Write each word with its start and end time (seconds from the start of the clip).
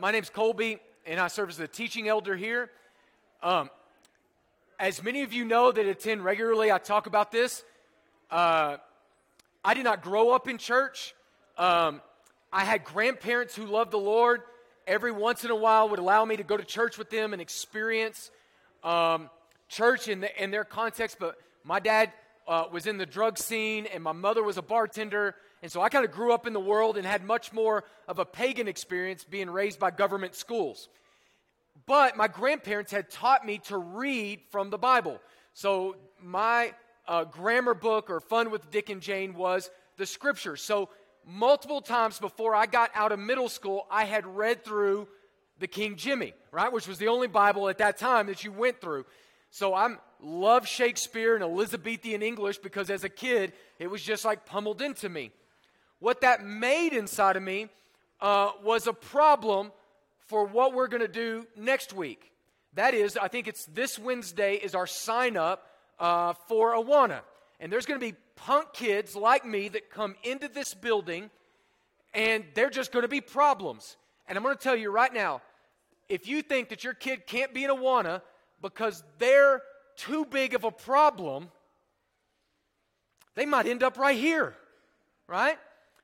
my 0.00 0.12
name's 0.12 0.30
Colby, 0.30 0.78
and 1.06 1.18
I 1.18 1.28
serve 1.28 1.48
as 1.48 1.56
the 1.56 1.66
teaching 1.66 2.08
elder 2.08 2.36
here. 2.36 2.70
Um, 3.42 3.68
as 4.78 5.02
many 5.02 5.22
of 5.22 5.32
you 5.32 5.44
know 5.44 5.72
that 5.72 5.86
attend 5.86 6.24
regularly, 6.24 6.70
I 6.70 6.78
talk 6.78 7.06
about 7.06 7.32
this. 7.32 7.64
Uh, 8.30 8.76
I 9.64 9.74
did 9.74 9.84
not 9.84 10.02
grow 10.02 10.30
up 10.30 10.48
in 10.48 10.58
church. 10.58 11.14
Um, 11.56 12.00
I 12.52 12.64
had 12.64 12.84
grandparents 12.84 13.56
who 13.56 13.66
loved 13.66 13.90
the 13.90 13.98
Lord. 13.98 14.42
Every 14.86 15.10
once 15.10 15.44
in 15.44 15.50
a 15.50 15.56
while, 15.56 15.88
would 15.88 15.98
allow 15.98 16.24
me 16.24 16.36
to 16.36 16.44
go 16.44 16.56
to 16.56 16.64
church 16.64 16.96
with 16.96 17.10
them 17.10 17.32
and 17.32 17.42
experience 17.42 18.30
um, 18.84 19.28
church 19.68 20.06
in, 20.06 20.20
the, 20.20 20.42
in 20.42 20.50
their 20.50 20.64
context. 20.64 21.16
But 21.18 21.36
my 21.64 21.80
dad 21.80 22.12
uh, 22.46 22.64
was 22.70 22.86
in 22.86 22.98
the 22.98 23.06
drug 23.06 23.36
scene, 23.36 23.86
and 23.86 24.02
my 24.02 24.12
mother 24.12 24.44
was 24.44 24.58
a 24.58 24.62
bartender. 24.62 25.34
And 25.62 25.70
so 25.72 25.80
I 25.80 25.88
kind 25.88 26.04
of 26.04 26.12
grew 26.12 26.32
up 26.32 26.46
in 26.46 26.52
the 26.52 26.60
world 26.60 26.96
and 26.96 27.06
had 27.06 27.24
much 27.24 27.52
more 27.52 27.84
of 28.06 28.18
a 28.18 28.24
pagan 28.24 28.68
experience 28.68 29.24
being 29.24 29.50
raised 29.50 29.78
by 29.78 29.90
government 29.90 30.34
schools. 30.34 30.88
But 31.86 32.16
my 32.16 32.28
grandparents 32.28 32.92
had 32.92 33.10
taught 33.10 33.44
me 33.44 33.58
to 33.64 33.78
read 33.78 34.40
from 34.50 34.70
the 34.70 34.78
Bible. 34.78 35.20
So 35.54 35.96
my 36.22 36.72
uh, 37.06 37.24
grammar 37.24 37.74
book 37.74 38.10
or 38.10 38.20
Fun 38.20 38.50
with 38.50 38.70
Dick 38.70 38.90
and 38.90 39.00
Jane 39.00 39.34
was 39.34 39.70
the 39.96 40.06
scriptures. 40.06 40.62
So 40.62 40.90
multiple 41.26 41.80
times 41.80 42.18
before 42.18 42.54
I 42.54 42.66
got 42.66 42.90
out 42.94 43.12
of 43.12 43.18
middle 43.18 43.48
school, 43.48 43.86
I 43.90 44.04
had 44.04 44.26
read 44.26 44.64
through 44.64 45.08
the 45.58 45.66
King 45.66 45.96
Jimmy, 45.96 46.34
right? 46.52 46.72
Which 46.72 46.86
was 46.86 46.98
the 46.98 47.08
only 47.08 47.26
Bible 47.26 47.68
at 47.68 47.78
that 47.78 47.98
time 47.98 48.26
that 48.26 48.44
you 48.44 48.52
went 48.52 48.80
through. 48.80 49.04
So 49.50 49.74
I 49.74 49.96
love 50.20 50.66
Shakespeare 50.66 51.34
and 51.34 51.42
Elizabethan 51.42 52.22
English 52.22 52.58
because 52.58 52.90
as 52.90 53.04
a 53.04 53.08
kid, 53.08 53.52
it 53.78 53.90
was 53.90 54.02
just 54.02 54.24
like 54.24 54.46
pummeled 54.46 54.82
into 54.82 55.08
me. 55.08 55.32
What 56.00 56.20
that 56.20 56.44
made 56.44 56.92
inside 56.92 57.36
of 57.36 57.42
me 57.42 57.68
uh, 58.20 58.52
was 58.62 58.86
a 58.86 58.92
problem 58.92 59.72
for 60.26 60.44
what 60.44 60.74
we're 60.74 60.88
going 60.88 61.02
to 61.02 61.08
do 61.08 61.46
next 61.56 61.92
week. 61.92 62.32
That 62.74 62.94
is, 62.94 63.16
I 63.16 63.28
think 63.28 63.48
it's 63.48 63.64
this 63.66 63.98
Wednesday 63.98 64.54
is 64.54 64.74
our 64.74 64.86
sign 64.86 65.36
up 65.36 65.66
uh, 65.98 66.34
for 66.46 66.74
Awana. 66.74 67.20
And 67.60 67.72
there's 67.72 67.86
going 67.86 67.98
to 67.98 68.06
be 68.06 68.14
punk 68.36 68.72
kids 68.72 69.16
like 69.16 69.44
me 69.44 69.68
that 69.68 69.90
come 69.90 70.14
into 70.22 70.48
this 70.48 70.74
building, 70.74 71.30
and 72.14 72.44
they're 72.54 72.70
just 72.70 72.92
going 72.92 73.02
to 73.02 73.08
be 73.08 73.20
problems. 73.20 73.96
And 74.28 74.36
I'm 74.36 74.44
going 74.44 74.56
to 74.56 74.62
tell 74.62 74.76
you 74.76 74.90
right 74.90 75.12
now 75.12 75.42
if 76.08 76.26
you 76.26 76.42
think 76.42 76.70
that 76.70 76.84
your 76.84 76.94
kid 76.94 77.26
can't 77.26 77.52
be 77.52 77.64
in 77.64 77.70
Awana 77.70 78.22
because 78.62 79.02
they're 79.18 79.60
too 79.96 80.24
big 80.24 80.54
of 80.54 80.64
a 80.64 80.70
problem, 80.70 81.50
they 83.34 83.44
might 83.44 83.66
end 83.66 83.82
up 83.82 83.98
right 83.98 84.16
here, 84.16 84.54
right? 85.26 85.58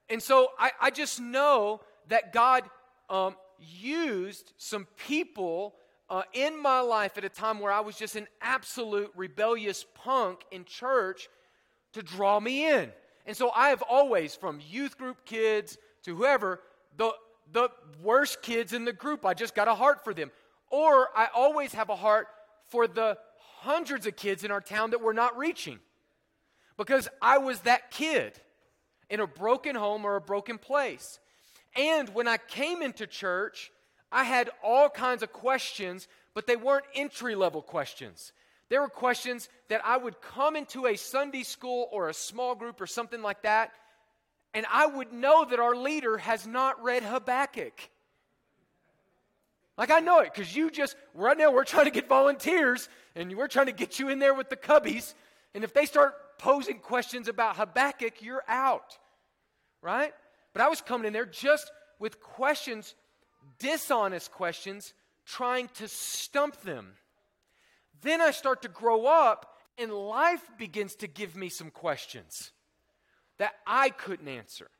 And 0.08 0.22
so 0.22 0.48
I, 0.58 0.72
I 0.80 0.90
just 0.90 1.20
know 1.20 1.80
that 2.08 2.32
God 2.32 2.64
um, 3.08 3.36
used 3.58 4.52
some 4.56 4.86
people 4.96 5.74
uh, 6.10 6.22
in 6.32 6.60
my 6.60 6.80
life 6.80 7.16
at 7.16 7.24
a 7.24 7.28
time 7.28 7.60
where 7.60 7.72
I 7.72 7.80
was 7.80 7.96
just 7.96 8.16
an 8.16 8.26
absolute 8.42 9.10
rebellious 9.16 9.84
punk 9.94 10.44
in 10.50 10.64
church 10.64 11.28
to 11.94 12.02
draw 12.02 12.38
me 12.40 12.68
in. 12.70 12.92
And 13.26 13.36
so 13.36 13.50
I 13.54 13.70
have 13.70 13.82
always, 13.82 14.34
from 14.34 14.60
youth 14.68 14.98
group 14.98 15.24
kids 15.24 15.78
to 16.02 16.14
whoever, 16.14 16.60
the, 16.96 17.12
the 17.52 17.70
worst 18.02 18.42
kids 18.42 18.72
in 18.72 18.84
the 18.84 18.92
group, 18.92 19.24
I 19.24 19.32
just 19.32 19.54
got 19.54 19.68
a 19.68 19.74
heart 19.74 20.04
for 20.04 20.12
them. 20.12 20.30
Or 20.70 21.08
I 21.16 21.28
always 21.34 21.72
have 21.72 21.88
a 21.88 21.96
heart 21.96 22.26
for 22.68 22.86
the 22.86 23.16
hundreds 23.60 24.06
of 24.06 24.16
kids 24.16 24.44
in 24.44 24.50
our 24.50 24.60
town 24.60 24.90
that 24.90 25.00
we're 25.00 25.14
not 25.14 25.38
reaching. 25.38 25.78
Because 26.76 27.08
I 27.22 27.38
was 27.38 27.60
that 27.60 27.90
kid 27.90 28.38
in 29.14 29.20
a 29.20 29.26
broken 29.28 29.76
home 29.76 30.04
or 30.04 30.16
a 30.16 30.20
broken 30.20 30.58
place. 30.58 31.20
And 31.76 32.08
when 32.08 32.26
I 32.26 32.36
came 32.36 32.82
into 32.82 33.06
church, 33.06 33.70
I 34.10 34.24
had 34.24 34.50
all 34.60 34.88
kinds 34.90 35.22
of 35.22 35.32
questions, 35.32 36.08
but 36.34 36.48
they 36.48 36.56
weren't 36.56 36.84
entry 36.96 37.36
level 37.36 37.62
questions. 37.62 38.32
There 38.70 38.80
were 38.80 38.88
questions 38.88 39.48
that 39.68 39.82
I 39.84 39.96
would 39.96 40.20
come 40.20 40.56
into 40.56 40.86
a 40.86 40.96
Sunday 40.96 41.44
school 41.44 41.88
or 41.92 42.08
a 42.08 42.14
small 42.14 42.56
group 42.56 42.80
or 42.80 42.88
something 42.88 43.22
like 43.22 43.42
that, 43.42 43.70
and 44.52 44.66
I 44.68 44.86
would 44.86 45.12
know 45.12 45.44
that 45.44 45.60
our 45.60 45.76
leader 45.76 46.18
has 46.18 46.44
not 46.44 46.82
read 46.82 47.04
Habakkuk. 47.04 47.88
Like 49.78 49.92
I 49.92 50.00
know 50.00 50.20
it 50.20 50.34
because 50.34 50.56
you 50.56 50.72
just, 50.72 50.96
right 51.14 51.38
now, 51.38 51.52
we're 51.52 51.64
trying 51.64 51.84
to 51.84 51.92
get 51.92 52.08
volunteers 52.08 52.88
and 53.14 53.36
we're 53.36 53.46
trying 53.46 53.66
to 53.66 53.72
get 53.72 54.00
you 54.00 54.08
in 54.08 54.18
there 54.18 54.34
with 54.34 54.50
the 54.50 54.56
cubbies. 54.56 55.14
And 55.54 55.62
if 55.62 55.72
they 55.72 55.86
start 55.86 56.14
posing 56.38 56.80
questions 56.80 57.28
about 57.28 57.56
Habakkuk, 57.56 58.22
you're 58.22 58.42
out, 58.48 58.98
right? 59.84 60.12
But 60.54 60.62
I 60.62 60.68
was 60.68 60.80
coming 60.80 61.06
in 61.06 61.12
there 61.12 61.26
just 61.26 61.70
with 62.00 62.20
questions, 62.20 62.94
dishonest 63.58 64.32
questions, 64.32 64.94
trying 65.26 65.68
to 65.74 65.86
stump 65.86 66.60
them. 66.62 66.94
Then 68.02 68.20
I 68.20 68.30
start 68.30 68.62
to 68.62 68.68
grow 68.68 69.06
up, 69.06 69.46
and 69.78 69.92
life 69.92 70.42
begins 70.58 70.94
to 70.96 71.06
give 71.06 71.36
me 71.36 71.50
some 71.50 71.70
questions 71.70 72.50
that 73.38 73.54
I 73.66 73.90
couldn't 73.90 74.28
answer. 74.28 74.70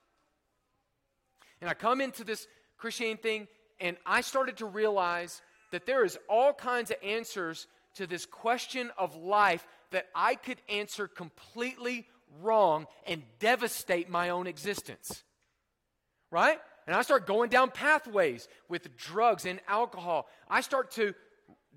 And 1.60 1.68
I 1.68 1.74
come 1.74 2.00
into 2.00 2.24
this 2.24 2.46
Christian 2.78 3.16
thing, 3.16 3.46
and 3.80 3.96
I 4.06 4.22
started 4.22 4.56
to 4.58 4.66
realize 4.66 5.42
that 5.70 5.86
there 5.86 6.04
is 6.04 6.18
all 6.28 6.52
kinds 6.52 6.90
of 6.90 6.96
answers 7.02 7.66
to 7.96 8.06
this 8.06 8.26
question 8.26 8.90
of 8.96 9.16
life 9.16 9.66
that 9.90 10.06
I 10.14 10.34
could 10.34 10.60
answer 10.68 11.08
completely 11.08 12.06
wrong 12.40 12.86
and 13.06 13.22
devastate 13.38 14.08
my 14.08 14.30
own 14.30 14.46
existence. 14.46 15.22
Right? 16.30 16.58
And 16.86 16.94
I 16.94 17.02
start 17.02 17.26
going 17.26 17.50
down 17.50 17.70
pathways 17.70 18.48
with 18.68 18.96
drugs 18.96 19.46
and 19.46 19.60
alcohol. 19.68 20.26
I 20.48 20.60
start 20.60 20.90
to 20.92 21.14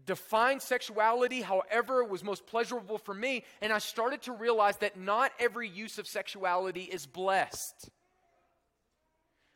define 0.05 0.59
sexuality 0.59 1.41
however 1.41 2.03
was 2.03 2.23
most 2.23 2.47
pleasurable 2.47 2.97
for 2.97 3.13
me, 3.13 3.43
and 3.61 3.71
I 3.71 3.79
started 3.79 4.23
to 4.23 4.31
realize 4.31 4.77
that 4.77 4.97
not 4.97 5.31
every 5.39 5.69
use 5.69 5.97
of 5.97 6.07
sexuality 6.07 6.83
is 6.83 7.05
blessed. 7.05 7.89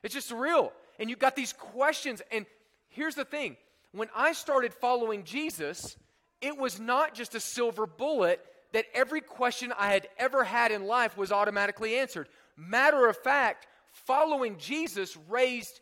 It's 0.04 0.14
just 0.14 0.32
real. 0.32 0.72
And 1.00 1.10
you've 1.10 1.20
got 1.20 1.36
these 1.36 1.54
questions. 1.54 2.22
And 2.32 2.46
here's 2.90 3.16
the 3.16 3.26
thing 3.26 3.58
when 3.92 4.10
I 4.16 4.34
started 4.34 4.74
following 4.74 5.24
Jesus, 5.24 5.96
it 6.42 6.58
was 6.58 6.80
not 6.80 7.14
just 7.14 7.36
a 7.36 7.40
silver 7.40 7.86
bullet 7.86 8.44
that 8.74 8.86
every 8.94 9.22
question 9.22 9.74
I 9.78 9.92
had 9.92 10.08
ever 10.18 10.44
had 10.44 10.72
in 10.72 10.86
life 10.86 11.18
was 11.18 11.32
automatically 11.32 11.96
answered. 11.98 12.28
Matter 12.56 13.08
of 13.08 13.18
fact, 13.18 13.68
following 13.92 14.58
Jesus 14.58 15.18
raised 15.30 15.80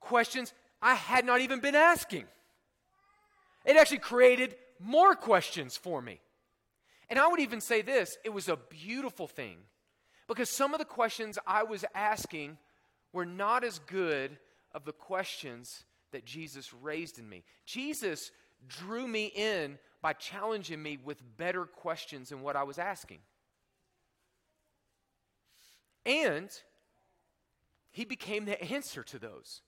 questions 0.00 0.52
I 0.80 0.94
had 0.94 1.24
not 1.24 1.40
even 1.40 1.60
been 1.60 1.74
asking. 1.74 2.24
It 3.64 3.76
actually 3.76 3.98
created 3.98 4.56
more 4.80 5.14
questions 5.14 5.76
for 5.76 6.00
me. 6.00 6.20
And 7.10 7.18
I 7.18 7.28
would 7.28 7.40
even 7.40 7.60
say 7.60 7.82
this 7.82 8.16
it 8.24 8.30
was 8.30 8.48
a 8.48 8.56
beautiful 8.56 9.26
thing 9.26 9.58
because 10.26 10.50
some 10.50 10.74
of 10.74 10.78
the 10.78 10.84
questions 10.84 11.38
I 11.46 11.62
was 11.62 11.84
asking 11.94 12.58
were 13.12 13.26
not 13.26 13.64
as 13.64 13.78
good 13.80 14.38
of 14.72 14.84
the 14.84 14.92
questions 14.92 15.84
that 16.12 16.24
Jesus 16.24 16.72
raised 16.72 17.18
in 17.18 17.28
me. 17.28 17.44
Jesus 17.64 18.30
drew 18.66 19.06
me 19.06 19.26
in 19.26 19.78
by 20.00 20.12
challenging 20.12 20.82
me 20.82 20.98
with 21.02 21.20
better 21.36 21.64
questions 21.64 22.28
than 22.28 22.42
what 22.42 22.56
I 22.56 22.62
was 22.62 22.78
asking. 22.78 23.18
And 26.06 26.48
he 27.90 28.04
became 28.04 28.44
the 28.44 28.60
answer 28.72 29.02
to 29.04 29.18
those. 29.18 29.62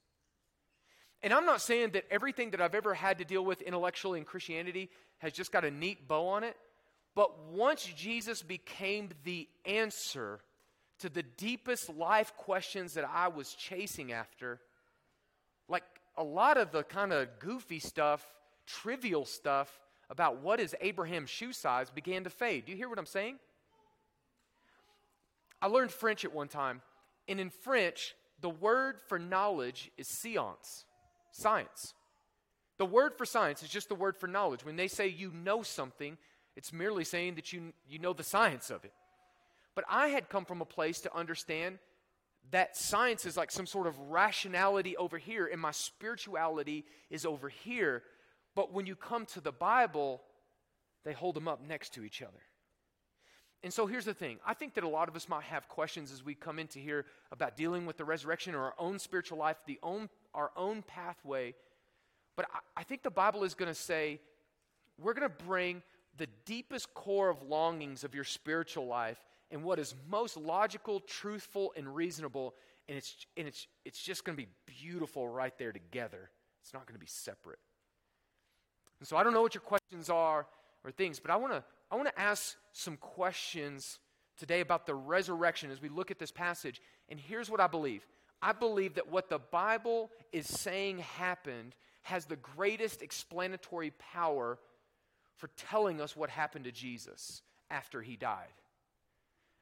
And 1.23 1.33
I'm 1.35 1.45
not 1.45 1.61
saying 1.61 1.91
that 1.91 2.05
everything 2.11 2.53
that 2.53 2.61
I've 2.61 2.75
ever 2.75 2.95
had 2.95 3.19
to 3.19 3.25
deal 3.25 3.45
with 3.45 3.61
intellectually 3.61 4.19
in 4.19 4.25
Christianity 4.25 4.89
has 5.19 5.33
just 5.33 5.53
got 5.53 5.65
a 5.65 5.71
neat 5.71 6.09
bow 6.09 6.29
on 6.29 6.45
it. 6.45 6.57
But 7.15 7.45
once 7.51 7.85
Jesus 7.85 8.43
became 8.43 9.11
the 9.25 9.49
answer 9.67 10.41
to 11.01 11.09
the 11.09 11.23
deepest 11.23 11.91
life 11.91 12.35
questions 12.37 12.95
that 12.95 13.05
I 13.05 13.29
was 13.29 13.53
chasing 13.53 14.13
after, 14.13 14.61
like 15.69 15.85
a 16.17 16.25
lot 16.25 16.57
of 16.57 16.73
the 16.73 16.85
kind 16.85 17.13
of 17.13 17.39
goofy 17.39 17.81
stuff, 17.81 18.25
trivial 18.67 19.25
stuff 19.25 19.69
about 20.11 20.43
what 20.43 20.61
is 20.61 20.75
Abraham's 20.81 21.31
shoe 21.31 21.53
size 21.53 21.89
began 21.89 22.25
to 22.25 22.31
fade. 22.31 22.67
Do 22.67 22.73
you 22.73 22.77
hear 22.77 22.89
what 22.89 22.99
I'm 22.99 23.07
saying? 23.07 23.39
I 25.63 25.69
learned 25.69 25.93
French 25.93 26.25
at 26.25 26.35
one 26.35 26.49
time, 26.49 26.83
and 27.29 27.39
in 27.39 27.51
French, 27.51 28.15
the 28.41 28.51
word 28.51 28.97
for 29.09 29.19
knowledge 29.19 29.91
is 29.97 30.09
science, 30.09 30.85
science. 31.31 31.95
The 32.79 32.87
word 32.87 33.15
for 33.17 33.27
science 33.27 33.63
is 33.63 33.69
just 33.69 33.89
the 33.89 33.95
word 33.95 34.17
for 34.17 34.27
knowledge. 34.27 34.65
When 34.65 34.77
they 34.77 34.89
say 34.89 35.07
you 35.07 35.31
know 35.33 35.63
something, 35.63 36.17
it's 36.57 36.73
merely 36.73 37.05
saying 37.05 37.35
that 37.35 37.53
you, 37.53 37.73
you 37.89 37.99
know 37.99 38.15
the 38.15 38.25
science 38.25 38.71
of 38.71 38.85
it. 38.85 38.93
But 39.75 39.85
I 39.89 40.09
had 40.09 40.29
come 40.29 40.45
from 40.45 40.63
a 40.63 40.67
place 40.67 41.01
to 41.03 41.15
understand 41.15 41.79
that 42.51 42.77
science 42.77 43.27
is 43.27 43.37
like 43.37 43.51
some 43.51 43.67
sort 43.67 43.87
of 43.87 43.99
rationality 43.99 44.97
over 44.97 45.19
here, 45.19 45.47
and 45.47 45.61
my 45.61 45.71
spirituality 45.71 46.85
is 47.11 47.25
over 47.25 47.49
here. 47.49 48.03
But 48.55 48.73
when 48.73 48.87
you 48.87 48.97
come 48.97 49.27
to 49.27 49.41
the 49.41 49.53
Bible, 49.53 50.23
they 51.05 51.13
hold 51.13 51.37
them 51.37 51.49
up 51.49 51.61
next 51.67 51.95
to 51.95 52.05
each 52.05 52.23
other. 52.23 52.41
And 53.63 53.73
so 53.73 53.87
here's 53.87 54.07
the 54.07 54.15
thing 54.15 54.39
I 54.47 54.55
think 54.55 54.75
that 54.75 54.85
a 54.85 54.89
lot 54.89 55.09
of 55.09 55.17
us 55.17 55.29
might 55.29 55.45
have 55.45 55.69
questions 55.69 56.13
as 56.13 56.25
we 56.25 56.35
come 56.35 56.59
into 56.59 56.79
here 56.79 57.07
about 57.31 57.57
dealing 57.57 57.87
with 57.87 57.97
the 57.97 58.05
resurrection 58.05 58.55
or 58.55 58.65
our 58.65 58.75
own 58.79 58.99
spiritual 58.99 59.39
life, 59.39 59.57
the 59.67 59.79
own 59.83 60.09
our 60.35 60.51
own 60.57 60.83
pathway. 60.83 61.55
But 62.37 62.47
I, 62.53 62.81
I 62.81 62.83
think 62.85 63.03
the 63.03 63.11
Bible 63.11 63.45
is 63.45 63.55
going 63.55 63.69
to 63.71 63.75
say 63.75 64.21
we're 64.99 65.15
going 65.15 65.29
to 65.29 65.45
bring 65.45 65.83
the 66.17 66.29
deepest 66.45 66.93
core 66.95 67.29
of 67.29 67.43
longings 67.43 68.05
of 68.05 68.15
your 68.15 68.25
spiritual 68.25 68.87
life 68.87 69.19
and 69.51 69.63
what 69.63 69.79
is 69.79 69.95
most 70.09 70.37
logical, 70.37 71.01
truthful, 71.01 71.73
and 71.77 71.95
reasonable. 71.95 72.55
And 72.89 72.99
it's, 72.99 73.27
and 73.37 73.49
it's, 73.49 73.67
it's 73.85 74.03
just 74.03 74.25
going 74.25 74.37
to 74.37 74.43
be 74.43 74.49
beautiful 74.67 75.29
right 75.29 75.57
there 75.59 75.73
together. 75.73 76.31
It's 76.63 76.73
not 76.73 76.87
going 76.87 76.95
to 76.95 77.01
be 77.01 77.07
separate. 77.07 77.59
And 79.01 79.09
so 79.09 79.17
I 79.17 79.25
don't 79.25 79.35
know 79.35 79.43
what 79.43 79.55
your 79.55 79.63
questions 79.63 80.09
are 80.09 80.47
or 80.85 80.91
things, 80.91 81.19
but 81.19 81.31
I 81.31 81.37
want 81.37 81.53
to 81.53 81.65
I 81.91 81.97
want 81.97 82.09
to 82.09 82.21
ask 82.21 82.57
some 82.73 82.97
questions 82.97 83.99
today 84.39 84.61
about 84.61 84.87
the 84.87 84.95
resurrection 84.95 85.71
as 85.73 85.83
we 85.83 85.89
look 85.89 86.11
at 86.11 86.21
this 86.21 86.31
passage. 86.31 86.81
And 87.09 87.19
here's 87.19 87.51
what 87.51 87.61
I 87.61 87.67
believe. 87.67 88.07
I 88.41 88.53
believe 88.53 88.95
that 88.95 89.11
what 89.11 89.29
the 89.29 89.41
Bible 89.41 90.11
is 90.33 90.47
saying 90.47 90.99
happened 90.99 91.75
has 92.03 92.25
the 92.25 92.37
greatest 92.37 93.03
explanatory 93.03 93.93
power 94.13 94.59
for 95.37 95.49
telling 95.57 96.01
us 96.01 96.17
what 96.17 96.31
happened 96.31 96.65
to 96.65 96.73
Jesus 96.73 97.43
after 97.71 98.03
he 98.03 98.17
died. 98.17 98.53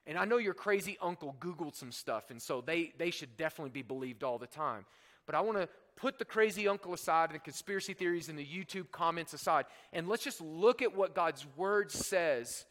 And 0.06 0.16
I 0.16 0.24
know 0.24 0.38
your 0.38 0.54
crazy 0.54 0.96
uncle 1.02 1.36
Googled 1.40 1.74
some 1.74 1.92
stuff, 1.92 2.30
and 2.30 2.40
so 2.40 2.60
they, 2.60 2.92
they 2.96 3.10
should 3.10 3.36
definitely 3.36 3.70
be 3.70 3.82
believed 3.82 4.22
all 4.22 4.38
the 4.38 4.46
time. 4.46 4.86
But 5.28 5.34
I 5.34 5.42
want 5.42 5.58
to 5.58 5.68
put 5.94 6.18
the 6.18 6.24
crazy 6.24 6.66
uncle 6.66 6.94
aside 6.94 7.28
and 7.28 7.34
the 7.34 7.40
conspiracy 7.40 7.92
theories 7.92 8.30
and 8.30 8.38
the 8.38 8.46
YouTube 8.46 8.90
comments 8.90 9.34
aside, 9.34 9.66
and 9.92 10.08
let's 10.08 10.24
just 10.24 10.40
look 10.40 10.80
at 10.80 10.96
what 10.96 11.14
God's 11.14 11.46
word 11.54 11.92
says 11.92 12.64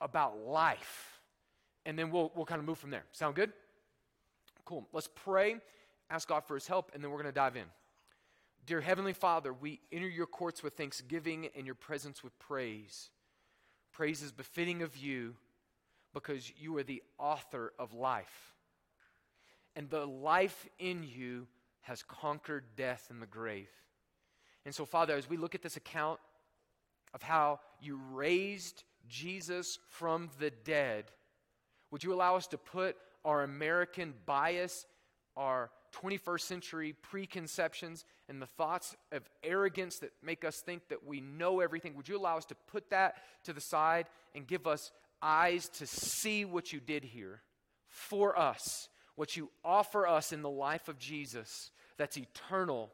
about 0.00 0.38
life. 0.38 1.20
And 1.84 1.98
then 1.98 2.10
we'll, 2.10 2.32
we'll 2.34 2.46
kind 2.46 2.60
of 2.60 2.64
move 2.64 2.78
from 2.78 2.88
there. 2.88 3.04
Sound 3.12 3.34
good? 3.34 3.52
Cool. 4.64 4.88
Let's 4.94 5.10
pray, 5.14 5.56
ask 6.08 6.26
God 6.26 6.44
for 6.46 6.54
his 6.54 6.66
help, 6.66 6.92
and 6.94 7.04
then 7.04 7.10
we're 7.10 7.18
going 7.18 7.26
to 7.26 7.32
dive 7.32 7.56
in. 7.56 7.66
Dear 8.64 8.80
Heavenly 8.80 9.12
Father, 9.12 9.52
we 9.52 9.80
enter 9.92 10.08
your 10.08 10.26
courts 10.26 10.62
with 10.62 10.78
thanksgiving 10.78 11.50
and 11.54 11.66
your 11.66 11.74
presence 11.74 12.24
with 12.24 12.38
praise. 12.38 13.10
Praise 13.92 14.22
is 14.22 14.32
befitting 14.32 14.80
of 14.80 14.96
you 14.96 15.34
because 16.14 16.50
you 16.58 16.74
are 16.78 16.82
the 16.82 17.02
author 17.18 17.74
of 17.78 17.92
life. 17.92 18.54
And 19.76 19.90
the 19.90 20.06
life 20.06 20.66
in 20.78 21.04
you 21.04 21.48
has 21.86 22.02
conquered 22.02 22.64
death 22.76 23.06
and 23.10 23.22
the 23.22 23.26
grave. 23.26 23.70
And 24.64 24.74
so, 24.74 24.84
Father, 24.84 25.14
as 25.14 25.30
we 25.30 25.36
look 25.36 25.54
at 25.54 25.62
this 25.62 25.76
account 25.76 26.18
of 27.14 27.22
how 27.22 27.60
you 27.80 28.00
raised 28.12 28.82
Jesus 29.08 29.78
from 29.88 30.28
the 30.40 30.50
dead, 30.50 31.04
would 31.92 32.02
you 32.02 32.12
allow 32.12 32.34
us 32.34 32.48
to 32.48 32.58
put 32.58 32.96
our 33.24 33.44
American 33.44 34.14
bias, 34.26 34.84
our 35.36 35.70
21st 35.94 36.40
century 36.40 36.92
preconceptions 37.02 38.04
and 38.28 38.42
the 38.42 38.46
thoughts 38.46 38.96
of 39.12 39.22
arrogance 39.44 40.00
that 40.00 40.10
make 40.24 40.44
us 40.44 40.60
think 40.60 40.88
that 40.88 41.06
we 41.06 41.20
know 41.20 41.60
everything, 41.60 41.94
would 41.94 42.08
you 42.08 42.18
allow 42.18 42.36
us 42.36 42.44
to 42.46 42.56
put 42.66 42.90
that 42.90 43.16
to 43.44 43.52
the 43.52 43.60
side 43.60 44.06
and 44.34 44.48
give 44.48 44.66
us 44.66 44.90
eyes 45.22 45.68
to 45.68 45.86
see 45.86 46.44
what 46.44 46.72
you 46.72 46.80
did 46.80 47.04
here 47.04 47.42
for 47.86 48.36
us, 48.36 48.88
what 49.16 49.36
you 49.36 49.50
offer 49.64 50.06
us 50.06 50.32
in 50.32 50.42
the 50.42 50.50
life 50.50 50.88
of 50.88 50.98
Jesus 50.98 51.70
that's 51.96 52.16
eternal 52.16 52.90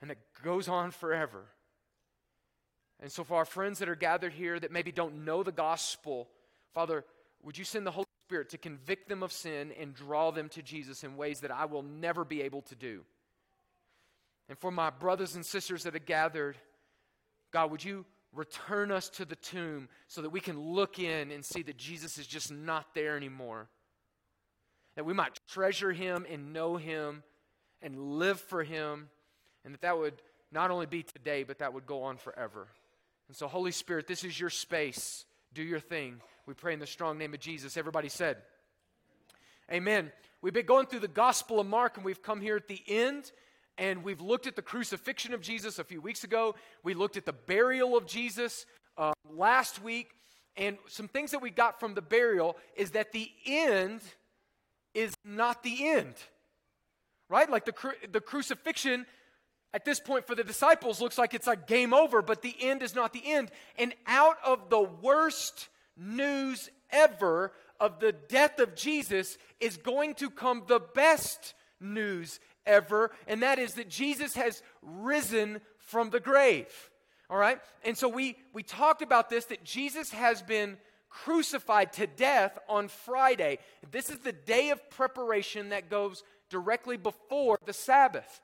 and 0.00 0.10
that 0.10 0.18
goes 0.42 0.68
on 0.68 0.90
forever? 0.90 1.44
And 3.00 3.10
so, 3.10 3.24
for 3.24 3.36
our 3.36 3.44
friends 3.44 3.78
that 3.78 3.88
are 3.88 3.96
gathered 3.96 4.32
here 4.32 4.58
that 4.58 4.72
maybe 4.72 4.92
don't 4.92 5.24
know 5.24 5.42
the 5.42 5.52
gospel, 5.52 6.28
Father, 6.74 7.04
would 7.42 7.56
you 7.56 7.64
send 7.64 7.86
the 7.86 7.90
Holy 7.90 8.06
Spirit 8.30 8.50
to 8.50 8.58
convict 8.58 9.08
them 9.08 9.24
of 9.24 9.32
sin 9.32 9.72
and 9.76 9.92
draw 9.92 10.30
them 10.30 10.48
to 10.50 10.62
Jesus 10.62 11.02
in 11.02 11.16
ways 11.16 11.40
that 11.40 11.50
I 11.50 11.64
will 11.64 11.82
never 11.82 12.24
be 12.24 12.42
able 12.42 12.62
to 12.62 12.76
do. 12.76 13.00
And 14.48 14.56
for 14.56 14.70
my 14.70 14.90
brothers 14.90 15.34
and 15.34 15.44
sisters 15.44 15.82
that 15.82 15.96
are 15.96 15.98
gathered, 15.98 16.56
God, 17.50 17.72
would 17.72 17.82
you 17.82 18.06
return 18.32 18.92
us 18.92 19.08
to 19.08 19.24
the 19.24 19.34
tomb 19.34 19.88
so 20.06 20.22
that 20.22 20.30
we 20.30 20.38
can 20.38 20.60
look 20.60 21.00
in 21.00 21.32
and 21.32 21.44
see 21.44 21.62
that 21.62 21.76
Jesus 21.76 22.18
is 22.18 22.26
just 22.28 22.52
not 22.52 22.94
there 22.94 23.16
anymore? 23.16 23.68
That 24.96 25.04
we 25.04 25.14
might 25.14 25.38
treasure 25.48 25.92
him 25.92 26.26
and 26.30 26.52
know 26.52 26.76
him 26.76 27.22
and 27.82 28.18
live 28.18 28.40
for 28.40 28.62
him, 28.62 29.08
and 29.64 29.74
that 29.74 29.82
that 29.82 29.98
would 29.98 30.20
not 30.52 30.70
only 30.70 30.86
be 30.86 31.02
today, 31.02 31.44
but 31.44 31.58
that 31.58 31.72
would 31.72 31.86
go 31.86 32.02
on 32.02 32.16
forever. 32.16 32.68
And 33.28 33.36
so, 33.36 33.46
Holy 33.46 33.72
Spirit, 33.72 34.06
this 34.06 34.24
is 34.24 34.38
your 34.38 34.50
space. 34.50 35.24
Do 35.54 35.62
your 35.62 35.80
thing. 35.80 36.20
We 36.46 36.54
pray 36.54 36.72
in 36.72 36.80
the 36.80 36.86
strong 36.86 37.18
name 37.18 37.32
of 37.32 37.40
Jesus. 37.40 37.76
Everybody 37.76 38.08
said, 38.08 38.38
Amen. 39.70 40.10
We've 40.42 40.52
been 40.52 40.66
going 40.66 40.86
through 40.86 41.00
the 41.00 41.08
Gospel 41.08 41.60
of 41.60 41.66
Mark, 41.66 41.96
and 41.96 42.04
we've 42.04 42.22
come 42.22 42.40
here 42.40 42.56
at 42.56 42.66
the 42.66 42.82
end, 42.88 43.30
and 43.78 44.02
we've 44.02 44.20
looked 44.20 44.48
at 44.48 44.56
the 44.56 44.62
crucifixion 44.62 45.32
of 45.32 45.40
Jesus 45.42 45.78
a 45.78 45.84
few 45.84 46.00
weeks 46.00 46.24
ago. 46.24 46.56
We 46.82 46.94
looked 46.94 47.16
at 47.16 47.24
the 47.24 47.32
burial 47.32 47.96
of 47.96 48.06
Jesus 48.06 48.66
uh, 48.98 49.12
last 49.32 49.80
week, 49.80 50.10
and 50.56 50.76
some 50.88 51.06
things 51.06 51.30
that 51.30 51.40
we 51.40 51.50
got 51.50 51.78
from 51.78 51.94
the 51.94 52.02
burial 52.02 52.56
is 52.74 52.90
that 52.92 53.12
the 53.12 53.30
end 53.46 54.00
is 54.94 55.14
not 55.24 55.62
the 55.62 55.88
end, 55.88 56.14
right? 57.28 57.48
Like 57.48 57.64
the, 57.64 57.72
cru- 57.72 57.92
the 58.10 58.20
crucifixion 58.20 59.06
at 59.72 59.84
this 59.84 60.00
point 60.00 60.26
for 60.26 60.34
the 60.34 60.44
disciples 60.44 61.00
looks 61.00 61.18
like 61.18 61.34
it's 61.34 61.46
like 61.46 61.66
game 61.66 61.94
over, 61.94 62.22
but 62.22 62.42
the 62.42 62.54
end 62.60 62.82
is 62.82 62.94
not 62.94 63.12
the 63.12 63.22
end. 63.24 63.50
And 63.78 63.94
out 64.06 64.36
of 64.44 64.68
the 64.68 64.82
worst 64.82 65.68
news 65.96 66.70
ever 66.90 67.52
of 67.78 68.00
the 68.00 68.12
death 68.12 68.58
of 68.58 68.74
Jesus 68.74 69.38
is 69.60 69.76
going 69.76 70.14
to 70.14 70.30
come 70.30 70.64
the 70.66 70.80
best 70.80 71.54
news 71.80 72.40
ever, 72.66 73.10
and 73.26 73.42
that 73.42 73.58
is 73.58 73.74
that 73.74 73.88
Jesus 73.88 74.34
has 74.34 74.62
risen 74.82 75.60
from 75.78 76.10
the 76.10 76.20
grave. 76.20 76.90
All 77.28 77.38
right? 77.38 77.60
And 77.84 77.96
so 77.96 78.08
we, 78.08 78.36
we 78.52 78.62
talked 78.62 79.02
about 79.02 79.30
this 79.30 79.46
that 79.46 79.64
Jesus 79.64 80.10
has 80.10 80.42
been 80.42 80.78
crucified 81.10 81.92
to 81.94 82.06
death 82.06 82.58
on 82.68 82.88
Friday. 82.88 83.58
This 83.90 84.08
is 84.08 84.18
the 84.20 84.32
day 84.32 84.70
of 84.70 84.88
preparation 84.90 85.70
that 85.70 85.90
goes 85.90 86.22
directly 86.48 86.96
before 86.96 87.58
the 87.66 87.72
Sabbath. 87.72 88.40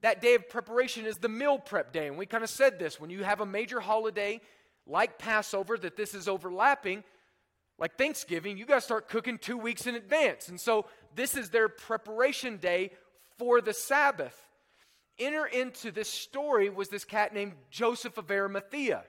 That 0.00 0.20
day 0.20 0.34
of 0.34 0.48
preparation 0.48 1.06
is 1.06 1.16
the 1.16 1.28
meal 1.28 1.58
prep 1.58 1.92
day. 1.92 2.06
And 2.06 2.16
we 2.16 2.26
kind 2.26 2.44
of 2.44 2.50
said 2.50 2.78
this 2.78 3.00
when 3.00 3.10
you 3.10 3.24
have 3.24 3.40
a 3.40 3.46
major 3.46 3.80
holiday 3.80 4.40
like 4.86 5.18
Passover, 5.18 5.78
that 5.78 5.96
this 5.96 6.14
is 6.14 6.28
overlapping, 6.28 7.04
like 7.78 7.96
Thanksgiving, 7.96 8.58
you 8.58 8.66
got 8.66 8.76
to 8.76 8.80
start 8.80 9.08
cooking 9.08 9.38
two 9.38 9.56
weeks 9.56 9.86
in 9.86 9.94
advance. 9.94 10.48
And 10.48 10.60
so 10.60 10.86
this 11.14 11.36
is 11.36 11.50
their 11.50 11.68
preparation 11.68 12.58
day 12.58 12.90
for 13.38 13.60
the 13.60 13.72
Sabbath. 13.72 14.38
Enter 15.18 15.46
into 15.46 15.90
this 15.90 16.10
story 16.10 16.68
was 16.68 16.88
this 16.88 17.04
cat 17.04 17.32
named 17.32 17.54
Joseph 17.70 18.18
of 18.18 18.30
Arimathea, 18.30 19.04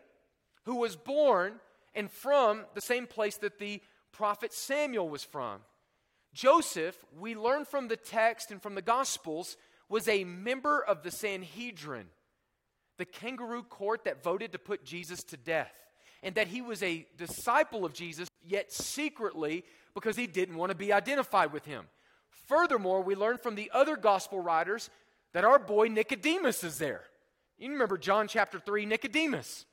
who 0.64 0.76
was 0.76 0.96
born 0.96 1.60
and 1.96 2.12
from 2.12 2.62
the 2.74 2.82
same 2.82 3.08
place 3.08 3.38
that 3.38 3.58
the 3.58 3.82
prophet 4.12 4.54
Samuel 4.54 5.10
was 5.10 5.24
from. 5.24 5.62
Joseph, 6.34 6.98
we 7.18 7.36
learn 7.36 7.66
from 7.66 7.88
the 7.88 7.96
text 7.96 8.52
and 8.52 8.62
from 8.62 8.76
the 8.76 8.82
Gospels, 8.82 9.56
was 9.88 10.08
a 10.08 10.24
member 10.24 10.84
of 10.84 11.04
the 11.04 11.12
Sanhedrin, 11.12 12.08
the 12.98 13.06
kangaroo 13.06 13.64
court 13.64 14.04
that 14.06 14.24
voted 14.24 14.52
to 14.52 14.60
put 14.60 14.84
Jesus 14.84 15.24
to 15.26 15.38
death, 15.38 15.72
and 16.24 16.36
that 16.36 16.48
he 16.48 16.62
was 16.62 16.82
a 16.84 17.06
disciple 17.18 17.86
of 17.86 17.94
Jesus, 17.94 18.28
yet 18.44 18.72
secretly 18.74 19.64
because 19.94 20.16
he 20.18 20.28
didn't 20.28 20.58
want 20.58 20.72
to 20.72 20.78
be 20.78 20.92
identified 20.92 21.54
with 21.54 21.66
him. 21.66 21.86
Furthermore, 22.48 23.02
we 23.02 23.16
learn 23.16 23.38
from 23.38 23.56
the 23.56 23.72
other 23.74 23.96
gospel 23.96 24.40
writers 24.40 24.90
that 25.34 25.46
our 25.46 25.60
boy 25.60 25.88
Nicodemus 25.88 26.64
is 26.64 26.78
there. 26.78 27.04
You 27.58 27.72
remember 27.72 27.98
John 27.98 28.28
chapter 28.28 28.60
3, 28.60 28.86
Nicodemus, 28.86 29.66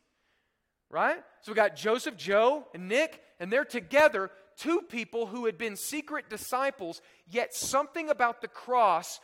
right? 0.93 1.17
So 1.41 1.51
we 1.51 1.57
got 1.57 1.75
Joseph, 1.75 2.17
Joe, 2.17 2.67
and 2.75 2.89
Nick, 2.89 3.21
and 3.41 3.53
they're 3.53 3.65
together, 3.65 4.31
two 4.57 4.83
people 4.83 5.27
who 5.27 5.47
had 5.47 5.59
been 5.59 5.75
secret 5.75 6.31
disciples, 6.31 7.03
yet 7.29 7.55
something 7.55 8.11
about 8.11 8.43
the 8.43 8.49
cross 8.49 9.19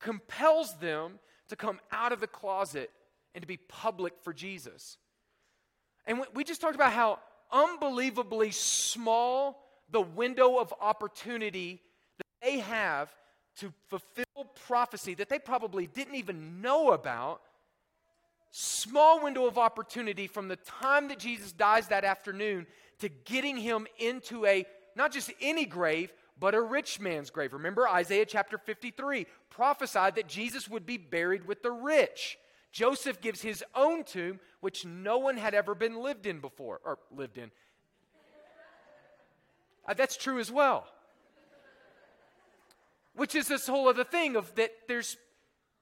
compels 0.00 0.76
them 0.78 1.20
to 1.50 1.56
come 1.56 1.78
out 1.92 2.12
of 2.12 2.20
the 2.20 2.26
closet 2.26 2.90
and 3.34 3.42
to 3.42 3.46
be 3.46 3.58
public 3.58 4.14
for 4.22 4.32
Jesus. 4.32 4.96
And 6.06 6.24
we 6.34 6.42
just 6.42 6.60
talked 6.60 6.74
about 6.74 6.92
how 6.92 7.20
unbelievably 7.52 8.50
small 8.52 9.62
the 9.90 10.00
window 10.00 10.56
of 10.58 10.72
opportunity 10.80 11.82
that 12.18 12.48
they 12.48 12.58
have 12.60 13.10
to 13.56 13.72
fulfill 13.88 14.24
prophecy 14.66 15.14
that 15.14 15.28
they 15.28 15.38
probably 15.38 15.86
didn't 15.86 16.14
even 16.14 16.62
know 16.62 16.92
about. 16.92 17.42
Small 18.50 19.22
window 19.22 19.46
of 19.46 19.58
opportunity 19.58 20.26
from 20.26 20.48
the 20.48 20.56
time 20.56 21.08
that 21.08 21.18
Jesus 21.18 21.52
dies 21.52 21.88
that 21.88 22.04
afternoon 22.04 22.66
to 22.98 23.08
getting 23.08 23.56
him 23.56 23.86
into 23.98 24.44
a 24.44 24.66
not 24.96 25.12
just 25.12 25.32
any 25.40 25.64
grave, 25.64 26.12
but 26.38 26.54
a 26.54 26.60
rich 26.60 26.98
man's 26.98 27.30
grave. 27.30 27.52
Remember, 27.52 27.88
Isaiah 27.88 28.26
chapter 28.26 28.58
53 28.58 29.26
prophesied 29.50 30.16
that 30.16 30.26
Jesus 30.26 30.68
would 30.68 30.84
be 30.84 30.96
buried 30.96 31.46
with 31.46 31.62
the 31.62 31.70
rich. 31.70 32.38
Joseph 32.72 33.20
gives 33.20 33.42
his 33.42 33.62
own 33.74 34.04
tomb, 34.04 34.40
which 34.60 34.84
no 34.84 35.18
one 35.18 35.36
had 35.36 35.54
ever 35.54 35.74
been 35.74 36.02
lived 36.02 36.26
in 36.26 36.40
before, 36.40 36.80
or 36.84 36.98
lived 37.14 37.38
in. 37.38 37.50
Uh, 39.86 39.94
that's 39.94 40.16
true 40.16 40.38
as 40.38 40.50
well. 40.50 40.86
which 43.14 43.34
is 43.34 43.48
this 43.48 43.66
whole 43.66 43.88
other 43.88 44.04
thing 44.04 44.36
of 44.36 44.54
that 44.54 44.70
there's 44.88 45.16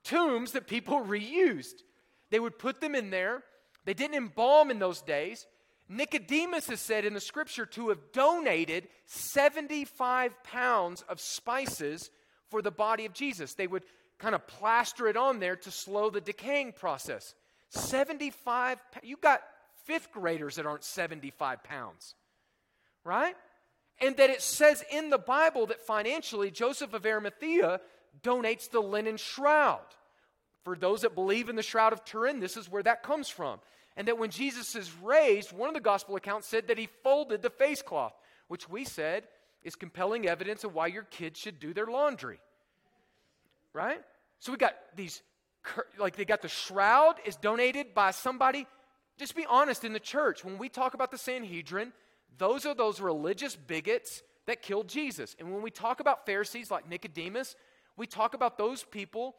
tombs 0.03 0.53
that 0.53 0.67
people 0.67 1.01
reused. 1.05 1.83
They 2.31 2.41
would 2.41 2.59
put 2.59 2.81
them 2.81 2.95
in 2.95 3.11
there. 3.11 3.43
They 3.85 3.95
didn't 3.95 4.17
embalm 4.17 4.71
in 4.71 4.79
those 4.79 5.01
days. 5.01 5.47
Nicodemus 5.89 6.69
is 6.69 6.81
said 6.81 7.05
in 7.05 7.15
the 7.15 7.21
scripture 7.21 7.65
to 7.65 7.89
have 7.89 8.13
donated 8.13 8.89
75 9.07 10.43
pounds 10.45 11.03
of 11.09 11.21
spices 11.21 12.11
for 12.51 12.61
the 12.61 12.71
body 12.71 13.07
of 13.07 13.15
Jesus. 13.15 13.55
They 13.55 13.67
would 13.67 13.85
kind 14.19 14.35
of 14.35 14.47
plaster 14.47 15.07
it 15.09 15.17
on 15.17 15.39
there 15.39 15.57
to 15.57 15.71
slow 15.71 16.11
the 16.11 16.21
decaying 16.21 16.73
process. 16.73 17.35
75 17.71 18.79
you 19.03 19.17
got 19.17 19.43
fifth 19.85 20.13
graders 20.13 20.57
that 20.57 20.67
aren't 20.67 20.85
75 20.85 21.63
pounds, 21.65 22.15
right? 23.05 23.35
And 24.01 24.17
that 24.17 24.31
it 24.31 24.43
says 24.43 24.85
in 24.93 25.11
the 25.11 25.19
Bible 25.19 25.67
that 25.67 25.81
financially 25.81 26.51
Joseph 26.51 26.93
of 26.95 27.07
Arimathea 27.07 27.81
donates 28.23 28.71
the 28.71 28.81
linen 28.81 29.17
shroud. 29.17 29.81
For 30.69 30.77
those 30.77 31.01
that 31.01 31.15
believe 31.15 31.49
in 31.49 31.57
the 31.57 31.63
shroud 31.63 31.95
of 31.95 32.05
Turin, 32.05 32.41
this 32.41 32.59
is 32.59 32.71
where 32.71 32.83
that 32.83 33.03
comes 33.03 33.31
from. 33.31 33.59
And 33.97 34.07
that 34.07 34.19
when 34.19 34.29
Jesus 34.29 34.77
is 34.77 34.93
raised, 35.03 35.51
one 35.51 35.67
of 35.67 35.75
the 35.75 35.81
gospel 35.81 36.15
accounts 36.15 36.47
said 36.47 36.69
that 36.69 36.77
he 36.77 36.91
folded 37.03 37.41
the 37.41 37.49
face 37.49 37.81
cloth, 37.81 38.13
which 38.49 38.69
we 38.69 38.85
said 38.85 39.25
is 39.63 39.77
compelling 39.77 40.29
evidence 40.29 40.65
of 40.65 40.75
why 40.75 40.89
your 40.89 41.05
kids 41.05 41.41
should 41.41 41.59
do 41.59 41.73
their 41.73 41.87
laundry. 41.87 42.39
Right? 43.73 44.03
So 44.41 44.53
we 44.53 44.59
got 44.59 44.75
these, 44.95 45.23
like 45.99 46.17
they 46.17 46.27
got 46.27 46.43
the 46.43 46.49
shroud 46.49 47.15
is 47.25 47.37
donated 47.37 47.95
by 47.95 48.11
somebody. 48.11 48.67
Just 49.19 49.35
be 49.35 49.47
honest 49.49 49.85
in 49.85 49.95
the 49.95 49.99
church. 49.99 50.45
When 50.45 50.59
we 50.59 50.69
talk 50.69 50.93
about 50.93 51.11
the 51.11 51.17
Sanhedrin, 51.17 51.95
those 52.37 52.67
are 52.67 52.75
those 52.75 53.01
religious 53.01 53.57
bigots 53.57 54.23
that 54.45 54.61
killed 54.61 54.89
Jesus. 54.89 55.35
And 55.39 55.51
when 55.51 55.63
we 55.63 55.71
talk 55.71 56.01
about 56.01 56.27
Pharisees 56.27 56.71
like 56.71 56.87
Nicodemus, 56.87 57.57
we 57.97 58.07
talk 58.07 58.35
about 58.35 58.59
those 58.59 58.85
people 58.85 59.35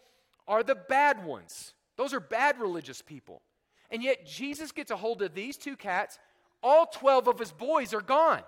are 0.49 0.63
the 0.63 0.75
bad 0.75 1.23
ones. 1.23 1.75
Those 1.95 2.13
are 2.13 2.19
bad 2.19 2.59
religious 2.59 3.01
people. 3.01 3.43
And 3.91 4.03
yet 4.03 4.25
Jesus 4.25 4.71
gets 4.71 4.91
a 4.91 4.97
hold 4.97 5.21
of 5.21 5.33
these 5.33 5.55
two 5.55 5.77
cats. 5.77 6.19
All 6.61 6.87
12 6.87 7.27
of 7.29 7.39
his 7.39 7.51
boys 7.51 7.93
are 7.93 8.01
gone, 8.01 8.41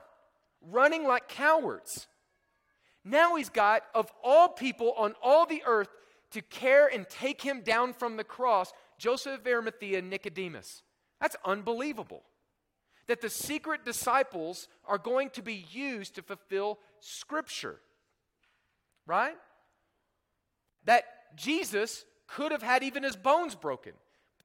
running 0.62 1.06
like 1.06 1.30
cowards. 1.30 2.08
Now 3.06 3.36
he's 3.36 3.50
got, 3.50 3.84
of 3.96 4.12
all 4.24 4.50
people 4.50 4.94
on 4.98 5.14
all 5.22 5.46
the 5.46 5.64
earth, 5.66 5.90
to 6.32 6.42
care 6.42 6.88
and 6.88 7.08
take 7.08 7.42
him 7.42 7.62
down 7.62 7.94
from 7.94 8.18
the 8.18 8.24
cross, 8.24 8.74
Joseph 8.98 9.42
of 9.42 9.48
Arimathea 9.48 10.00
and 10.00 10.10
Nicodemus. 10.10 10.82
That's 11.20 11.36
unbelievable. 11.46 12.24
That 13.08 13.22
the 13.22 13.30
secret 13.30 13.86
disciples 13.86 14.68
are 14.86 14.98
going 14.98 15.30
to 15.32 15.42
be 15.42 15.66
used 15.72 16.16
to 16.16 16.22
fulfill 16.22 16.80
Scripture. 17.00 17.80
Right? 19.06 19.36
That 20.86 21.04
Jesus 21.36 22.06
could 22.28 22.52
have 22.52 22.64
had 22.64 22.84
even 22.84 23.04
his 23.04 23.16
bones 23.16 23.56
broken. 23.56 23.94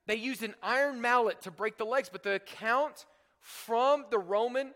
They 0.06 0.16
used 0.16 0.42
an 0.42 0.54
iron 0.62 1.00
mallet 1.00 1.42
to 1.42 1.50
break 1.50 1.78
the 1.78 1.84
legs, 1.84 2.08
but 2.10 2.22
the 2.22 2.34
account 2.34 3.06
from 3.40 4.04
the 4.10 4.18
Roman 4.18 4.72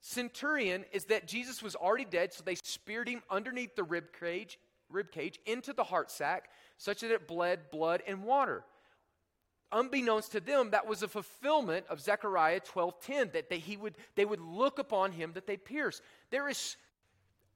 centurion 0.00 0.84
is 0.92 1.06
that 1.06 1.26
Jesus 1.26 1.62
was 1.62 1.74
already 1.74 2.04
dead, 2.04 2.32
so 2.32 2.42
they 2.44 2.54
speared 2.54 3.08
him 3.08 3.22
underneath 3.30 3.74
the 3.74 3.82
rib 3.82 4.04
cage, 4.18 4.58
rib 4.90 5.10
cage 5.10 5.40
into 5.46 5.72
the 5.72 5.84
heart 5.84 6.10
sac, 6.10 6.50
such 6.76 7.00
that 7.00 7.10
it 7.10 7.26
bled 7.26 7.70
blood 7.70 8.02
and 8.06 8.22
water. 8.22 8.64
Unbeknownst 9.72 10.32
to 10.32 10.40
them, 10.40 10.70
that 10.70 10.86
was 10.86 11.02
a 11.02 11.08
fulfillment 11.08 11.86
of 11.88 12.00
Zechariah 12.00 12.60
12:10, 12.60 13.32
that 13.32 13.48
they, 13.48 13.58
he 13.58 13.76
would, 13.76 13.96
they 14.14 14.24
would 14.24 14.40
look 14.40 14.78
upon 14.78 15.12
him 15.12 15.32
that 15.32 15.46
they 15.46 15.56
pierce. 15.56 16.00
There 16.30 16.48
is 16.48 16.76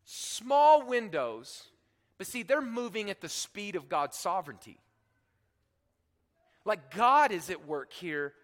small 0.04 0.86
windows, 0.86 1.68
but 2.18 2.26
see, 2.26 2.42
they're 2.42 2.60
moving 2.60 3.08
at 3.10 3.20
the 3.20 3.28
speed 3.28 3.76
of 3.76 3.88
God's 3.88 4.18
sovereignty. 4.18 4.78
Like 6.64 6.94
God 6.94 7.32
is 7.32 7.48
at 7.48 7.66
work 7.66 7.92
here 7.92 8.34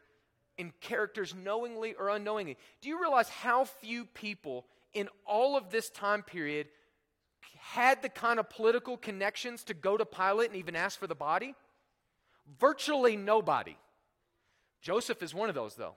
in 0.57 0.73
characters 0.81 1.35
knowingly 1.35 1.95
or 1.95 2.09
unknowingly. 2.09 2.57
Do 2.81 2.89
you 2.89 3.01
realize 3.01 3.29
how 3.29 3.65
few 3.65 4.05
people 4.05 4.65
in 4.95 5.09
all 5.27 5.57
of 5.57 5.71
this 5.71 5.91
time 5.91 6.23
period 6.23 6.69
had 7.59 8.01
the 8.03 8.09
kind 8.09 8.39
of 8.39 8.49
political 8.49 8.97
connections 8.97 9.65
to 9.65 9.75
go 9.75 9.97
to 9.97 10.05
Pilate 10.05 10.51
and 10.51 10.57
even 10.57 10.77
ask 10.77 10.99
for 10.99 11.09
the 11.09 11.15
body? 11.15 11.55
Virtually 12.61 13.17
nobody. 13.17 13.77
Joseph 14.81 15.23
is 15.23 15.35
one 15.35 15.49
of 15.49 15.55
those, 15.55 15.75
though, 15.75 15.95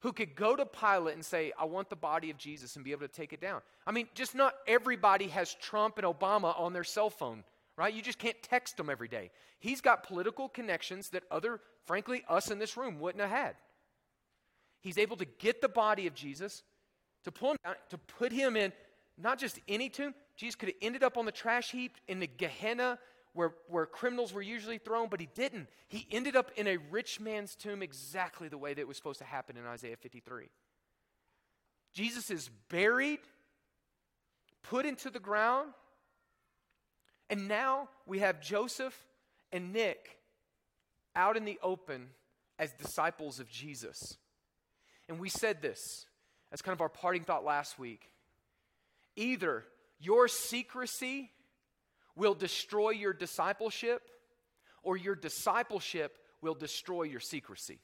who 0.00 0.12
could 0.12 0.34
go 0.34 0.56
to 0.56 0.64
Pilate 0.66 1.14
and 1.14 1.24
say, 1.24 1.52
I 1.58 1.64
want 1.64 1.90
the 1.90 1.96
body 1.96 2.30
of 2.30 2.38
Jesus 2.38 2.76
and 2.76 2.84
be 2.84 2.92
able 2.92 3.06
to 3.06 3.08
take 3.08 3.32
it 3.32 3.40
down. 3.40 3.60
I 3.86 3.92
mean, 3.92 4.08
just 4.14 4.34
not 4.34 4.54
everybody 4.66 5.28
has 5.28 5.54
Trump 5.54 5.98
and 5.98 6.06
Obama 6.06 6.58
on 6.58 6.72
their 6.72 6.84
cell 6.84 7.10
phone, 7.10 7.44
right? 7.76 7.92
You 7.92 8.02
just 8.02 8.18
can't 8.18 8.40
text 8.42 8.76
them 8.76 8.88
every 8.88 9.08
day. 9.08 9.30
He's 9.58 9.80
got 9.80 10.02
political 10.02 10.48
connections 10.48 11.10
that 11.10 11.24
other, 11.30 11.60
frankly, 11.84 12.24
us 12.28 12.50
in 12.50 12.58
this 12.58 12.76
room 12.76 12.98
wouldn't 12.98 13.20
have 13.20 13.30
had. 13.30 13.56
He's 14.80 14.96
able 14.96 15.18
to 15.18 15.26
get 15.38 15.60
the 15.60 15.68
body 15.68 16.06
of 16.06 16.14
Jesus, 16.14 16.62
to 17.24 17.32
pull 17.32 17.50
him 17.50 17.56
down, 17.62 17.74
to 17.90 17.98
put 17.98 18.32
him 18.32 18.56
in 18.56 18.72
not 19.18 19.38
just 19.38 19.60
any 19.68 19.90
tomb. 19.90 20.14
Jesus 20.36 20.54
could 20.54 20.70
have 20.70 20.78
ended 20.80 21.02
up 21.02 21.18
on 21.18 21.26
the 21.26 21.32
trash 21.32 21.70
heap 21.70 21.96
in 22.08 22.20
the 22.20 22.26
Gehenna 22.26 22.98
where, 23.32 23.52
where 23.68 23.86
criminals 23.86 24.32
were 24.32 24.42
usually 24.42 24.78
thrown, 24.78 25.08
but 25.08 25.20
he 25.20 25.28
didn't. 25.34 25.68
He 25.88 26.06
ended 26.10 26.36
up 26.36 26.50
in 26.56 26.66
a 26.66 26.78
rich 26.90 27.20
man's 27.20 27.54
tomb 27.54 27.82
exactly 27.82 28.48
the 28.48 28.58
way 28.58 28.74
that 28.74 28.80
it 28.80 28.88
was 28.88 28.96
supposed 28.96 29.18
to 29.20 29.24
happen 29.24 29.56
in 29.56 29.66
Isaiah 29.66 29.96
53. 29.96 30.48
Jesus 31.92 32.30
is 32.30 32.50
buried, 32.68 33.20
put 34.62 34.86
into 34.86 35.10
the 35.10 35.20
ground, 35.20 35.70
and 37.28 37.46
now 37.46 37.88
we 38.06 38.18
have 38.18 38.40
Joseph 38.40 38.96
and 39.52 39.72
Nick 39.72 40.18
out 41.14 41.36
in 41.36 41.44
the 41.44 41.58
open 41.62 42.08
as 42.58 42.72
disciples 42.72 43.40
of 43.40 43.48
Jesus. 43.48 44.16
And 45.08 45.18
we 45.18 45.28
said 45.28 45.62
this 45.62 46.06
as 46.52 46.62
kind 46.62 46.74
of 46.74 46.80
our 46.80 46.88
parting 46.88 47.24
thought 47.24 47.44
last 47.44 47.78
week. 47.78 48.10
Either 49.16 49.64
your 49.98 50.28
secrecy 50.28 51.30
will 52.16 52.34
destroy 52.34 52.90
your 52.90 53.12
discipleship, 53.12 54.02
or 54.82 54.96
your 54.96 55.14
discipleship 55.14 56.16
will 56.40 56.54
destroy 56.54 57.02
your 57.02 57.20
secrecy. 57.20 57.78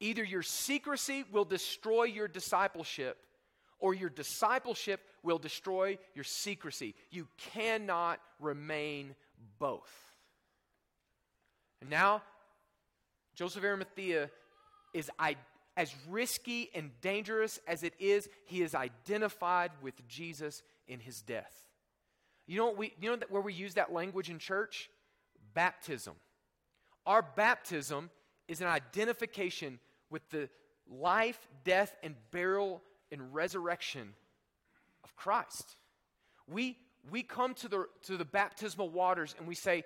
Either 0.00 0.24
your 0.24 0.42
secrecy 0.42 1.24
will 1.30 1.44
destroy 1.44 2.04
your 2.04 2.28
discipleship, 2.28 3.18
or 3.78 3.94
your 3.94 4.10
discipleship 4.10 5.00
will 5.22 5.38
destroy 5.38 5.98
your 6.14 6.24
secrecy. 6.24 6.94
You 7.10 7.28
cannot 7.52 8.20
remain 8.40 9.14
both. 9.58 9.90
And 11.80 11.90
now, 11.90 12.22
Joseph 13.34 13.64
Arimathea 13.64 14.30
is 14.92 15.10
as 15.76 15.94
risky 16.08 16.70
and 16.74 16.90
dangerous 17.00 17.58
as 17.66 17.82
it 17.82 17.94
is, 17.98 18.28
he 18.44 18.60
is 18.62 18.74
identified 18.74 19.70
with 19.80 20.06
Jesus 20.08 20.62
in 20.90 21.00
his 21.00 21.22
death. 21.22 21.54
You 22.46 22.58
know, 22.58 22.72
we, 22.72 22.92
you 23.00 23.10
know 23.10 23.18
where 23.30 23.40
we 23.40 23.54
use 23.54 23.74
that 23.74 23.92
language 23.92 24.28
in 24.28 24.38
church? 24.38 24.90
Baptism. 25.54 26.14
Our 27.06 27.22
baptism 27.22 28.10
is 28.48 28.60
an 28.60 28.66
identification 28.66 29.78
with 30.10 30.28
the 30.30 30.50
life, 30.90 31.38
death, 31.64 31.94
and 32.02 32.16
burial 32.32 32.82
and 33.12 33.32
resurrection 33.32 34.14
of 35.04 35.14
Christ. 35.14 35.76
We, 36.48 36.76
we 37.08 37.22
come 37.22 37.54
to 37.54 37.68
the, 37.68 37.86
to 38.04 38.16
the 38.16 38.24
baptismal 38.24 38.90
waters 38.90 39.36
and 39.38 39.46
we 39.46 39.54
say, 39.54 39.84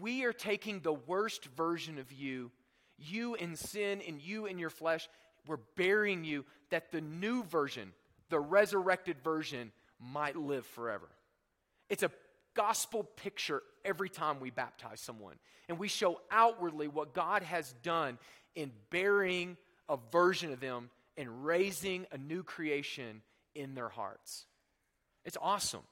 We 0.00 0.24
are 0.24 0.32
taking 0.32 0.80
the 0.80 0.92
worst 0.92 1.46
version 1.56 1.98
of 1.98 2.12
you, 2.12 2.52
you 2.96 3.34
in 3.34 3.56
sin 3.56 4.00
and 4.06 4.22
you 4.22 4.46
in 4.46 4.58
your 4.58 4.70
flesh. 4.70 5.08
We're 5.46 5.58
burying 5.76 6.24
you 6.24 6.44
that 6.70 6.92
the 6.92 7.00
new 7.00 7.42
version, 7.42 7.92
the 8.30 8.40
resurrected 8.40 9.16
version, 9.22 9.72
might 10.00 10.36
live 10.36 10.66
forever. 10.66 11.08
It's 11.88 12.02
a 12.02 12.10
gospel 12.54 13.04
picture 13.04 13.62
every 13.84 14.08
time 14.08 14.40
we 14.40 14.50
baptize 14.50 15.00
someone. 15.00 15.36
And 15.68 15.78
we 15.78 15.88
show 15.88 16.20
outwardly 16.30 16.88
what 16.88 17.14
God 17.14 17.42
has 17.42 17.74
done 17.82 18.18
in 18.54 18.70
burying 18.90 19.56
a 19.88 19.98
version 20.12 20.52
of 20.52 20.60
them 20.60 20.90
and 21.16 21.44
raising 21.44 22.06
a 22.12 22.18
new 22.18 22.42
creation 22.42 23.22
in 23.54 23.74
their 23.74 23.88
hearts. 23.88 24.46
It's 25.24 25.38
awesome. 25.40 25.82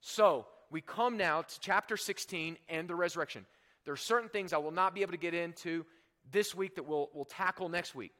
So, 0.00 0.46
we 0.70 0.80
come 0.80 1.16
now 1.16 1.42
to 1.42 1.60
chapter 1.60 1.96
16 1.96 2.56
and 2.68 2.88
the 2.88 2.94
resurrection. 2.94 3.46
There 3.84 3.94
are 3.94 3.96
certain 3.96 4.28
things 4.28 4.52
I 4.52 4.58
will 4.58 4.72
not 4.72 4.94
be 4.94 5.02
able 5.02 5.12
to 5.12 5.18
get 5.18 5.34
into 5.34 5.86
this 6.32 6.54
week 6.54 6.74
that 6.74 6.82
we'll, 6.82 7.08
we'll 7.14 7.24
tackle 7.24 7.68
next 7.68 7.94
week. 7.94 8.12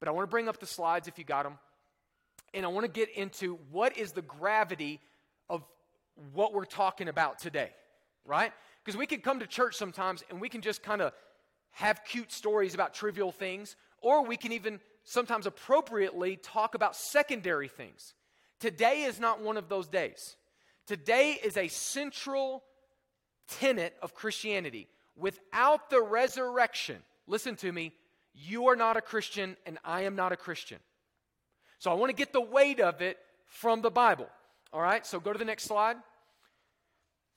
But 0.00 0.08
I 0.08 0.12
want 0.12 0.28
to 0.28 0.30
bring 0.30 0.48
up 0.48 0.58
the 0.58 0.66
slides 0.66 1.06
if 1.06 1.18
you 1.18 1.24
got 1.24 1.44
them. 1.44 1.58
And 2.54 2.64
I 2.64 2.68
want 2.68 2.86
to 2.86 2.90
get 2.90 3.10
into 3.10 3.58
what 3.70 3.98
is 3.98 4.12
the 4.12 4.22
gravity 4.22 5.00
of 5.50 5.62
what 6.32 6.54
we're 6.54 6.64
talking 6.64 7.08
about 7.08 7.38
today, 7.38 7.70
right? 8.24 8.52
Because 8.82 8.96
we 8.96 9.06
can 9.06 9.20
come 9.20 9.40
to 9.40 9.46
church 9.46 9.74
sometimes 9.74 10.22
and 10.30 10.40
we 10.40 10.48
can 10.48 10.60
just 10.60 10.82
kind 10.82 11.02
of 11.02 11.12
have 11.72 12.04
cute 12.04 12.30
stories 12.32 12.72
about 12.72 12.94
trivial 12.94 13.32
things, 13.32 13.74
or 14.00 14.24
we 14.24 14.36
can 14.36 14.52
even 14.52 14.80
sometimes 15.02 15.46
appropriately 15.46 16.36
talk 16.36 16.76
about 16.76 16.94
secondary 16.94 17.68
things. 17.68 18.14
Today 18.60 19.02
is 19.02 19.18
not 19.18 19.42
one 19.42 19.56
of 19.56 19.68
those 19.68 19.88
days. 19.88 20.36
Today 20.86 21.38
is 21.42 21.56
a 21.56 21.68
central 21.68 22.62
tenet 23.48 23.96
of 24.00 24.14
Christianity. 24.14 24.86
Without 25.16 25.90
the 25.90 26.00
resurrection, 26.00 26.98
listen 27.26 27.56
to 27.56 27.72
me, 27.72 27.92
you 28.32 28.68
are 28.68 28.76
not 28.76 28.96
a 28.96 29.00
Christian 29.00 29.56
and 29.66 29.78
I 29.84 30.02
am 30.02 30.14
not 30.14 30.32
a 30.32 30.36
Christian. 30.36 30.78
So 31.84 31.90
I 31.90 31.94
want 31.96 32.08
to 32.08 32.16
get 32.16 32.32
the 32.32 32.40
weight 32.40 32.80
of 32.80 33.02
it 33.02 33.18
from 33.44 33.82
the 33.82 33.90
Bible. 33.90 34.26
All 34.72 34.80
right, 34.80 35.04
so 35.04 35.20
go 35.20 35.34
to 35.34 35.38
the 35.38 35.44
next 35.44 35.64
slide. 35.64 35.96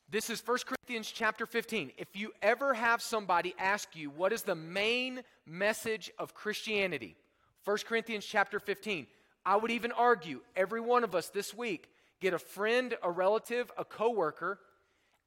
This 0.10 0.30
is 0.30 0.42
1 0.42 0.60
Corinthians 0.66 1.12
chapter 1.12 1.46
15. 1.46 1.92
If 1.98 2.16
you 2.16 2.32
ever 2.42 2.74
have 2.74 3.02
somebody 3.02 3.54
ask 3.60 3.94
you 3.94 4.10
what 4.10 4.32
is 4.32 4.44
the 4.44 4.56
main 4.56 5.24
message 5.46 6.12
of 6.18 6.34
Christianity, 6.34 7.18
1 7.66 7.78
Corinthians 7.86 8.26
chapter 8.26 8.62
15, 8.62 9.08
I 9.46 9.58
would 9.58 9.70
even 9.70 9.92
argue 9.92 10.40
every 10.56 10.80
one 10.80 11.04
of 11.04 11.14
us 11.14 11.28
this 11.28 11.54
week 11.54 11.90
get 12.22 12.34
a 12.34 12.40
friend, 12.40 12.96
a 13.04 13.12
relative, 13.12 13.70
a 13.78 13.84
coworker, 13.84 14.62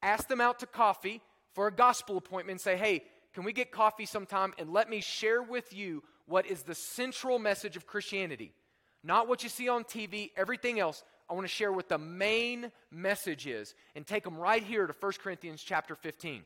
ask 0.01 0.27
them 0.29 0.41
out 0.41 0.57
to 0.61 0.65
coffee 0.65 1.21
for 1.53 1.67
a 1.67 1.71
gospel 1.71 2.17
appointment 2.17 2.55
and 2.55 2.61
say, 2.61 2.75
"Hey, 2.75 3.03
can 3.33 3.43
we 3.43 3.53
get 3.53 3.69
coffee 3.69 4.07
sometime 4.07 4.55
and 4.57 4.73
let 4.73 4.89
me 4.89 4.99
share 4.99 5.43
with 5.43 5.73
you 5.73 6.01
what 6.25 6.47
is 6.47 6.63
the 6.63 6.73
central 6.73 7.37
message 7.37 7.77
of 7.77 7.85
Christianity? 7.85 8.55
Not 9.03 9.27
what 9.27 9.43
you 9.43 9.49
see 9.49 9.69
on 9.69 9.83
TV, 9.83 10.31
everything 10.35 10.79
else. 10.79 11.03
I 11.29 11.33
want 11.33 11.45
to 11.45 11.53
share 11.53 11.71
what 11.71 11.89
the 11.89 11.97
main 11.97 12.71
message 12.91 13.47
is 13.47 13.73
and 13.95 14.05
take 14.05 14.23
them 14.23 14.37
right 14.37 14.63
here 14.63 14.85
to 14.85 14.93
1 14.93 15.11
Corinthians 15.23 15.63
chapter 15.63 15.95
15. 15.95 16.43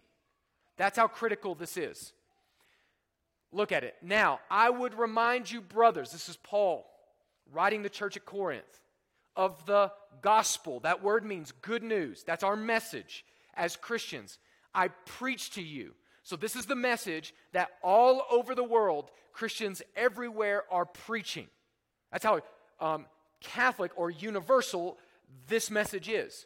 That's 0.78 0.98
how 0.98 1.08
critical 1.08 1.56
this 1.56 1.76
is. 1.78 2.14
Look 3.52 3.72
at 3.72 3.84
it. 3.84 3.96
Now, 4.02 4.40
I 4.50 4.70
would 4.70 4.98
remind 4.98 5.50
you, 5.50 5.62
brothers, 5.62 6.12
this 6.12 6.30
is 6.30 6.38
Paul 6.38 6.86
writing 7.52 7.84
the 7.84 7.90
church 7.90 8.18
at 8.18 8.26
Corinth, 8.26 8.82
of 9.36 9.66
the 9.66 9.92
gospel. 10.22 10.80
That 10.82 11.04
word 11.04 11.26
means 11.26 11.52
good 11.62 11.84
news. 11.84 12.24
That's 12.24 12.44
our 12.44 12.56
message 12.56 13.26
as 13.54 13.76
Christians. 13.76 14.40
I 14.74 14.90
preach 15.06 15.52
to 15.52 15.62
you. 15.62 15.94
So, 16.24 16.36
this 16.36 16.56
is 16.56 16.66
the 16.66 16.76
message 16.76 17.34
that 17.54 17.70
all 17.84 18.24
over 18.32 18.56
the 18.56 18.64
world, 18.64 19.12
Christians 19.32 19.82
everywhere 19.96 20.64
are 20.72 20.86
preaching. 20.86 21.48
That's 22.16 22.24
how 22.24 22.40
um, 22.80 23.08
Catholic 23.42 23.92
or 23.98 24.10
universal 24.10 24.98
this 25.50 25.70
message 25.70 26.08
is, 26.08 26.46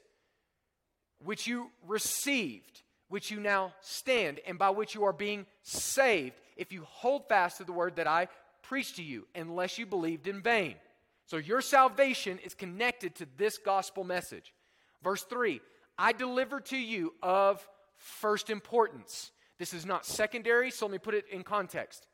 which 1.24 1.46
you 1.46 1.70
received, 1.86 2.82
which 3.08 3.30
you 3.30 3.40
now 3.40 3.76
stand, 3.82 4.40
and 4.48 4.58
by 4.58 4.72
which 4.72 4.96
you 4.96 5.04
are 5.04 5.14
being 5.14 5.46
saved, 5.62 6.34
if 6.58 6.74
you 6.74 6.86
hold 6.90 7.28
fast 7.30 7.58
to 7.58 7.66
the 7.66 7.72
word 7.72 7.98
that 7.98 8.08
I 8.08 8.30
preached 8.64 8.96
to 8.96 9.04
you, 9.04 9.28
unless 9.36 9.78
you 9.78 9.86
believed 9.86 10.28
in 10.28 10.42
vain. 10.42 10.74
So 11.28 11.38
your 11.38 11.62
salvation 11.62 12.40
is 12.44 12.56
connected 12.56 13.14
to 13.18 13.28
this 13.38 13.60
gospel 13.60 14.04
message. 14.04 14.56
Verse 15.04 15.22
3 15.22 15.62
I 16.00 16.14
deliver 16.14 16.62
to 16.62 16.78
you 16.78 17.14
of 17.22 17.64
first 17.96 18.50
importance. 18.50 19.30
This 19.60 19.76
is 19.76 19.86
not 19.86 20.04
secondary, 20.04 20.72
so 20.72 20.88
let 20.88 20.94
me 20.94 20.98
put 20.98 21.14
it 21.14 21.26
in 21.32 21.44
context. 21.44 22.08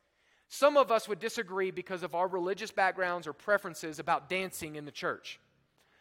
Some 0.48 0.78
of 0.78 0.92
us 0.92 1.08
would 1.08 1.20
disagree 1.20 1.72
because 1.72 2.04
of 2.04 2.16
our 2.16 2.28
religious 2.28 2.72
backgrounds 2.72 3.28
or 3.28 3.34
preferences 3.34 4.00
about 4.00 4.30
dancing 4.30 4.76
in 4.76 4.86
the 4.86 4.92
church. 4.92 5.40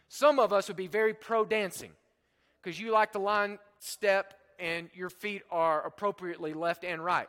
Some 0.07 0.39
of 0.39 0.53
us 0.53 0.67
would 0.67 0.77
be 0.77 0.87
very 0.87 1.13
pro 1.13 1.45
dancing 1.45 1.91
because 2.61 2.79
you 2.79 2.91
like 2.91 3.11
the 3.11 3.19
line 3.19 3.59
step 3.79 4.33
and 4.59 4.89
your 4.93 5.09
feet 5.09 5.41
are 5.51 5.85
appropriately 5.85 6.53
left 6.53 6.83
and 6.83 7.03
right. 7.03 7.27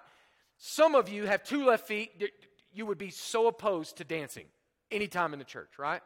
Some 0.58 0.94
of 0.94 1.08
you 1.08 1.26
have 1.26 1.42
two 1.42 1.66
left 1.66 1.87
feet. 1.87 2.30
You 2.73 2.87
would 2.87 2.99
be 2.99 3.11
so 3.11 3.46
opposed 3.46 3.96
to 3.96 4.04
dancing 4.04 4.46
anytime 4.90 5.32
in 5.32 5.38
the 5.38 5.44
church, 5.44 5.78
right? 5.78 6.02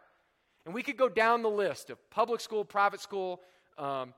And 0.64 0.74
we 0.74 0.82
could 0.82 0.96
go 0.96 1.08
down 1.08 1.42
the 1.42 1.50
list 1.50 1.90
of 1.90 1.98
public 2.10 2.40
school, 2.40 2.64
private 2.64 3.00
school, 3.00 3.40
um, 3.78 4.14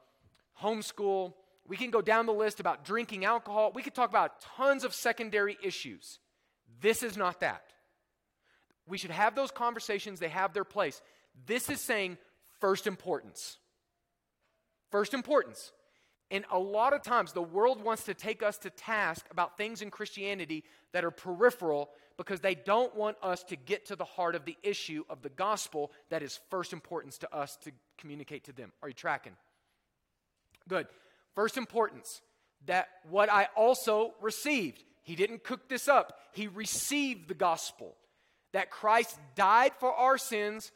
homeschool. 0.61 1.35
We 1.67 1.77
can 1.77 1.91
go 1.91 2.03
down 2.03 2.27
the 2.27 2.33
list 2.33 2.61
about 2.61 2.85
drinking 2.85 3.25
alcohol. 3.25 3.73
We 3.75 3.83
could 3.83 3.95
talk 3.95 4.11
about 4.11 4.41
tons 4.57 4.85
of 4.85 4.95
secondary 4.95 5.57
issues. 5.63 6.19
This 6.83 7.03
is 7.03 7.17
not 7.17 7.41
that. 7.41 7.63
We 8.87 8.99
should 8.99 9.11
have 9.11 9.35
those 9.35 9.51
conversations, 9.51 10.21
they 10.21 10.29
have 10.29 10.53
their 10.53 10.65
place. 10.65 11.01
This 11.47 11.71
is 11.71 11.81
saying 11.81 12.19
first 12.61 12.87
importance. 12.87 13.57
First 14.91 15.15
importance. 15.15 15.73
And 16.31 16.45
a 16.51 16.59
lot 16.59 16.93
of 16.93 17.03
times, 17.03 17.33
the 17.33 17.43
world 17.43 17.83
wants 17.83 18.05
to 18.05 18.15
take 18.15 18.43
us 18.43 18.59
to 18.59 18.71
task 18.71 19.25
about 19.31 19.57
things 19.57 19.83
in 19.83 19.91
Christianity 19.91 20.65
that 20.93 21.05
are 21.05 21.11
peripheral 21.11 21.91
because 22.17 22.41
they 22.41 22.55
don't 22.55 22.95
want 22.97 23.17
us 23.23 23.43
to 23.45 23.57
get 23.57 23.87
to 23.87 23.97
the 23.97 24.05
heart 24.05 24.35
of 24.35 24.45
the 24.45 24.57
issue 24.63 25.05
of 25.09 25.23
the 25.23 25.29
gospel 25.29 25.93
that 26.11 26.23
is 26.23 26.41
first 26.51 26.73
importance 26.73 27.19
to 27.19 27.35
us 27.35 27.57
to 27.65 27.71
communicate 27.99 28.45
to 28.45 28.53
them. 28.53 28.73
Are 28.83 28.89
you 28.89 28.95
tracking? 28.95 29.37
Good. 30.69 30.87
First 31.35 31.57
importance 31.57 32.23
that 32.67 32.89
what 33.09 33.31
I 33.31 33.49
also 33.57 34.15
received. 34.21 34.85
He 35.03 35.17
didn't 35.17 35.45
cook 35.45 35.69
this 35.69 35.89
up, 35.89 36.19
he 36.33 36.47
received 36.47 37.29
the 37.29 37.35
gospel 37.35 37.97
that 38.53 38.71
Christ 38.71 39.19
died 39.35 39.73
for 39.79 39.93
our 39.93 40.19
sins 40.19 40.71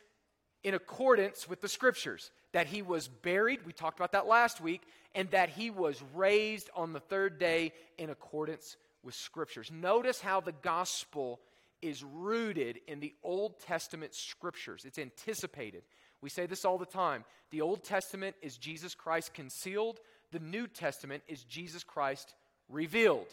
in 0.65 0.75
accordance 0.75 1.49
with 1.49 1.61
the 1.61 1.69
scriptures, 1.69 2.31
that 2.53 2.67
he 2.67 2.83
was 2.83 3.07
buried, 3.07 3.65
we 3.65 3.73
talked 3.73 3.99
about 3.99 4.13
that 4.13 4.27
last 4.27 4.61
week, 4.61 4.83
and 5.15 5.31
that 5.31 5.51
he 5.51 5.71
was 5.71 6.03
raised 6.15 6.71
on 6.75 6.93
the 6.93 7.01
third 7.01 7.39
day 7.39 7.73
in 7.99 8.11
accordance 8.11 8.77
with 9.03 9.15
scriptures. 9.15 9.71
Notice 9.73 10.21
how 10.21 10.41
the 10.41 10.55
gospel 10.63 11.41
is 11.83 12.03
rooted 12.03 12.81
in 12.89 12.99
the 13.01 13.15
Old 13.23 13.61
Testament 13.61 14.15
scriptures, 14.15 14.85
it's 14.85 14.99
anticipated. 14.99 15.83
We 16.23 16.31
say 16.31 16.47
this 16.47 16.65
all 16.65 16.79
the 16.79 16.87
time. 16.87 17.25
The 17.51 17.61
Old 17.61 17.85
Testament 17.85 18.35
is 18.43 18.57
Jesus 18.57 18.95
Christ 18.95 19.35
concealed, 19.35 20.01
the 20.33 20.41
New 20.41 20.67
Testament 20.67 21.23
is 21.29 21.45
Jesus 21.45 21.85
Christ 21.85 22.35
revealed. 22.69 23.29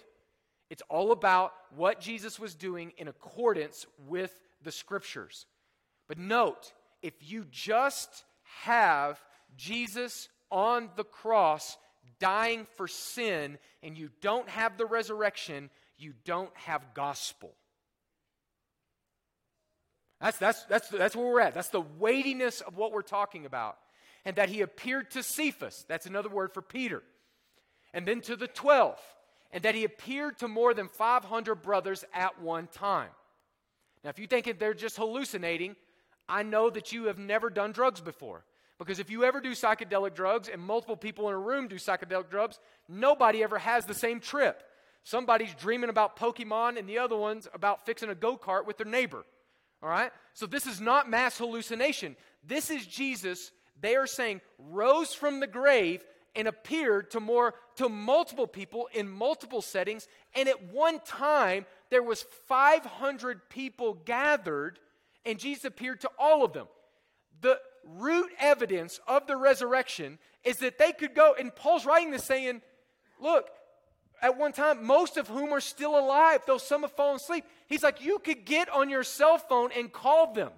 It's 0.70 0.84
all 0.90 1.12
about 1.12 1.54
what 1.76 2.00
Jesus 2.00 2.40
was 2.40 2.56
doing 2.56 2.94
in 2.98 3.08
accordance 3.08 3.86
with 4.08 4.34
the 4.64 4.72
scriptures. 4.72 5.46
But 6.08 6.18
note, 6.18 6.74
if 7.02 7.14
you 7.20 7.46
just 7.52 8.24
have 8.64 9.20
Jesus 9.56 10.30
on 10.50 10.90
the 10.96 11.04
cross 11.04 11.78
dying 12.20 12.66
for 12.76 12.88
sin 12.88 13.58
and 13.82 13.98
you 13.98 14.10
don't 14.22 14.50
have 14.50 14.78
the 14.78 14.86
resurrection, 14.86 15.70
you 15.98 16.14
don't 16.26 16.56
have 16.56 16.94
gospel. 16.94 17.54
That's, 20.22 20.38
that's, 20.38 20.64
that's, 20.64 20.88
that's 20.90 21.16
where 21.16 21.26
we're 21.26 21.42
at. 21.42 21.54
That's 21.54 21.70
the 21.70 21.82
weightiness 21.82 22.62
of 22.62 22.78
what 22.78 22.94
we're 22.94 23.02
talking 23.02 23.46
about. 23.46 23.78
And 24.26 24.38
that 24.38 24.48
he 24.48 24.62
appeared 24.62 25.12
to 25.12 25.24
Cephas, 25.24 25.86
that's 25.90 26.06
another 26.06 26.30
word 26.30 26.54
for 26.54 26.62
Peter, 26.62 27.04
and 27.94 28.08
then 28.08 28.22
to 28.22 28.38
the 28.38 28.48
12 28.48 28.98
and 29.54 29.64
that 29.64 29.76
he 29.76 29.86
appeared 29.86 30.40
to 30.40 30.48
more 30.48 30.74
than 30.74 30.90
500 30.90 31.56
brothers 31.56 32.04
at 32.14 32.42
one 32.42 32.68
time. 32.68 33.10
Now, 34.04 34.10
if 34.10 34.20
you 34.20 34.28
think 34.28 34.48
that 34.48 34.60
they're 34.60 34.74
just 34.74 34.98
hallucinating, 34.98 35.76
I 36.28 36.44
know 36.44 36.70
that 36.72 36.92
you 36.92 37.06
have 37.06 37.20
never 37.20 37.50
done 37.50 37.72
drugs 37.72 38.02
before. 38.02 38.44
Because 38.80 39.00
if 39.00 39.10
you 39.10 39.24
ever 39.24 39.40
do 39.40 39.52
psychedelic 39.52 40.16
drugs 40.16 40.50
and 40.50 40.62
multiple 40.62 40.98
people 40.98 41.30
in 41.30 41.36
a 41.36 41.40
room 41.40 41.68
do 41.68 41.76
psychedelic 41.76 42.30
drugs, 42.30 42.60
nobody 42.90 43.44
ever 43.44 43.60
has 43.60 43.86
the 43.86 43.94
same 43.94 44.20
trip. 44.20 44.64
Somebody's 45.04 45.54
dreaming 45.54 45.90
about 45.90 46.18
Pokemon 46.18 46.78
and 46.80 46.90
the 46.90 46.98
other 46.98 47.16
one's 47.16 47.48
about 47.54 47.86
fixing 47.86 48.10
a 48.10 48.16
go 48.16 48.36
kart 48.36 48.66
with 48.66 48.78
their 48.78 48.88
neighbor. 48.88 49.24
All 49.84 49.90
right? 49.90 50.12
So 50.34 50.48
this 50.48 50.66
is 50.66 50.82
not 50.82 51.10
mass 51.10 51.38
hallucination. 51.38 52.16
This 52.46 52.72
is 52.72 52.86
Jesus, 52.86 53.52
they 53.80 53.96
are 53.96 54.08
saying, 54.08 54.42
rose 54.58 55.14
from 55.14 55.40
the 55.40 55.48
grave 55.48 56.04
and 56.36 56.48
appeared 56.48 57.12
to 57.12 57.20
more 57.20 57.54
to 57.78 57.90
multiple 57.90 58.48
people 58.48 58.90
in 58.94 59.10
multiple 59.10 59.62
settings 59.62 60.08
and 60.36 60.48
at 60.50 60.72
one 60.72 61.00
time 61.06 61.66
there 61.90 62.04
was 62.04 62.26
500 62.48 63.50
people 63.50 63.96
gathered 64.06 64.80
and 65.26 65.40
Jesus 65.40 65.66
appeared 65.66 66.02
to 66.02 66.10
all 66.20 66.44
of 66.44 66.54
them. 66.54 66.68
The 67.42 67.60
root 67.86 68.30
evidence 68.40 69.00
of 69.08 69.28
the 69.28 69.38
resurrection 69.38 70.20
is 70.44 70.58
that 70.58 70.78
they 70.78 70.92
could 70.92 71.16
go 71.16 71.36
and 71.38 71.56
Paul's 71.56 71.86
writing 71.86 72.12
this 72.12 72.24
saying 72.24 72.62
look 73.22 73.50
at 74.22 74.38
one 74.38 74.54
time 74.54 74.86
most 74.86 75.18
of 75.18 75.28
whom 75.28 75.54
are 75.54 75.62
still 75.62 75.98
alive 75.98 76.42
though 76.48 76.58
some 76.58 76.82
have 76.82 76.92
fallen 76.92 77.18
asleep. 77.18 77.46
He's 77.68 77.84
like 77.84 78.04
you 78.04 78.20
could 78.20 78.46
get 78.46 78.70
on 78.70 78.90
your 78.90 79.04
cell 79.04 79.38
phone 79.38 79.72
and 79.76 79.92
call 79.92 80.34
them. 80.34 80.52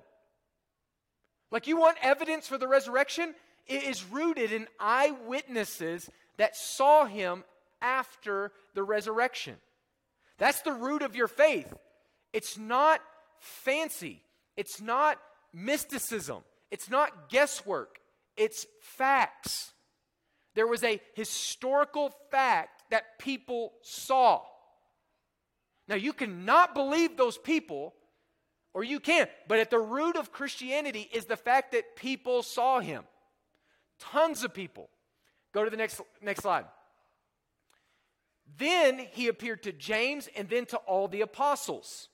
Like 1.51 1.67
you 1.67 1.78
want 1.78 1.97
evidence 2.01 2.47
for 2.47 2.58
the 2.58 2.67
resurrection? 2.67 3.34
It 3.67 3.84
is 3.84 4.04
rooted 4.04 4.51
in 4.51 4.67
eyewitnesses 4.80 6.10
that 6.38 6.56
saw 6.56 7.06
him 7.06 7.43
after 7.82 8.52
the 8.74 8.84
resurrection. 8.84 9.56
That's 10.38 10.62
the 10.62 10.74
root 10.74 11.02
of 11.02 11.15
your 11.15 11.28
faith. 11.28 11.74
It's 12.34 12.58
not 12.58 13.02
fancy, 13.39 14.21
it's 14.58 14.82
not 14.82 15.17
mysticism, 15.54 16.43
it's 16.71 16.89
not 16.89 17.30
guesswork, 17.30 18.00
it's 18.36 18.65
facts. 18.82 19.71
There 20.56 20.67
was 20.67 20.84
a 20.84 21.02
historical 21.13 22.13
fact 22.32 22.84
that 22.89 23.19
people 23.19 23.74
saw. 23.82 24.41
Now, 25.88 25.95
you 25.95 26.13
cannot 26.13 26.74
believe 26.74 27.15
those 27.15 27.38
people, 27.38 27.93
or 28.74 28.84
you 28.84 29.00
can, 29.00 29.28
but 29.48 29.60
at 29.60 29.69
the 29.69 29.80
root 29.80 30.15
of 30.15 30.32
Christianity 30.32 31.10
is 31.13 31.26
the 31.26 31.38
fact 31.38 31.74
that 31.74 31.95
people 31.95 32.41
saw 32.41 32.80
him. 32.80 33.04
Tons 34.00 34.43
of 34.43 34.54
people. 34.54 34.89
Go 35.56 35.63
to 35.63 35.70
the 35.70 35.78
next, 35.78 36.02
next 36.22 36.41
slide. 36.41 36.65
Then 38.58 39.00
he 39.13 39.30
appeared 39.30 39.63
to 39.63 39.72
James 39.72 40.28
and 40.36 40.50
then 40.50 40.65
to 40.65 40.78
all 40.80 41.08
the 41.08 41.22
apostles. 41.22 42.10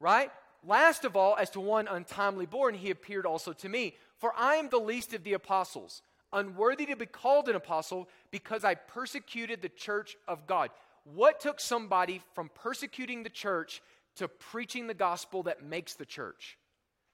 Right? 0.00 0.32
Last 0.66 1.04
of 1.04 1.14
all, 1.14 1.36
as 1.36 1.48
to 1.50 1.60
one 1.60 1.86
untimely 1.86 2.46
born, 2.46 2.74
he 2.74 2.90
appeared 2.90 3.24
also 3.24 3.52
to 3.52 3.68
me. 3.68 3.94
For 4.18 4.32
I 4.36 4.56
am 4.56 4.68
the 4.68 4.80
least 4.80 5.14
of 5.14 5.22
the 5.22 5.34
apostles, 5.34 6.02
unworthy 6.32 6.86
to 6.86 6.96
be 6.96 7.06
called 7.06 7.48
an 7.48 7.54
apostle 7.54 8.08
because 8.32 8.64
I 8.64 8.74
persecuted 8.74 9.62
the 9.62 9.68
church 9.68 10.16
of 10.26 10.44
God. 10.48 10.70
What 11.04 11.38
took 11.38 11.60
somebody 11.60 12.20
from 12.34 12.50
persecuting 12.52 13.22
the 13.22 13.30
church 13.30 13.80
to 14.16 14.26
preaching 14.26 14.88
the 14.88 14.94
gospel 14.94 15.44
that 15.44 15.62
makes 15.62 15.94
the 15.94 16.06
church? 16.06 16.58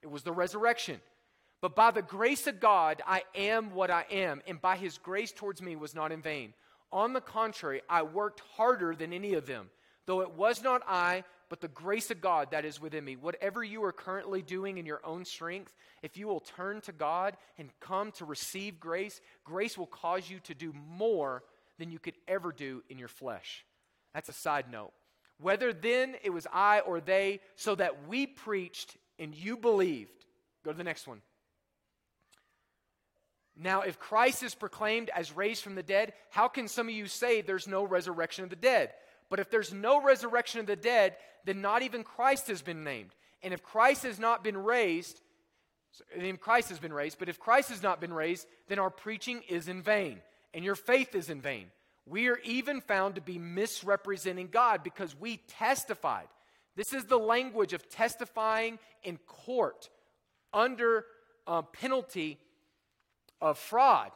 It 0.00 0.10
was 0.10 0.22
the 0.22 0.32
resurrection. 0.32 0.98
But 1.60 1.76
by 1.76 1.90
the 1.90 2.02
grace 2.02 2.46
of 2.46 2.60
God, 2.60 3.02
I 3.06 3.22
am 3.34 3.74
what 3.74 3.90
I 3.90 4.06
am, 4.10 4.40
and 4.46 4.60
by 4.60 4.76
his 4.76 4.96
grace 4.98 5.32
towards 5.32 5.60
me 5.60 5.76
was 5.76 5.94
not 5.94 6.12
in 6.12 6.22
vain. 6.22 6.54
On 6.92 7.12
the 7.12 7.20
contrary, 7.20 7.82
I 7.88 8.02
worked 8.02 8.42
harder 8.56 8.94
than 8.94 9.12
any 9.12 9.34
of 9.34 9.46
them, 9.46 9.70
though 10.06 10.22
it 10.22 10.32
was 10.32 10.62
not 10.62 10.82
I, 10.88 11.24
but 11.50 11.60
the 11.60 11.68
grace 11.68 12.10
of 12.10 12.20
God 12.20 12.52
that 12.52 12.64
is 12.64 12.80
within 12.80 13.04
me. 13.04 13.16
Whatever 13.16 13.62
you 13.62 13.84
are 13.84 13.92
currently 13.92 14.40
doing 14.40 14.78
in 14.78 14.86
your 14.86 15.04
own 15.04 15.24
strength, 15.24 15.74
if 16.02 16.16
you 16.16 16.28
will 16.28 16.40
turn 16.40 16.80
to 16.82 16.92
God 16.92 17.36
and 17.58 17.68
come 17.80 18.12
to 18.12 18.24
receive 18.24 18.80
grace, 18.80 19.20
grace 19.44 19.76
will 19.76 19.86
cause 19.86 20.30
you 20.30 20.38
to 20.40 20.54
do 20.54 20.72
more 20.88 21.42
than 21.78 21.90
you 21.90 21.98
could 21.98 22.14
ever 22.28 22.52
do 22.52 22.82
in 22.88 22.98
your 22.98 23.08
flesh. 23.08 23.64
That's 24.14 24.28
a 24.28 24.32
side 24.32 24.70
note. 24.70 24.92
Whether 25.40 25.72
then 25.72 26.14
it 26.22 26.30
was 26.30 26.46
I 26.52 26.80
or 26.80 27.00
they, 27.00 27.40
so 27.56 27.74
that 27.74 28.06
we 28.08 28.26
preached 28.26 28.96
and 29.18 29.34
you 29.34 29.56
believed. 29.56 30.24
Go 30.64 30.72
to 30.72 30.78
the 30.78 30.84
next 30.84 31.06
one. 31.06 31.20
Now, 33.62 33.82
if 33.82 33.98
Christ 33.98 34.42
is 34.42 34.54
proclaimed 34.54 35.10
as 35.14 35.36
raised 35.36 35.62
from 35.62 35.74
the 35.74 35.82
dead, 35.82 36.14
how 36.30 36.48
can 36.48 36.66
some 36.66 36.88
of 36.88 36.94
you 36.94 37.06
say 37.06 37.42
there's 37.42 37.68
no 37.68 37.84
resurrection 37.84 38.42
of 38.42 38.48
the 38.48 38.56
dead? 38.56 38.90
But 39.28 39.38
if 39.38 39.50
there's 39.50 39.72
no 39.72 40.02
resurrection 40.02 40.60
of 40.60 40.66
the 40.66 40.76
dead, 40.76 41.16
then 41.44 41.60
not 41.60 41.82
even 41.82 42.02
Christ 42.02 42.48
has 42.48 42.62
been 42.62 42.84
named. 42.84 43.14
And 43.42 43.52
if 43.52 43.62
Christ 43.62 44.04
has 44.04 44.18
not 44.18 44.42
been 44.42 44.56
raised, 44.56 45.20
then 46.16 46.38
Christ 46.38 46.70
has 46.70 46.78
been 46.78 46.92
raised, 46.92 47.18
but 47.18 47.28
if 47.28 47.38
Christ 47.38 47.68
has 47.68 47.82
not 47.82 48.00
been 48.00 48.14
raised, 48.14 48.46
then 48.68 48.78
our 48.78 48.90
preaching 48.90 49.42
is 49.46 49.68
in 49.68 49.82
vain, 49.82 50.20
and 50.54 50.64
your 50.64 50.74
faith 50.74 51.14
is 51.14 51.28
in 51.28 51.42
vain. 51.42 51.66
We 52.06 52.28
are 52.28 52.38
even 52.44 52.80
found 52.80 53.16
to 53.16 53.20
be 53.20 53.38
misrepresenting 53.38 54.48
God 54.48 54.82
because 54.82 55.14
we 55.18 55.36
testified. 55.48 56.28
This 56.76 56.94
is 56.94 57.04
the 57.04 57.18
language 57.18 57.74
of 57.74 57.90
testifying 57.90 58.78
in 59.02 59.18
court 59.26 59.90
under 60.52 61.04
uh, 61.46 61.62
penalty 61.62 62.38
of 63.40 63.58
fraud. 63.58 64.10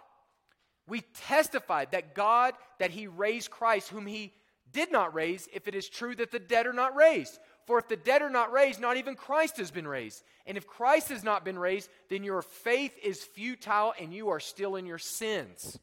We 0.87 1.01
testified 1.01 1.93
that 1.93 2.15
God, 2.15 2.55
that 2.79 2.91
He 2.91 3.07
raised 3.07 3.51
Christ, 3.51 3.89
whom 3.89 4.07
He 4.07 4.33
did 4.73 4.93
not 4.93 5.15
raise, 5.15 5.49
if 5.53 5.69
it 5.69 5.75
is 5.75 5.89
true 5.89 6.15
that 6.17 6.31
the 6.31 6.39
dead 6.39 6.67
are 6.67 6.73
not 6.73 6.95
raised. 6.95 7.39
For 7.67 7.79
if 7.79 7.89
the 7.89 7.97
dead 7.97 8.21
are 8.21 8.31
not 8.31 8.53
raised, 8.53 8.81
not 8.81 8.99
even 8.99 9.15
Christ 9.15 9.57
has 9.57 9.71
been 9.71 9.89
raised. 9.89 10.23
And 10.47 10.59
if 10.59 10.67
Christ 10.67 11.09
has 11.09 11.25
not 11.25 11.45
been 11.45 11.59
raised, 11.59 11.89
then 12.11 12.23
your 12.23 12.43
faith 12.43 12.95
is 13.03 13.23
futile 13.23 13.95
and 13.99 14.13
you 14.13 14.29
are 14.29 14.41
still 14.41 14.77
in 14.77 14.85
your 14.85 14.99
sins. 14.99 15.79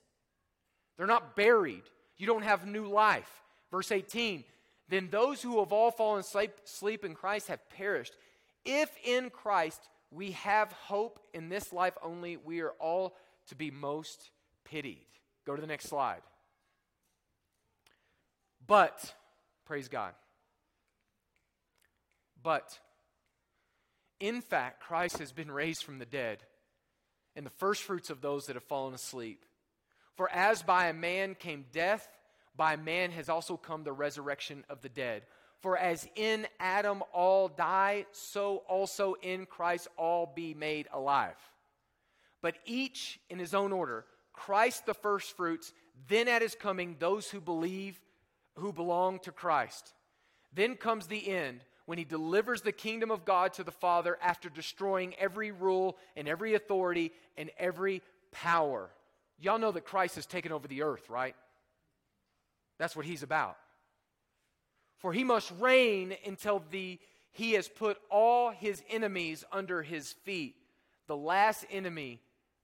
They're 0.97 1.07
not 1.07 1.35
buried. 1.35 1.83
You 2.17 2.27
don't 2.27 2.43
have 2.43 2.67
new 2.67 2.85
life. 2.85 3.29
Verse 3.71 3.91
18 3.91 4.43
Then 4.89 5.07
those 5.09 5.41
who 5.41 5.59
have 5.59 5.71
all 5.71 5.89
fallen 5.89 6.19
asleep, 6.19 6.51
sleep 6.65 7.03
in 7.03 7.15
Christ 7.15 7.47
have 7.47 7.67
perished. 7.71 8.15
If 8.63 8.95
in 9.03 9.31
Christ 9.31 9.81
we 10.11 10.31
have 10.31 10.71
hope 10.71 11.19
in 11.33 11.49
this 11.49 11.73
life 11.73 11.97
only, 12.03 12.37
we 12.37 12.61
are 12.61 12.73
all 12.79 13.15
to 13.47 13.55
be 13.55 13.71
most 13.71 14.31
pitied. 14.63 15.05
Go 15.45 15.55
to 15.55 15.61
the 15.61 15.67
next 15.67 15.85
slide. 15.85 16.21
But, 18.65 19.13
praise 19.65 19.87
God. 19.87 20.13
But, 22.41 22.79
in 24.19 24.41
fact, 24.41 24.81
Christ 24.81 25.17
has 25.19 25.31
been 25.31 25.51
raised 25.51 25.83
from 25.83 25.99
the 25.99 26.05
dead, 26.05 26.43
and 27.35 27.45
the 27.45 27.51
firstfruits 27.51 28.09
of 28.09 28.21
those 28.21 28.45
that 28.47 28.55
have 28.55 28.63
fallen 28.63 28.93
asleep. 28.93 29.45
For 30.15 30.29
as 30.29 30.61
by 30.61 30.87
a 30.87 30.93
man 30.93 31.35
came 31.35 31.65
death, 31.71 32.07
by 32.55 32.75
man 32.75 33.11
has 33.11 33.29
also 33.29 33.57
come 33.57 33.83
the 33.83 33.93
resurrection 33.93 34.63
of 34.69 34.81
the 34.81 34.89
dead. 34.89 35.23
For 35.61 35.77
as 35.77 36.07
in 36.15 36.47
Adam 36.59 37.03
all 37.13 37.47
die, 37.47 38.05
so 38.11 38.63
also 38.67 39.15
in 39.21 39.45
Christ 39.45 39.87
all 39.97 40.31
be 40.33 40.53
made 40.53 40.87
alive 40.91 41.35
but 42.41 42.55
each 42.65 43.19
in 43.29 43.39
his 43.39 43.53
own 43.53 43.71
order. 43.71 44.05
Christ 44.33 44.85
the 44.85 44.93
firstfruits, 44.93 45.73
then 46.07 46.27
at 46.27 46.41
his 46.41 46.55
coming, 46.55 46.95
those 46.99 47.29
who 47.29 47.41
believe, 47.41 47.99
who 48.55 48.73
belong 48.73 49.19
to 49.19 49.31
Christ. 49.31 49.93
Then 50.53 50.75
comes 50.75 51.07
the 51.07 51.29
end 51.29 51.61
when 51.85 51.97
he 51.97 52.03
delivers 52.03 52.61
the 52.61 52.71
kingdom 52.71 53.11
of 53.11 53.25
God 53.25 53.53
to 53.53 53.63
the 53.63 53.71
Father 53.71 54.17
after 54.21 54.49
destroying 54.49 55.13
every 55.15 55.51
rule 55.51 55.97
and 56.15 56.27
every 56.27 56.55
authority 56.55 57.11
and 57.37 57.49
every 57.57 58.01
power. 58.31 58.89
Y'all 59.39 59.59
know 59.59 59.71
that 59.71 59.85
Christ 59.85 60.15
has 60.15 60.25
taken 60.25 60.51
over 60.51 60.67
the 60.67 60.83
earth, 60.83 61.09
right? 61.09 61.35
That's 62.77 62.95
what 62.95 63.05
he's 63.05 63.23
about. 63.23 63.57
For 64.99 65.13
he 65.13 65.23
must 65.23 65.51
reign 65.59 66.15
until 66.25 66.63
the 66.71 66.99
he 67.33 67.53
has 67.53 67.67
put 67.67 67.97
all 68.09 68.51
his 68.51 68.83
enemies 68.89 69.45
under 69.51 69.81
his 69.81 70.11
feet. 70.11 70.55
The 71.07 71.15
last 71.15 71.65
enemy 71.71 72.19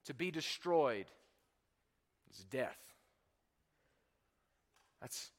to 0.07 0.13
be 0.13 0.31
destroyed 0.31 1.05
is 2.31 2.43
death. 2.45 2.77
That's, 5.01 5.31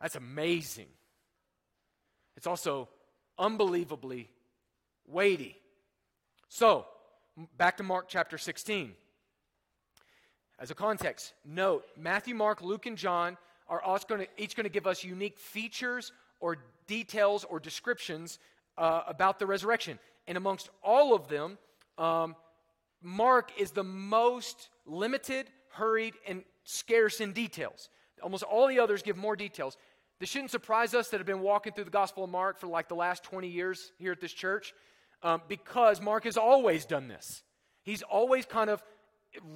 that's 0.00 0.16
amazing. 0.16 0.86
It's 2.36 2.46
also 2.46 2.88
unbelievably 3.38 4.30
weighty. 5.06 5.56
So, 6.48 6.86
back 7.56 7.78
to 7.78 7.82
Mark 7.82 8.06
chapter 8.08 8.36
16. 8.36 8.92
As 10.58 10.70
a 10.70 10.74
context, 10.74 11.32
note 11.44 11.84
Matthew, 11.96 12.34
Mark, 12.34 12.60
Luke, 12.60 12.84
and 12.84 12.98
John 12.98 13.38
are 13.66 13.80
to, 14.20 14.26
each 14.36 14.56
going 14.56 14.64
to 14.64 14.70
give 14.70 14.86
us 14.86 15.04
unique 15.04 15.38
features 15.38 16.12
or 16.38 16.58
details 16.86 17.44
or 17.44 17.58
descriptions 17.58 18.38
uh, 18.76 19.02
about 19.06 19.38
the 19.38 19.46
resurrection. 19.46 19.98
And 20.26 20.36
amongst 20.36 20.68
all 20.82 21.14
of 21.14 21.28
them, 21.28 21.56
um, 21.96 22.36
Mark 23.02 23.50
is 23.58 23.70
the 23.70 23.84
most 23.84 24.68
limited, 24.86 25.46
hurried, 25.72 26.14
and 26.26 26.44
scarce 26.64 27.20
in 27.20 27.32
details. 27.32 27.88
Almost 28.22 28.42
all 28.42 28.66
the 28.66 28.78
others 28.78 29.02
give 29.02 29.16
more 29.16 29.36
details. 29.36 29.76
This 30.18 30.28
shouldn't 30.28 30.50
surprise 30.50 30.94
us 30.94 31.08
that 31.08 31.18
have 31.18 31.26
been 31.26 31.40
walking 31.40 31.72
through 31.72 31.84
the 31.84 31.90
Gospel 31.90 32.24
of 32.24 32.30
Mark 32.30 32.58
for 32.58 32.66
like 32.66 32.88
the 32.88 32.94
last 32.94 33.24
20 33.24 33.48
years 33.48 33.92
here 33.98 34.12
at 34.12 34.20
this 34.20 34.32
church, 34.32 34.74
um, 35.22 35.40
because 35.48 36.00
Mark 36.00 36.24
has 36.24 36.36
always 36.36 36.84
done 36.84 37.08
this. 37.08 37.42
He's 37.82 38.02
always 38.02 38.44
kind 38.44 38.68
of 38.68 38.82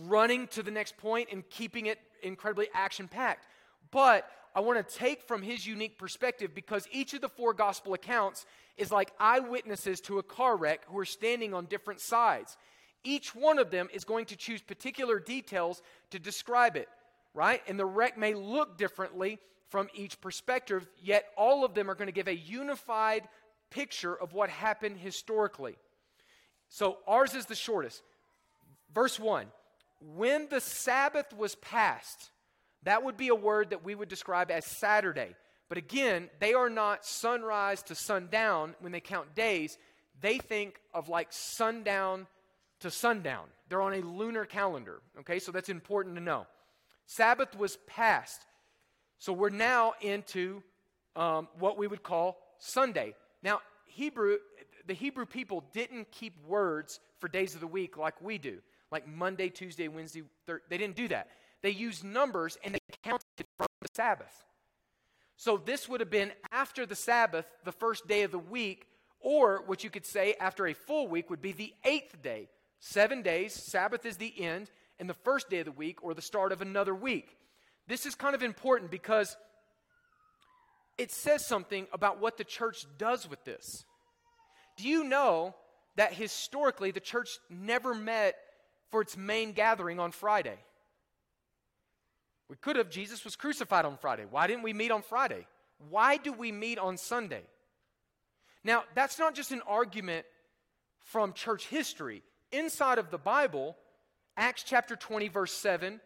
running 0.06 0.46
to 0.48 0.62
the 0.62 0.70
next 0.70 0.96
point 0.96 1.28
and 1.30 1.48
keeping 1.50 1.86
it 1.86 1.98
incredibly 2.22 2.68
action 2.72 3.08
packed. 3.08 3.46
But 3.90 4.26
I 4.54 4.60
want 4.60 4.86
to 4.86 4.94
take 4.94 5.22
from 5.22 5.42
his 5.42 5.66
unique 5.66 5.98
perspective 5.98 6.54
because 6.54 6.88
each 6.90 7.12
of 7.12 7.20
the 7.20 7.28
four 7.28 7.52
gospel 7.52 7.92
accounts 7.92 8.46
is 8.76 8.90
like 8.90 9.12
eyewitnesses 9.18 10.00
to 10.02 10.18
a 10.18 10.22
car 10.22 10.56
wreck 10.56 10.80
who 10.86 10.98
are 10.98 11.04
standing 11.04 11.52
on 11.52 11.66
different 11.66 12.00
sides. 12.00 12.56
Each 13.04 13.34
one 13.34 13.58
of 13.58 13.70
them 13.70 13.88
is 13.92 14.04
going 14.04 14.26
to 14.26 14.36
choose 14.36 14.62
particular 14.62 15.20
details 15.20 15.82
to 16.10 16.18
describe 16.18 16.76
it, 16.76 16.88
right? 17.34 17.62
And 17.68 17.78
the 17.78 17.86
wreck 17.86 18.18
may 18.18 18.34
look 18.34 18.78
differently 18.78 19.38
from 19.68 19.88
each 19.94 20.20
perspective, 20.20 20.88
yet 21.02 21.26
all 21.36 21.64
of 21.64 21.74
them 21.74 21.90
are 21.90 21.94
going 21.94 22.06
to 22.06 22.12
give 22.12 22.28
a 22.28 22.36
unified 22.36 23.28
picture 23.70 24.14
of 24.14 24.32
what 24.32 24.48
happened 24.48 24.98
historically. 24.98 25.76
So 26.68 26.98
ours 27.06 27.34
is 27.34 27.46
the 27.46 27.54
shortest. 27.54 28.02
Verse 28.94 29.18
1 29.18 29.46
When 30.16 30.48
the 30.48 30.60
Sabbath 30.60 31.32
was 31.36 31.56
passed, 31.56 32.30
that 32.84 33.02
would 33.02 33.16
be 33.16 33.28
a 33.28 33.34
word 33.34 33.70
that 33.70 33.84
we 33.84 33.94
would 33.94 34.08
describe 34.08 34.50
as 34.50 34.64
Saturday. 34.64 35.34
But 35.68 35.78
again, 35.78 36.30
they 36.40 36.54
are 36.54 36.70
not 36.70 37.04
sunrise 37.04 37.82
to 37.84 37.94
sundown 37.94 38.74
when 38.80 38.92
they 38.92 39.00
count 39.00 39.34
days. 39.34 39.76
They 40.20 40.38
think 40.38 40.78
of 40.92 41.08
like 41.08 41.28
sundown 41.30 42.26
to 42.84 42.90
sundown. 42.90 43.46
They're 43.70 43.80
on 43.80 43.94
a 43.94 44.02
lunar 44.02 44.44
calendar, 44.44 45.00
okay? 45.20 45.38
So 45.38 45.50
that's 45.52 45.70
important 45.70 46.16
to 46.16 46.20
know. 46.20 46.46
Sabbath 47.06 47.56
was 47.56 47.78
passed. 47.86 48.42
So 49.18 49.32
we're 49.32 49.48
now 49.48 49.94
into 50.02 50.62
um, 51.16 51.48
what 51.58 51.78
we 51.78 51.86
would 51.86 52.02
call 52.02 52.36
Sunday. 52.58 53.14
Now, 53.42 53.62
Hebrew, 53.86 54.36
the 54.86 54.92
Hebrew 54.92 55.24
people 55.24 55.64
didn't 55.72 56.12
keep 56.12 56.34
words 56.46 57.00
for 57.20 57.28
days 57.28 57.54
of 57.54 57.60
the 57.60 57.66
week 57.66 57.96
like 57.96 58.20
we 58.20 58.36
do, 58.36 58.58
like 58.90 59.08
Monday, 59.08 59.48
Tuesday, 59.48 59.88
Wednesday, 59.88 60.22
Thursday. 60.46 60.66
They 60.68 60.76
didn't 60.76 60.96
do 60.96 61.08
that. 61.08 61.28
They 61.62 61.70
used 61.70 62.04
numbers 62.04 62.58
and 62.62 62.74
they 62.74 62.80
counted 63.02 63.24
from 63.56 63.66
the 63.80 63.88
Sabbath. 63.94 64.44
So 65.36 65.56
this 65.56 65.88
would 65.88 66.00
have 66.00 66.10
been 66.10 66.32
after 66.52 66.84
the 66.84 66.94
Sabbath, 66.94 67.46
the 67.64 67.72
first 67.72 68.06
day 68.06 68.24
of 68.24 68.30
the 68.30 68.38
week, 68.38 68.88
or 69.20 69.62
what 69.64 69.82
you 69.82 69.88
could 69.88 70.04
say 70.04 70.34
after 70.38 70.66
a 70.66 70.74
full 70.74 71.08
week 71.08 71.30
would 71.30 71.40
be 71.40 71.52
the 71.52 71.72
eighth 71.84 72.20
day 72.20 72.50
Seven 72.86 73.22
days, 73.22 73.54
Sabbath 73.54 74.04
is 74.04 74.18
the 74.18 74.38
end, 74.38 74.70
and 74.98 75.08
the 75.08 75.14
first 75.14 75.48
day 75.48 75.60
of 75.60 75.64
the 75.64 75.72
week 75.72 76.04
or 76.04 76.12
the 76.12 76.20
start 76.20 76.52
of 76.52 76.60
another 76.60 76.94
week. 76.94 77.34
This 77.88 78.04
is 78.04 78.14
kind 78.14 78.34
of 78.34 78.42
important 78.42 78.90
because 78.90 79.38
it 80.98 81.10
says 81.10 81.46
something 81.46 81.86
about 81.94 82.20
what 82.20 82.36
the 82.36 82.44
church 82.44 82.84
does 82.98 83.26
with 83.26 83.42
this. 83.46 83.86
Do 84.76 84.86
you 84.86 85.02
know 85.02 85.54
that 85.96 86.12
historically 86.12 86.90
the 86.90 87.00
church 87.00 87.38
never 87.48 87.94
met 87.94 88.34
for 88.90 89.00
its 89.00 89.16
main 89.16 89.52
gathering 89.52 89.98
on 89.98 90.12
Friday? 90.12 90.58
We 92.50 92.56
could 92.56 92.76
have. 92.76 92.90
Jesus 92.90 93.24
was 93.24 93.34
crucified 93.34 93.86
on 93.86 93.96
Friday. 93.96 94.26
Why 94.28 94.46
didn't 94.46 94.62
we 94.62 94.74
meet 94.74 94.90
on 94.90 95.00
Friday? 95.00 95.46
Why 95.88 96.18
do 96.18 96.34
we 96.34 96.52
meet 96.52 96.78
on 96.78 96.98
Sunday? 96.98 97.44
Now, 98.62 98.84
that's 98.94 99.18
not 99.18 99.34
just 99.34 99.52
an 99.52 99.62
argument 99.66 100.26
from 101.02 101.32
church 101.32 101.66
history. 101.68 102.22
Inside 102.54 102.98
of 102.98 103.10
the 103.10 103.18
Bible, 103.18 103.76
Acts 104.36 104.62
chapter 104.62 104.94
20, 104.94 105.26
verse 105.26 105.52
7, 105.52 106.00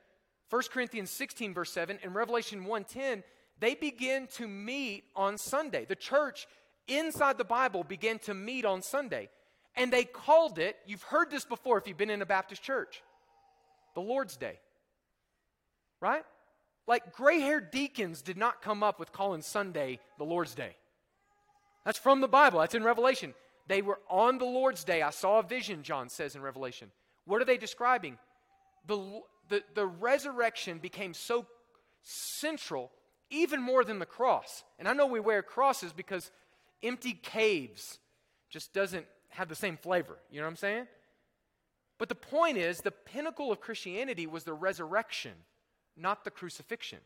1 0.48 0.62
Corinthians 0.72 1.10
16, 1.10 1.52
verse 1.52 1.70
7, 1.70 1.98
and 2.02 2.14
Revelation 2.14 2.64
1:10, 2.64 3.22
they 3.60 3.74
begin 3.74 4.26
to 4.28 4.48
meet 4.48 5.04
on 5.14 5.36
Sunday. 5.36 5.84
The 5.84 5.94
church 5.94 6.46
inside 6.86 7.36
the 7.36 7.44
Bible 7.44 7.84
began 7.84 8.18
to 8.20 8.32
meet 8.32 8.64
on 8.64 8.80
Sunday. 8.80 9.28
And 9.76 9.92
they 9.92 10.04
called 10.04 10.58
it, 10.58 10.78
you've 10.86 11.02
heard 11.02 11.30
this 11.30 11.44
before 11.44 11.76
if 11.76 11.86
you've 11.86 11.98
been 11.98 12.08
in 12.08 12.22
a 12.22 12.26
Baptist 12.26 12.62
church, 12.62 13.02
the 13.94 14.00
Lord's 14.00 14.38
Day. 14.38 14.58
Right? 16.00 16.24
Like 16.86 17.12
gray 17.12 17.40
haired 17.40 17.70
deacons 17.70 18.22
did 18.22 18.38
not 18.38 18.62
come 18.62 18.82
up 18.82 18.98
with 18.98 19.12
calling 19.12 19.42
Sunday 19.42 20.00
the 20.16 20.24
Lord's 20.24 20.54
Day. 20.54 20.76
That's 21.84 21.98
from 21.98 22.22
the 22.22 22.28
Bible, 22.28 22.60
that's 22.60 22.74
in 22.74 22.84
Revelation. 22.84 23.34
They 23.68 23.82
were 23.82 24.00
on 24.08 24.38
the 24.38 24.46
Lord's 24.46 24.82
Day. 24.82 25.02
I 25.02 25.10
saw 25.10 25.38
a 25.38 25.42
vision, 25.42 25.82
John 25.82 26.08
says 26.08 26.34
in 26.34 26.42
Revelation. 26.42 26.90
What 27.26 27.42
are 27.42 27.44
they 27.44 27.58
describing? 27.58 28.18
The, 28.86 29.20
the, 29.48 29.62
the 29.74 29.86
resurrection 29.86 30.78
became 30.78 31.12
so 31.12 31.46
central, 32.02 32.90
even 33.30 33.60
more 33.60 33.84
than 33.84 33.98
the 33.98 34.06
cross. 34.06 34.64
And 34.78 34.88
I 34.88 34.94
know 34.94 35.06
we 35.06 35.20
wear 35.20 35.42
crosses 35.42 35.92
because 35.92 36.30
empty 36.82 37.12
caves 37.12 37.98
just 38.50 38.72
doesn't 38.72 39.06
have 39.28 39.48
the 39.48 39.54
same 39.54 39.76
flavor. 39.76 40.16
You 40.30 40.40
know 40.40 40.46
what 40.46 40.52
I'm 40.52 40.56
saying? 40.56 40.86
But 41.98 42.08
the 42.08 42.14
point 42.14 42.56
is, 42.56 42.80
the 42.80 42.90
pinnacle 42.90 43.52
of 43.52 43.60
Christianity 43.60 44.26
was 44.26 44.44
the 44.44 44.54
resurrection, 44.54 45.32
not 45.96 46.24
the 46.24 46.30
crucifixion. 46.30 47.00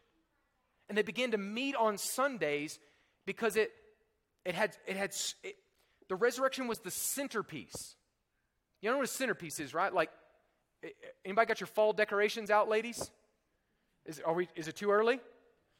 And 0.89 0.97
they 0.97 1.03
began 1.03 1.33
to 1.33 1.39
meet 1.39 1.75
on 1.75 1.99
Sundays 1.99 2.79
because 3.27 3.57
it, 3.57 3.73
it 4.45 4.55
had, 4.55 4.77
it 4.87 4.97
had 4.97 5.15
it, 5.43 5.57
the 6.13 6.17
resurrection 6.17 6.69
was 6.69 6.79
the 6.81 6.91
centerpiece. 6.91 7.97
You 8.83 8.91
know 8.91 8.99
what 8.99 9.05
a 9.05 9.09
centerpiece 9.09 9.59
is, 9.61 9.73
right? 9.73 9.95
Like, 9.95 10.11
anybody 11.25 11.47
got 11.47 11.59
your 11.59 11.69
fall 11.69 11.95
decorations 11.95 12.51
out, 12.51 12.69
ladies? 12.69 13.11
Is, 14.05 14.21
are 14.21 14.35
we, 14.35 14.47
is 14.55 14.69
it 14.69 14.77
too 14.77 14.91
early? 14.91 15.21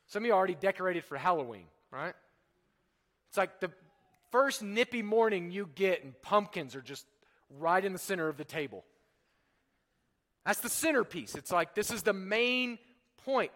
Some 0.07 0.23
of 0.23 0.27
you 0.27 0.33
already 0.33 0.55
decorated 0.55 1.05
for 1.05 1.19
Halloween, 1.19 1.67
right? 1.91 2.15
It's 3.29 3.37
like 3.37 3.61
the 3.61 3.71
first 4.31 4.63
nippy 4.63 5.03
morning 5.03 5.51
you 5.51 5.69
get, 5.75 6.03
and 6.03 6.15
pumpkins 6.23 6.75
are 6.75 6.81
just 6.81 7.05
right 7.59 7.85
in 7.85 7.93
the 7.93 7.99
center 7.99 8.27
of 8.29 8.39
the 8.39 8.45
table. 8.47 8.85
That's 10.47 10.61
the 10.61 10.71
centerpiece. 10.71 11.35
It's 11.35 11.53
like 11.53 11.75
this 11.75 11.91
is 11.91 12.05
the 12.05 12.15
main 12.15 12.79
point. 13.27 13.53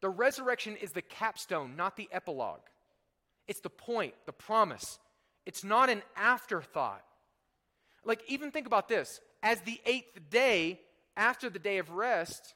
The 0.00 0.08
resurrection 0.08 0.74
is 0.74 0.90
the 0.90 1.02
capstone, 1.02 1.76
not 1.76 1.96
the 1.96 2.08
epilogue. 2.10 2.62
It's 3.46 3.60
the 3.60 3.70
point, 3.70 4.14
the 4.26 4.32
promise. 4.32 4.98
It's 5.46 5.64
not 5.64 5.88
an 5.88 6.02
afterthought. 6.16 7.02
Like, 8.04 8.22
even 8.28 8.50
think 8.50 8.66
about 8.66 8.88
this 8.88 9.20
as 9.42 9.60
the 9.60 9.80
eighth 9.86 10.18
day 10.28 10.80
after 11.16 11.48
the 11.48 11.58
day 11.58 11.78
of 11.78 11.90
rest, 11.90 12.54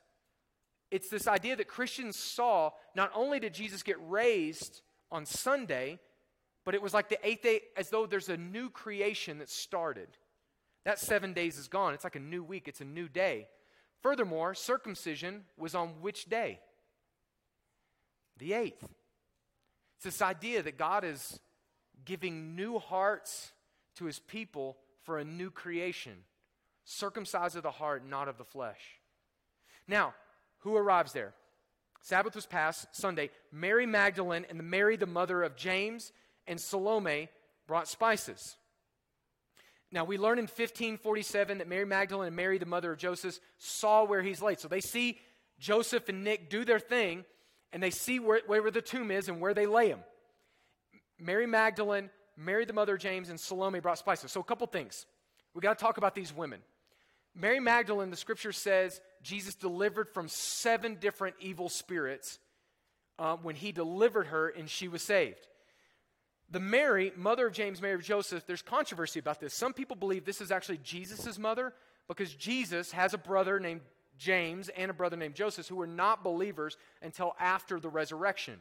it's 0.90 1.08
this 1.08 1.28
idea 1.28 1.56
that 1.56 1.68
Christians 1.68 2.16
saw 2.16 2.70
not 2.94 3.12
only 3.14 3.38
did 3.38 3.54
Jesus 3.54 3.82
get 3.82 3.96
raised 4.08 4.82
on 5.10 5.24
Sunday, 5.24 6.00
but 6.64 6.74
it 6.74 6.82
was 6.82 6.92
like 6.92 7.08
the 7.08 7.24
eighth 7.26 7.42
day 7.42 7.60
as 7.76 7.90
though 7.90 8.06
there's 8.06 8.28
a 8.28 8.36
new 8.36 8.70
creation 8.70 9.38
that 9.38 9.48
started. 9.48 10.08
That 10.84 10.98
seven 10.98 11.32
days 11.32 11.58
is 11.58 11.68
gone. 11.68 11.94
It's 11.94 12.04
like 12.04 12.16
a 12.16 12.20
new 12.20 12.42
week, 12.42 12.66
it's 12.66 12.80
a 12.80 12.84
new 12.84 13.08
day. 13.08 13.46
Furthermore, 14.02 14.54
circumcision 14.54 15.44
was 15.56 15.74
on 15.74 16.00
which 16.00 16.24
day? 16.24 16.60
The 18.38 18.54
eighth. 18.54 18.82
It's 19.96 20.04
this 20.04 20.22
idea 20.22 20.62
that 20.62 20.78
God 20.78 21.04
is 21.04 21.38
giving 22.04 22.56
new 22.56 22.78
hearts 22.78 23.52
to 23.96 24.04
his 24.04 24.18
people 24.18 24.76
for 25.02 25.18
a 25.18 25.24
new 25.24 25.50
creation. 25.50 26.12
Circumcised 26.84 27.56
of 27.56 27.62
the 27.62 27.70
heart, 27.70 28.04
not 28.06 28.28
of 28.28 28.38
the 28.38 28.44
flesh. 28.44 28.80
Now, 29.86 30.14
who 30.60 30.76
arrives 30.76 31.12
there? 31.12 31.34
Sabbath 32.02 32.34
was 32.34 32.46
passed, 32.46 32.86
Sunday. 32.92 33.30
Mary 33.52 33.86
Magdalene 33.86 34.46
and 34.48 34.58
the 34.58 34.64
Mary, 34.64 34.96
the 34.96 35.06
mother 35.06 35.42
of 35.42 35.56
James 35.56 36.12
and 36.46 36.60
Salome, 36.60 37.28
brought 37.66 37.88
spices. 37.88 38.56
Now, 39.92 40.04
we 40.04 40.16
learn 40.16 40.38
in 40.38 40.44
1547 40.44 41.58
that 41.58 41.68
Mary 41.68 41.84
Magdalene 41.84 42.28
and 42.28 42.36
Mary, 42.36 42.58
the 42.58 42.66
mother 42.66 42.92
of 42.92 42.98
Joseph, 42.98 43.38
saw 43.58 44.04
where 44.04 44.22
he's 44.22 44.40
laid. 44.40 44.60
So 44.60 44.68
they 44.68 44.80
see 44.80 45.18
Joseph 45.58 46.08
and 46.08 46.24
Nick 46.24 46.48
do 46.48 46.64
their 46.64 46.78
thing, 46.78 47.24
and 47.72 47.82
they 47.82 47.90
see 47.90 48.18
where, 48.18 48.40
where 48.46 48.70
the 48.70 48.82
tomb 48.82 49.10
is 49.10 49.28
and 49.28 49.40
where 49.40 49.54
they 49.54 49.66
lay 49.66 49.88
him. 49.88 50.00
Mary 51.20 51.46
Magdalene, 51.46 52.10
Mary, 52.36 52.64
the 52.64 52.72
mother 52.72 52.94
of 52.94 53.00
James, 53.00 53.28
and 53.28 53.38
Salome 53.38 53.80
brought 53.80 53.98
spices. 53.98 54.32
So, 54.32 54.40
a 54.40 54.44
couple 54.44 54.66
things. 54.66 55.06
We 55.54 55.60
got 55.60 55.78
to 55.78 55.84
talk 55.84 55.98
about 55.98 56.14
these 56.14 56.34
women. 56.34 56.60
Mary 57.34 57.60
Magdalene, 57.60 58.10
the 58.10 58.16
scripture 58.16 58.52
says, 58.52 59.00
Jesus 59.22 59.54
delivered 59.54 60.08
from 60.08 60.28
seven 60.28 60.96
different 60.96 61.36
evil 61.40 61.68
spirits 61.68 62.38
uh, 63.18 63.36
when 63.36 63.54
he 63.54 63.72
delivered 63.72 64.28
her 64.28 64.48
and 64.48 64.68
she 64.68 64.88
was 64.88 65.02
saved. 65.02 65.46
The 66.50 66.60
Mary, 66.60 67.12
mother 67.16 67.46
of 67.46 67.52
James, 67.52 67.80
Mary 67.80 67.94
of 67.94 68.02
Joseph, 68.02 68.44
there's 68.46 68.62
controversy 68.62 69.20
about 69.20 69.40
this. 69.40 69.54
Some 69.54 69.72
people 69.72 69.94
believe 69.94 70.24
this 70.24 70.40
is 70.40 70.50
actually 70.50 70.78
Jesus' 70.78 71.38
mother 71.38 71.72
because 72.08 72.34
Jesus 72.34 72.90
has 72.90 73.14
a 73.14 73.18
brother 73.18 73.60
named 73.60 73.82
James 74.18 74.68
and 74.70 74.90
a 74.90 74.94
brother 74.94 75.16
named 75.16 75.34
Joseph 75.34 75.68
who 75.68 75.76
were 75.76 75.86
not 75.86 76.24
believers 76.24 76.76
until 77.02 77.36
after 77.38 77.78
the 77.78 77.88
resurrection. 77.88 78.58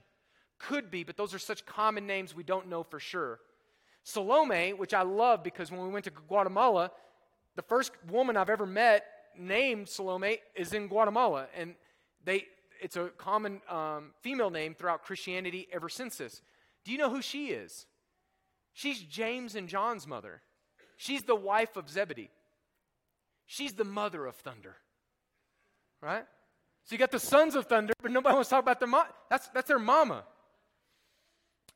Could 0.59 0.91
be, 0.91 1.03
but 1.03 1.17
those 1.17 1.33
are 1.33 1.39
such 1.39 1.65
common 1.65 2.05
names 2.05 2.35
we 2.35 2.43
don't 2.43 2.67
know 2.67 2.83
for 2.83 2.99
sure. 2.99 3.39
Salome, 4.03 4.73
which 4.73 4.93
I 4.93 5.01
love 5.03 5.43
because 5.43 5.71
when 5.71 5.81
we 5.81 5.89
went 5.89 6.05
to 6.05 6.11
Guatemala, 6.11 6.91
the 7.55 7.61
first 7.61 7.91
woman 8.09 8.37
I've 8.37 8.49
ever 8.49 8.65
met 8.65 9.05
named 9.37 9.87
Salome 9.87 10.39
is 10.55 10.73
in 10.73 10.87
Guatemala, 10.87 11.47
and 11.55 11.75
they 12.23 12.45
it's 12.81 12.95
a 12.95 13.09
common 13.17 13.61
um, 13.69 14.11
female 14.21 14.49
name 14.49 14.73
throughout 14.73 15.03
Christianity 15.03 15.67
ever 15.71 15.89
since 15.89 16.17
this. 16.17 16.41
Do 16.85 16.91
you 16.91 16.97
know 16.97 17.09
who 17.09 17.21
she 17.21 17.47
is? 17.47 17.85
She's 18.73 19.01
James 19.01 19.55
and 19.55 19.67
John's 19.67 20.07
mother. 20.07 20.41
She's 20.95 21.23
the 21.23 21.35
wife 21.35 21.75
of 21.75 21.89
Zebedee. 21.89 22.29
She's 23.45 23.73
the 23.73 23.83
mother 23.83 24.25
of 24.25 24.35
thunder. 24.35 24.77
Right? 26.01 26.23
So 26.85 26.95
you 26.95 26.97
got 26.97 27.11
the 27.11 27.19
sons 27.19 27.55
of 27.55 27.65
thunder, 27.65 27.93
but 28.01 28.11
nobody 28.11 28.33
wants 28.33 28.49
to 28.49 28.55
talk 28.55 28.63
about 28.63 28.79
their 28.79 28.87
mom. 28.87 29.05
That's, 29.29 29.47
that's 29.49 29.67
their 29.67 29.79
mama. 29.79 30.23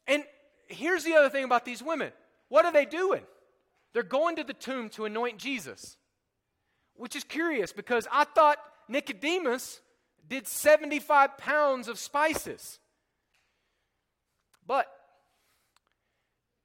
And 0.08 0.24
here's 0.68 1.04
the 1.04 1.14
other 1.14 1.30
thing 1.30 1.44
about 1.44 1.66
these 1.66 1.82
women. 1.82 2.12
What 2.50 2.66
are 2.66 2.72
they 2.72 2.86
doing? 2.86 3.24
They're 3.94 4.04
going 4.04 4.36
to 4.38 4.44
the 4.44 4.54
tomb 4.54 4.90
to 4.90 5.06
anoint 5.06 5.38
Jesus, 5.38 5.98
which 6.96 7.16
is 7.16 7.24
curious 7.24 7.72
because 7.72 8.08
I 8.12 8.24
thought 8.24 8.58
Nicodemus 8.88 9.82
did 10.28 10.48
75 10.48 11.38
pounds 11.38 11.88
of 11.88 12.00
spices. 12.00 12.80
But, 14.66 14.88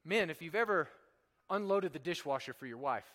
men, 0.05 0.31
if 0.31 0.41
you've 0.41 0.55
ever 0.55 0.89
unloaded 1.51 1.93
the 1.93 1.99
dishwasher 1.99 2.53
for 2.53 2.67
your 2.67 2.79
wife, 2.79 3.07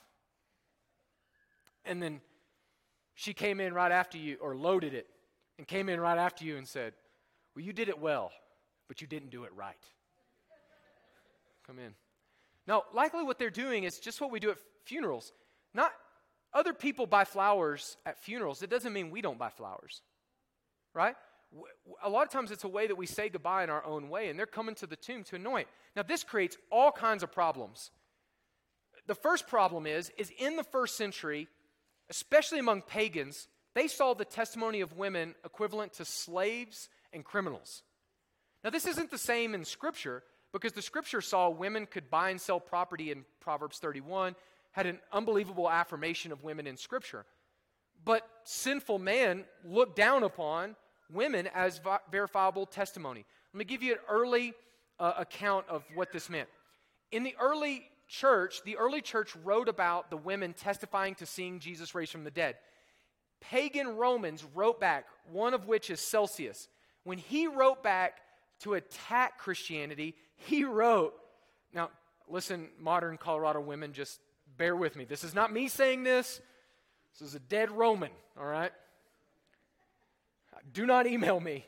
and 1.86 2.01
then 2.01 2.21
she 3.15 3.33
came 3.33 3.59
in 3.59 3.73
right 3.73 3.91
after 3.91 4.17
you, 4.17 4.38
or 4.41 4.55
loaded 4.55 4.93
it, 4.93 5.07
and 5.57 5.67
came 5.67 5.89
in 5.89 5.99
right 5.99 6.17
after 6.17 6.45
you 6.45 6.57
and 6.57 6.67
said, 6.67 6.93
Well, 7.55 7.63
you 7.63 7.73
did 7.73 7.89
it 7.89 7.99
well, 7.99 8.31
but 8.88 9.01
you 9.01 9.07
didn't 9.07 9.29
do 9.29 9.43
it 9.43 9.51
right. 9.55 9.75
Come 11.65 11.80
in. 11.80 11.93
Now, 12.67 12.84
likely 12.93 13.23
what 13.23 13.39
they're 13.39 13.49
doing 13.49 13.84
is 13.84 13.99
just 13.99 14.21
what 14.21 14.32
we 14.32 14.39
do 14.39 14.52
at 14.52 14.58
funerals. 14.86 15.32
Not 15.73 15.91
other 16.54 16.73
people 16.73 17.06
buy 17.08 17.23
flowers 17.26 17.97
at 18.06 18.19
funerals. 18.19 18.62
It 18.62 18.69
doesn't 18.69 18.93
mean 18.93 19.10
we 19.10 19.21
don't 19.21 19.39
buy 19.39 19.49
flowers, 19.49 20.02
right? 20.93 21.15
A 22.04 22.10
lot 22.10 22.26
of 22.26 22.32
times 22.32 22.52
it's 22.52 22.63
a 22.63 22.69
way 22.69 22.88
that 22.88 22.95
we 22.95 23.06
say 23.06 23.30
goodbye 23.30 23.63
in 23.63 23.69
our 23.69 23.84
own 23.86 24.10
way, 24.10 24.30
and 24.30 24.38
they're 24.38 24.45
coming 24.45 24.76
to 24.76 24.88
the 24.88 24.95
tomb 24.95 25.23
to 25.26 25.36
anoint. 25.36 25.67
Now, 25.95 26.04
this 26.04 26.23
creates 26.23 26.58
all 26.71 26.91
kinds 26.91 27.23
of 27.23 27.32
problems. 27.32 27.91
The 29.08 29.15
first 29.15 29.47
problem 29.47 29.86
is, 29.86 30.12
is 30.17 30.32
in 30.38 30.56
the 30.56 30.63
first 30.63 30.95
century, 30.95 31.47
especially 32.10 32.60
among 32.60 32.84
pagans, 32.84 33.47
they 33.76 33.88
saw 33.88 34.13
the 34.13 34.26
testimony 34.26 34.82
of 34.82 34.97
women 34.97 35.36
equivalent 35.43 35.93
to 35.93 36.06
slaves 36.06 36.89
and 37.12 37.26
criminals. 37.26 37.84
Now, 38.63 38.69
this 38.69 38.86
isn't 38.86 39.12
the 39.12 39.17
same 39.17 39.54
in 39.54 39.65
Scripture, 39.65 40.23
because 40.54 40.72
the 40.72 40.82
scripture 40.82 41.20
saw 41.20 41.50
women 41.50 41.86
could 41.86 42.10
buy 42.10 42.30
and 42.30 42.39
sell 42.39 42.60
property 42.60 43.12
in 43.12 43.26
Proverbs 43.42 43.80
31, 43.80 44.36
had 44.72 44.86
an 44.86 45.00
unbelievable 45.12 45.70
affirmation 45.70 46.32
of 46.32 46.44
women 46.44 46.68
in 46.68 46.78
scripture. 46.78 47.26
But 48.06 48.28
sinful 48.44 49.00
man 49.00 49.46
looked 49.66 49.96
down 49.96 50.24
upon 50.24 50.76
women 51.12 51.50
as 51.54 51.82
verifiable 52.12 52.66
testimony. 52.66 53.26
Let 53.54 53.58
me 53.58 53.66
give 53.66 53.84
you 53.84 53.94
an 53.94 54.00
early 54.10 54.54
uh, 55.00 55.13
account 55.18 55.66
of 55.70 55.84
what 55.96 56.12
this 56.12 56.30
meant. 56.30 56.50
In 57.12 57.24
the 57.24 57.36
early 57.39 57.86
church, 58.08 58.62
the 58.63 58.78
early 58.78 59.02
church 59.02 59.36
wrote 59.44 59.70
about 59.70 60.10
the 60.10 60.18
women 60.18 60.54
testifying 60.54 61.16
to 61.16 61.26
seeing 61.26 61.60
Jesus 61.60 61.96
raised 61.96 62.12
from 62.12 62.24
the 62.24 62.32
dead. 62.32 62.56
Pagan 63.42 63.98
Romans 63.98 64.46
wrote 64.56 64.80
back, 64.80 65.06
one 65.32 65.54
of 65.54 65.68
which 65.68 65.89
is 65.89 66.00
Celsius. 66.00 66.68
When 67.04 67.18
he 67.18 67.48
wrote 67.48 67.84
back 67.84 68.22
to 68.62 68.76
attack 68.76 69.38
Christianity, 69.38 70.16
he 70.45 70.63
wrote, 70.63 71.13
now 71.73 71.89
listen, 72.27 72.69
modern 72.79 73.17
Colorado 73.17 73.62
women, 73.62 73.93
just 73.93 74.19
bear 74.58 74.75
with 74.75 74.95
me. 74.95 75.06
This 75.06 75.23
is 75.23 75.34
not 75.34 75.51
me 75.51 75.67
saying 75.67 76.03
this. 76.03 76.41
This 77.13 77.29
is 77.29 77.36
a 77.36 77.39
dead 77.39 77.71
Roman, 77.71 78.12
all 78.39 78.45
right? 78.45 78.71
Do 80.71 80.86
not 80.86 81.08
email 81.08 81.39
me. 81.39 81.65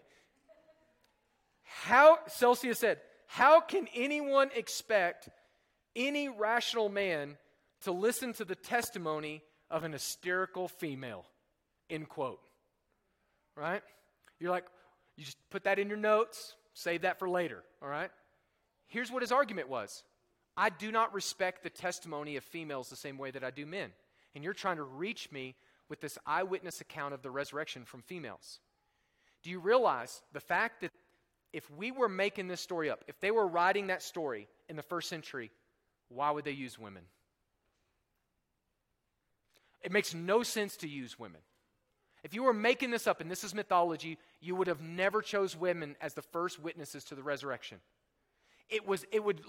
How, 1.64 2.20
Celsus 2.28 2.80
said, 2.80 3.00
how 3.28 3.60
can 3.60 3.88
anyone 3.94 4.50
expect 4.56 5.30
any 5.96 6.30
rational 6.30 6.90
man 6.90 7.38
to 7.82 7.92
listen 7.92 8.34
to 8.34 8.46
the 8.46 8.56
testimony 8.56 9.44
of 9.70 9.84
an 9.84 9.92
hysterical 9.92 10.68
female? 10.68 11.26
End 11.90 12.10
quote. 12.10 12.40
Right? 13.56 13.84
You're 14.40 14.52
like, 14.52 14.66
you 15.16 15.26
just 15.26 15.38
put 15.50 15.66
that 15.66 15.80
in 15.80 15.88
your 15.88 15.98
notes, 15.98 16.56
save 16.74 17.02
that 17.02 17.20
for 17.20 17.30
later, 17.30 17.64
all 17.82 17.90
right? 17.90 18.10
Here's 18.88 19.12
what 19.12 19.22
his 19.22 19.32
argument 19.32 19.70
was 19.70 20.04
I 20.58 20.70
do 20.70 20.92
not 20.92 21.14
respect 21.14 21.64
the 21.64 21.70
testimony 21.70 22.38
of 22.38 22.44
females 22.44 22.90
the 22.90 22.96
same 22.96 23.18
way 23.18 23.32
that 23.32 23.44
I 23.44 23.52
do 23.52 23.66
men. 23.66 23.92
And 24.34 24.44
you're 24.44 24.54
trying 24.54 24.78
to 24.78 24.84
reach 24.84 25.32
me 25.32 25.56
with 25.90 26.02
this 26.02 26.18
eyewitness 26.26 26.82
account 26.82 27.14
of 27.14 27.22
the 27.22 27.32
resurrection 27.32 27.86
from 27.86 28.02
females. 28.02 28.60
Do 29.44 29.50
you 29.50 29.60
realize 29.60 30.22
the 30.34 30.40
fact 30.40 30.82
that 30.82 30.92
if 31.54 31.70
we 31.72 31.92
were 31.92 32.10
making 32.10 32.48
this 32.48 32.62
story 32.62 32.90
up, 32.90 33.04
if 33.08 33.20
they 33.20 33.32
were 33.32 33.48
writing 33.48 33.88
that 33.88 34.04
story 34.04 34.48
in 34.68 34.76
the 34.76 34.82
first 34.82 35.08
century, 35.08 35.52
why 36.10 36.32
would 36.32 36.44
they 36.44 36.52
use 36.52 36.78
women? 36.80 37.04
It 39.82 39.92
makes 39.92 40.14
no 40.14 40.42
sense 40.44 40.78
to 40.78 40.88
use 40.88 41.20
women. 41.20 41.42
If 42.24 42.34
you 42.34 42.44
were 42.44 42.54
making 42.54 42.90
this 42.90 43.06
up 43.06 43.22
and 43.22 43.30
this 43.30 43.44
is 43.44 43.54
mythology, 43.54 44.18
you 44.42 44.56
would 44.56 44.68
have 44.68 44.82
never 44.82 45.22
chose 45.22 45.56
women 45.56 45.96
as 46.02 46.16
the 46.16 46.24
first 46.24 46.60
witnesses 46.60 47.04
to 47.06 47.16
the 47.16 47.22
resurrection. 47.22 47.78
It 48.70 48.88
was, 48.88 49.06
it 49.12 49.24
would, 49.24 49.42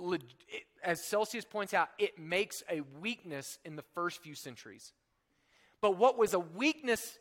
it, 0.48 0.64
as 0.83 1.02
Celsus 1.02 1.44
points 1.44 1.72
out, 1.72 1.88
it 1.98 2.18
makes 2.18 2.62
a 2.70 2.83
weakness 3.00 3.59
in 3.64 3.76
the 3.76 3.85
first 3.94 4.22
few 4.22 4.35
centuries. 4.35 4.92
But 5.81 5.96
what 5.96 6.18
was 6.18 6.35
a 6.35 6.38
weakness 6.38 7.18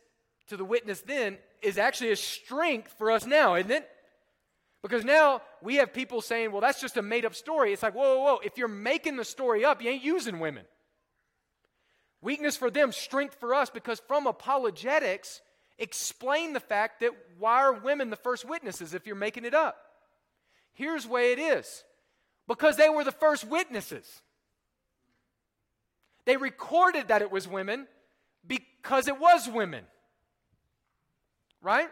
to 0.48 0.56
the 0.56 0.64
witness 0.64 1.00
then 1.00 1.38
is 1.62 1.78
actually 1.78 2.10
a 2.12 2.16
strength 2.16 2.94
for 2.98 3.10
us 3.10 3.26
now, 3.26 3.54
isn't 3.54 3.70
it? 3.70 3.88
Because 4.82 5.04
now 5.04 5.42
we 5.62 5.76
have 5.76 5.92
people 5.92 6.20
saying, 6.20 6.52
well, 6.52 6.60
that's 6.60 6.80
just 6.80 6.96
a 6.96 7.02
made 7.02 7.24
up 7.24 7.34
story. 7.34 7.72
It's 7.72 7.82
like, 7.82 7.94
whoa, 7.94 8.18
whoa, 8.18 8.24
whoa. 8.24 8.38
If 8.44 8.56
you're 8.56 8.68
making 8.68 9.16
the 9.16 9.24
story 9.24 9.64
up, 9.64 9.82
you 9.82 9.90
ain't 9.90 10.04
using 10.04 10.38
women. 10.38 10.64
Weakness 12.20 12.56
for 12.56 12.70
them, 12.70 12.92
strength 12.92 13.36
for 13.40 13.54
us, 13.54 13.70
because 13.70 14.00
from 14.06 14.26
apologetics, 14.26 15.40
explain 15.78 16.52
the 16.52 16.60
fact 16.60 17.00
that 17.00 17.12
why 17.38 17.62
are 17.62 17.72
women 17.72 18.10
the 18.10 18.16
first 18.16 18.44
witnesses 18.44 18.94
if 18.94 19.06
you're 19.06 19.16
making 19.16 19.44
it 19.44 19.54
up? 19.54 19.76
Here's 20.72 21.04
the 21.04 21.10
way 21.10 21.32
it 21.32 21.38
is 21.38 21.84
because 22.46 22.76
they 22.76 22.88
were 22.88 23.04
the 23.04 23.12
first 23.12 23.44
witnesses. 23.46 24.22
They 26.24 26.36
recorded 26.36 27.08
that 27.08 27.22
it 27.22 27.30
was 27.30 27.46
women 27.46 27.86
because 28.46 29.08
it 29.08 29.18
was 29.18 29.48
women. 29.48 29.84
Right? 31.62 31.88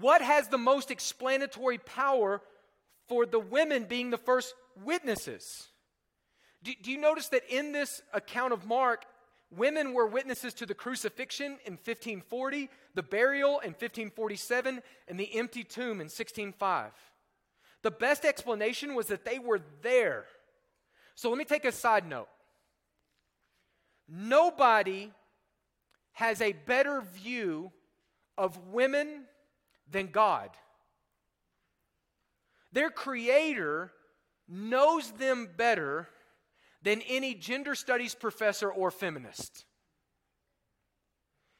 What 0.00 0.22
has 0.22 0.48
the 0.48 0.58
most 0.58 0.90
explanatory 0.90 1.78
power 1.78 2.40
for 3.08 3.26
the 3.26 3.40
women 3.40 3.84
being 3.84 4.10
the 4.10 4.18
first 4.18 4.54
witnesses? 4.82 5.68
Do, 6.62 6.72
do, 6.82 6.90
you 6.90 6.98
notice 6.98 7.28
that 7.28 7.42
in 7.50 7.72
this 7.72 8.02
account 8.14 8.52
of 8.52 8.66
Mark, 8.66 9.04
Women 9.56 9.92
were 9.92 10.06
witnesses 10.06 10.54
to 10.54 10.66
the 10.66 10.74
crucifixion 10.74 11.58
in 11.66 11.74
1540, 11.74 12.70
the 12.94 13.02
burial 13.02 13.60
in 13.60 13.72
1547, 13.72 14.80
and 15.08 15.20
the 15.20 15.38
empty 15.38 15.62
tomb 15.62 16.00
in 16.00 16.08
1605. 16.08 16.90
The 17.82 17.90
best 17.90 18.24
explanation 18.24 18.94
was 18.94 19.08
that 19.08 19.24
they 19.24 19.38
were 19.38 19.60
there. 19.82 20.24
So 21.14 21.28
let 21.28 21.38
me 21.38 21.44
take 21.44 21.64
a 21.64 21.72
side 21.72 22.06
note. 22.06 22.28
Nobody 24.08 25.10
has 26.12 26.40
a 26.40 26.52
better 26.52 27.00
view 27.00 27.72
of 28.38 28.58
women 28.68 29.24
than 29.90 30.08
God. 30.08 30.50
Their 32.72 32.90
creator 32.90 33.92
knows 34.48 35.10
them 35.12 35.48
better 35.56 36.08
than 36.82 37.00
any 37.02 37.34
gender 37.34 37.74
studies 37.74 38.14
professor 38.14 38.70
or 38.70 38.90
feminist. 38.90 39.64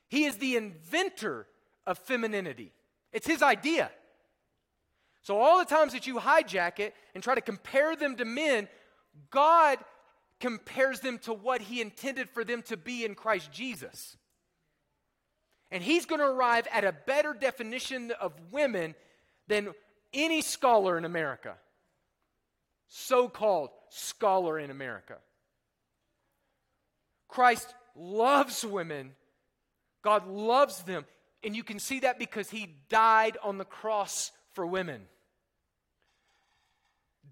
He 0.09 0.25
is 0.25 0.37
the 0.37 0.57
inventor 0.57 1.47
of 1.87 1.99
femininity, 1.99 2.73
it's 3.13 3.27
his 3.27 3.43
idea. 3.43 3.91
So, 5.23 5.39
all 5.39 5.59
the 5.59 5.65
times 5.65 5.93
that 5.93 6.07
you 6.07 6.17
hijack 6.17 6.79
it 6.79 6.95
and 7.15 7.23
try 7.23 7.35
to 7.35 7.41
compare 7.41 7.97
them 7.97 8.17
to 8.17 8.25
men, 8.25 8.69
God 9.31 9.79
compares 10.41 11.01
them 11.01 11.19
to 11.21 11.33
what 11.33 11.61
He 11.61 11.81
intended 11.81 12.29
for 12.31 12.45
them 12.45 12.63
to 12.63 12.77
be 12.77 13.05
in 13.05 13.15
Christ 13.15 13.53
Jesus. 13.53 14.17
And 15.71 15.83
He's 15.83 16.07
going 16.07 16.21
to 16.21 16.27
arrive 16.27 16.67
at 16.73 16.85
a 16.85 16.93
better 16.93 17.35
definition 17.35 18.11
of 18.21 18.33
women 18.51 18.95
than 19.49 19.73
any 20.13 20.43
scholar 20.43 20.99
in 20.99 21.05
America 21.05 21.55
so 22.95 23.27
called 23.27 23.71
scholar 23.89 24.59
in 24.59 24.71
America. 24.71 25.17
Christ 27.27 27.75
loves 27.97 28.65
women, 28.65 29.13
God 30.03 30.29
loves 30.29 30.83
them. 30.83 31.07
And 31.43 31.57
you 31.57 31.65
can 31.65 31.79
see 31.79 32.01
that 32.01 32.19
because 32.19 32.51
he 32.51 32.77
died 32.89 33.37
on 33.43 33.59
the 33.59 33.65
cross 33.65 34.31
for 34.53 34.65
women. 34.65 35.03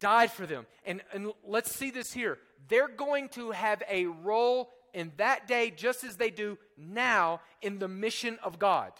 Died 0.00 0.32
for 0.32 0.46
them. 0.46 0.66
And, 0.84 1.02
and 1.12 1.32
let's 1.46 1.74
see 1.74 1.90
this 1.90 2.12
here. 2.12 2.38
They're 2.68 2.88
going 2.88 3.28
to 3.30 3.50
have 3.52 3.82
a 3.88 4.06
role 4.06 4.70
in 4.92 5.12
that 5.18 5.46
day, 5.46 5.70
just 5.70 6.02
as 6.02 6.16
they 6.16 6.30
do 6.30 6.58
now, 6.76 7.40
in 7.62 7.78
the 7.78 7.88
mission 7.88 8.38
of 8.42 8.58
God. 8.58 8.92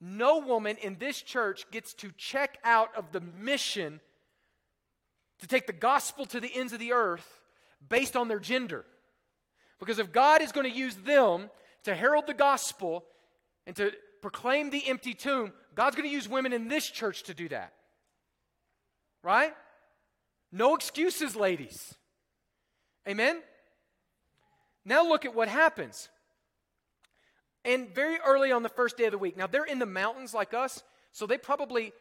No 0.00 0.38
woman 0.38 0.76
in 0.80 0.96
this 0.98 1.20
church 1.20 1.70
gets 1.70 1.92
to 1.94 2.12
check 2.16 2.58
out 2.64 2.90
of 2.96 3.12
the 3.12 3.20
mission 3.20 4.00
to 5.40 5.46
take 5.46 5.66
the 5.66 5.72
gospel 5.72 6.24
to 6.26 6.40
the 6.40 6.50
ends 6.54 6.72
of 6.72 6.78
the 6.78 6.92
earth 6.92 7.40
based 7.86 8.16
on 8.16 8.28
their 8.28 8.38
gender. 8.38 8.84
Because 9.78 9.98
if 9.98 10.12
God 10.12 10.40
is 10.40 10.52
going 10.52 10.70
to 10.70 10.76
use 10.76 10.94
them 10.96 11.50
to 11.84 11.94
herald 11.94 12.26
the 12.26 12.34
gospel 12.34 13.04
and 13.66 13.76
to 13.76 13.92
proclaim 14.22 14.70
the 14.70 14.88
empty 14.88 15.14
tomb, 15.14 15.52
God's 15.74 15.96
going 15.96 16.08
to 16.08 16.14
use 16.14 16.28
women 16.28 16.52
in 16.52 16.68
this 16.68 16.86
church 16.88 17.24
to 17.24 17.34
do 17.34 17.48
that. 17.48 17.72
Right? 19.22 19.52
No 20.56 20.74
excuses, 20.74 21.36
ladies. 21.36 21.94
Amen? 23.06 23.42
Now 24.86 25.06
look 25.06 25.26
at 25.26 25.34
what 25.34 25.48
happens. 25.48 26.08
And 27.62 27.94
very 27.94 28.16
early 28.26 28.52
on 28.52 28.62
the 28.62 28.70
first 28.70 28.96
day 28.96 29.04
of 29.04 29.12
the 29.12 29.18
week, 29.18 29.36
now 29.36 29.46
they're 29.46 29.66
in 29.66 29.78
the 29.78 29.84
mountains 29.84 30.32
like 30.32 30.54
us, 30.54 30.82
so 31.12 31.26
they 31.26 31.36
probably 31.36 31.92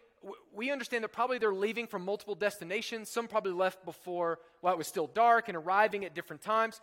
we 0.56 0.72
understand 0.72 1.04
that 1.04 1.12
probably 1.12 1.38
they're 1.38 1.54
leaving 1.54 1.86
from 1.86 2.06
multiple 2.06 2.34
destinations. 2.34 3.10
Some 3.10 3.28
probably 3.28 3.52
left 3.52 3.84
before 3.84 4.40
while 4.62 4.74
it 4.74 4.78
was 4.78 4.88
still 4.88 5.08
dark 5.08 5.50
and 5.50 5.58
arriving 5.58 6.06
at 6.06 6.16
different 6.16 6.42
times. 6.42 6.80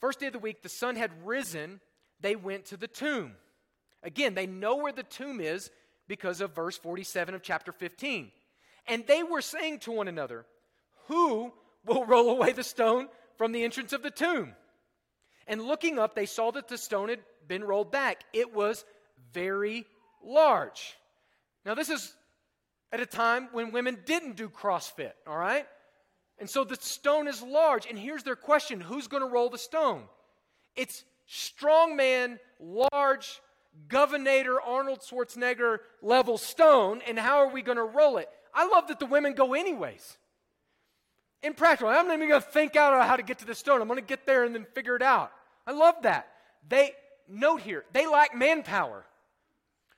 First 0.00 0.20
day 0.20 0.26
of 0.26 0.34
the 0.34 0.38
week, 0.38 0.62
the 0.62 0.68
sun 0.68 0.94
had 0.94 1.10
risen. 1.24 1.80
They 2.20 2.36
went 2.36 2.66
to 2.66 2.76
the 2.76 2.86
tomb. 2.86 3.32
Again, 4.02 4.34
they 4.34 4.46
know 4.46 4.76
where 4.76 4.92
the 4.92 5.02
tomb 5.02 5.40
is 5.40 5.70
because 6.06 6.42
of 6.42 6.54
verse 6.54 6.76
47 6.76 7.34
of 7.34 7.42
chapter 7.42 7.72
15. 7.72 8.30
And 8.86 9.06
they 9.06 9.22
were 9.22 9.40
saying 9.40 9.80
to 9.80 9.90
one 9.90 10.06
another, 10.06 10.46
Who 11.08 11.52
will 11.84 12.04
roll 12.06 12.30
away 12.30 12.52
the 12.52 12.64
stone 12.64 13.08
from 13.36 13.52
the 13.52 13.64
entrance 13.64 13.92
of 13.92 14.02
the 14.02 14.10
tomb? 14.10 14.54
And 15.46 15.62
looking 15.62 15.98
up, 15.98 16.14
they 16.14 16.26
saw 16.26 16.50
that 16.52 16.68
the 16.68 16.78
stone 16.78 17.08
had 17.08 17.20
been 17.46 17.64
rolled 17.64 17.90
back. 17.92 18.24
It 18.32 18.54
was 18.54 18.84
very 19.32 19.84
large. 20.22 20.96
Now, 21.66 21.74
this 21.74 21.90
is 21.90 22.14
at 22.92 23.00
a 23.00 23.06
time 23.06 23.48
when 23.52 23.72
women 23.72 23.98
didn't 24.06 24.36
do 24.36 24.48
CrossFit, 24.48 25.12
all 25.26 25.36
right? 25.36 25.66
And 26.38 26.48
so 26.48 26.64
the 26.64 26.76
stone 26.76 27.28
is 27.28 27.42
large. 27.42 27.86
And 27.86 27.98
here's 27.98 28.22
their 28.22 28.36
question 28.36 28.80
who's 28.80 29.08
going 29.08 29.22
to 29.22 29.28
roll 29.28 29.50
the 29.50 29.58
stone? 29.58 30.02
It's 30.76 31.04
strongman, 31.28 32.38
large, 32.60 33.40
Governor 33.88 34.60
Arnold 34.64 35.00
Schwarzenegger 35.00 35.78
level 36.02 36.38
stone. 36.38 37.02
And 37.06 37.18
how 37.18 37.38
are 37.38 37.48
we 37.48 37.62
going 37.62 37.78
to 37.78 37.84
roll 37.84 38.18
it? 38.18 38.28
I 38.52 38.66
love 38.68 38.88
that 38.88 39.00
the 39.00 39.06
women 39.06 39.34
go 39.34 39.54
anyways. 39.54 40.16
In 41.44 41.52
practical, 41.52 41.90
I'm 41.90 42.08
not 42.08 42.14
even 42.14 42.30
going 42.30 42.40
to 42.40 42.48
think 42.48 42.74
out 42.74 43.06
how 43.06 43.16
to 43.16 43.22
get 43.22 43.40
to 43.40 43.44
the 43.44 43.54
stone. 43.54 43.82
I'm 43.82 43.86
going 43.86 44.00
to 44.00 44.06
get 44.06 44.24
there 44.24 44.44
and 44.44 44.54
then 44.54 44.64
figure 44.74 44.96
it 44.96 45.02
out. 45.02 45.30
I 45.66 45.72
love 45.72 45.96
that. 46.02 46.26
They, 46.66 46.92
note 47.28 47.60
here, 47.60 47.84
they 47.92 48.06
lack 48.06 48.34
manpower. 48.34 49.04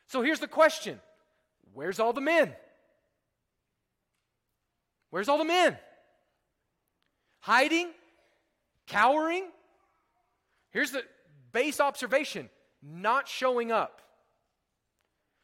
So 0.08 0.22
here's 0.22 0.40
the 0.40 0.48
question 0.48 1.00
Where's 1.72 2.00
all 2.00 2.12
the 2.12 2.20
men? 2.20 2.52
Where's 5.10 5.28
all 5.28 5.38
the 5.38 5.44
men? 5.44 5.78
Hiding? 7.38 7.90
Cowering? 8.88 9.44
Here's 10.72 10.90
the 10.90 11.04
base 11.52 11.78
observation 11.78 12.50
not 12.82 13.28
showing 13.28 13.70
up. 13.70 14.02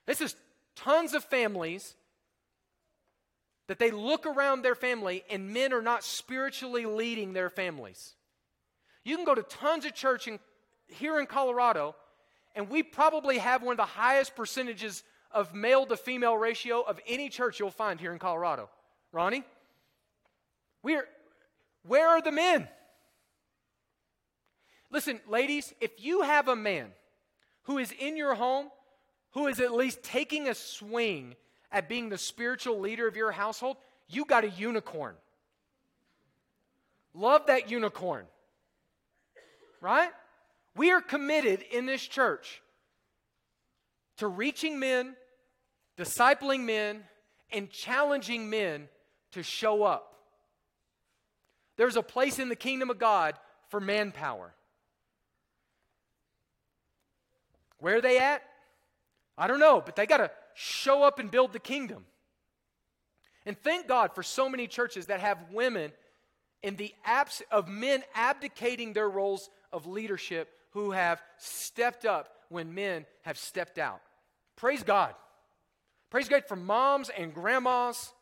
This 0.07 0.21
is 0.21 0.35
tons 0.75 1.15
of 1.15 1.23
families 1.23 1.95
that 3.73 3.79
they 3.79 3.91
look 3.91 4.27
around 4.27 4.61
their 4.61 4.75
family 4.75 5.25
and 5.31 5.49
men 5.49 5.73
are 5.73 5.81
not 5.81 6.05
spiritually 6.05 6.85
leading 6.85 7.33
their 7.33 7.49
families. 7.49 8.17
You 9.03 9.17
can 9.17 9.25
go 9.25 9.35
to 9.35 9.43
tons 9.43 9.87
of 9.87 9.95
church 9.95 10.29
in, 10.29 10.41
here 10.89 11.19
in 11.19 11.25
Colorado, 11.25 11.97
and 12.55 12.69
we 12.69 12.83
probably 12.83 13.39
have 13.39 13.63
one 13.63 13.73
of 13.73 13.79
the 13.79 13.85
highest 13.85 14.37
percentages 14.37 15.03
of 15.31 15.55
male 15.55 15.87
to 15.87 15.97
female 15.97 16.37
ratio 16.37 16.83
of 16.83 17.01
any 17.07 17.31
church 17.31 17.59
you'll 17.59 17.71
find 17.71 17.99
here 17.99 18.13
in 18.13 18.19
Colorado. 18.19 18.69
Ronnie? 19.11 19.43
We're, 20.83 21.09
where 21.83 22.09
are 22.09 22.21
the 22.21 22.31
men? 22.31 22.69
Listen, 24.91 25.19
ladies, 25.27 25.73
if 25.81 25.93
you 25.97 26.21
have 26.21 26.47
a 26.47 26.57
man 26.57 26.91
who 27.63 27.79
is 27.79 27.91
in 27.99 28.19
your 28.19 28.35
home, 28.35 28.67
who 29.31 29.47
is 29.47 29.61
at 29.61 29.73
least 29.73 30.03
taking 30.03 30.47
a 30.47 30.55
swing 30.55 31.37
at 31.73 31.89
being 31.89 32.09
the 32.09 32.19
spiritual 32.19 32.79
leader 32.79 33.09
of 33.09 33.17
your 33.17 33.33
household, 33.33 33.77
you 34.09 34.25
got 34.25 34.45
a 34.45 34.51
unicorn. 34.51 35.15
Love 37.15 37.47
that 37.47 37.71
unicorn. 37.71 38.27
Right? 39.81 40.11
We 40.77 40.91
are 40.93 41.01
committed 41.01 41.65
in 41.71 41.87
this 41.87 42.03
church 42.03 42.63
to 44.19 44.29
reaching 44.29 44.79
men, 44.79 45.17
discipling 45.99 46.61
men, 46.61 47.05
and 47.51 47.71
challenging 47.71 48.49
men 48.49 48.89
to 49.33 49.43
show 49.43 49.83
up. 49.83 50.15
There's 51.77 51.97
a 51.97 52.03
place 52.03 52.39
in 52.39 52.49
the 52.49 52.57
kingdom 52.57 52.91
of 52.91 52.99
God 52.99 53.35
for 53.69 53.81
manpower. 53.81 54.55
Where 57.79 57.97
are 57.97 58.01
they 58.01 58.19
at? 58.19 58.43
I 59.37 59.47
don't 59.47 59.59
know, 59.59 59.83
but 59.85 59.97
they 59.97 60.07
got 60.07 60.19
to 60.19 60.31
show 60.55 61.03
up 61.03 61.19
and 61.19 61.31
build 61.31 61.53
the 61.53 61.59
kingdom. 61.59 62.05
And 63.45 63.59
thank 63.59 63.89
God 63.89 64.15
for 64.15 64.23
so 64.23 64.49
many 64.49 64.67
churches 64.67 65.07
that 65.07 65.21
have 65.21 65.39
women 65.53 65.93
in 66.63 66.77
the 66.77 66.95
abs 67.05 67.43
of 67.51 67.69
men 67.69 68.03
abdicating 68.15 68.93
their 68.93 69.09
roles 69.09 69.51
of 69.73 69.87
leadership 69.87 70.49
who 70.71 70.93
have 70.93 71.21
stepped 71.39 72.05
up 72.05 72.29
when 72.49 72.75
men 72.75 73.05
have 73.23 73.37
stepped 73.37 73.79
out. 73.79 74.01
Praise 74.57 74.83
God. 74.83 75.15
Praise 76.11 76.29
God 76.29 76.45
for 76.47 76.57
moms 76.57 77.09
and 77.09 77.35
grandmas 77.35 78.13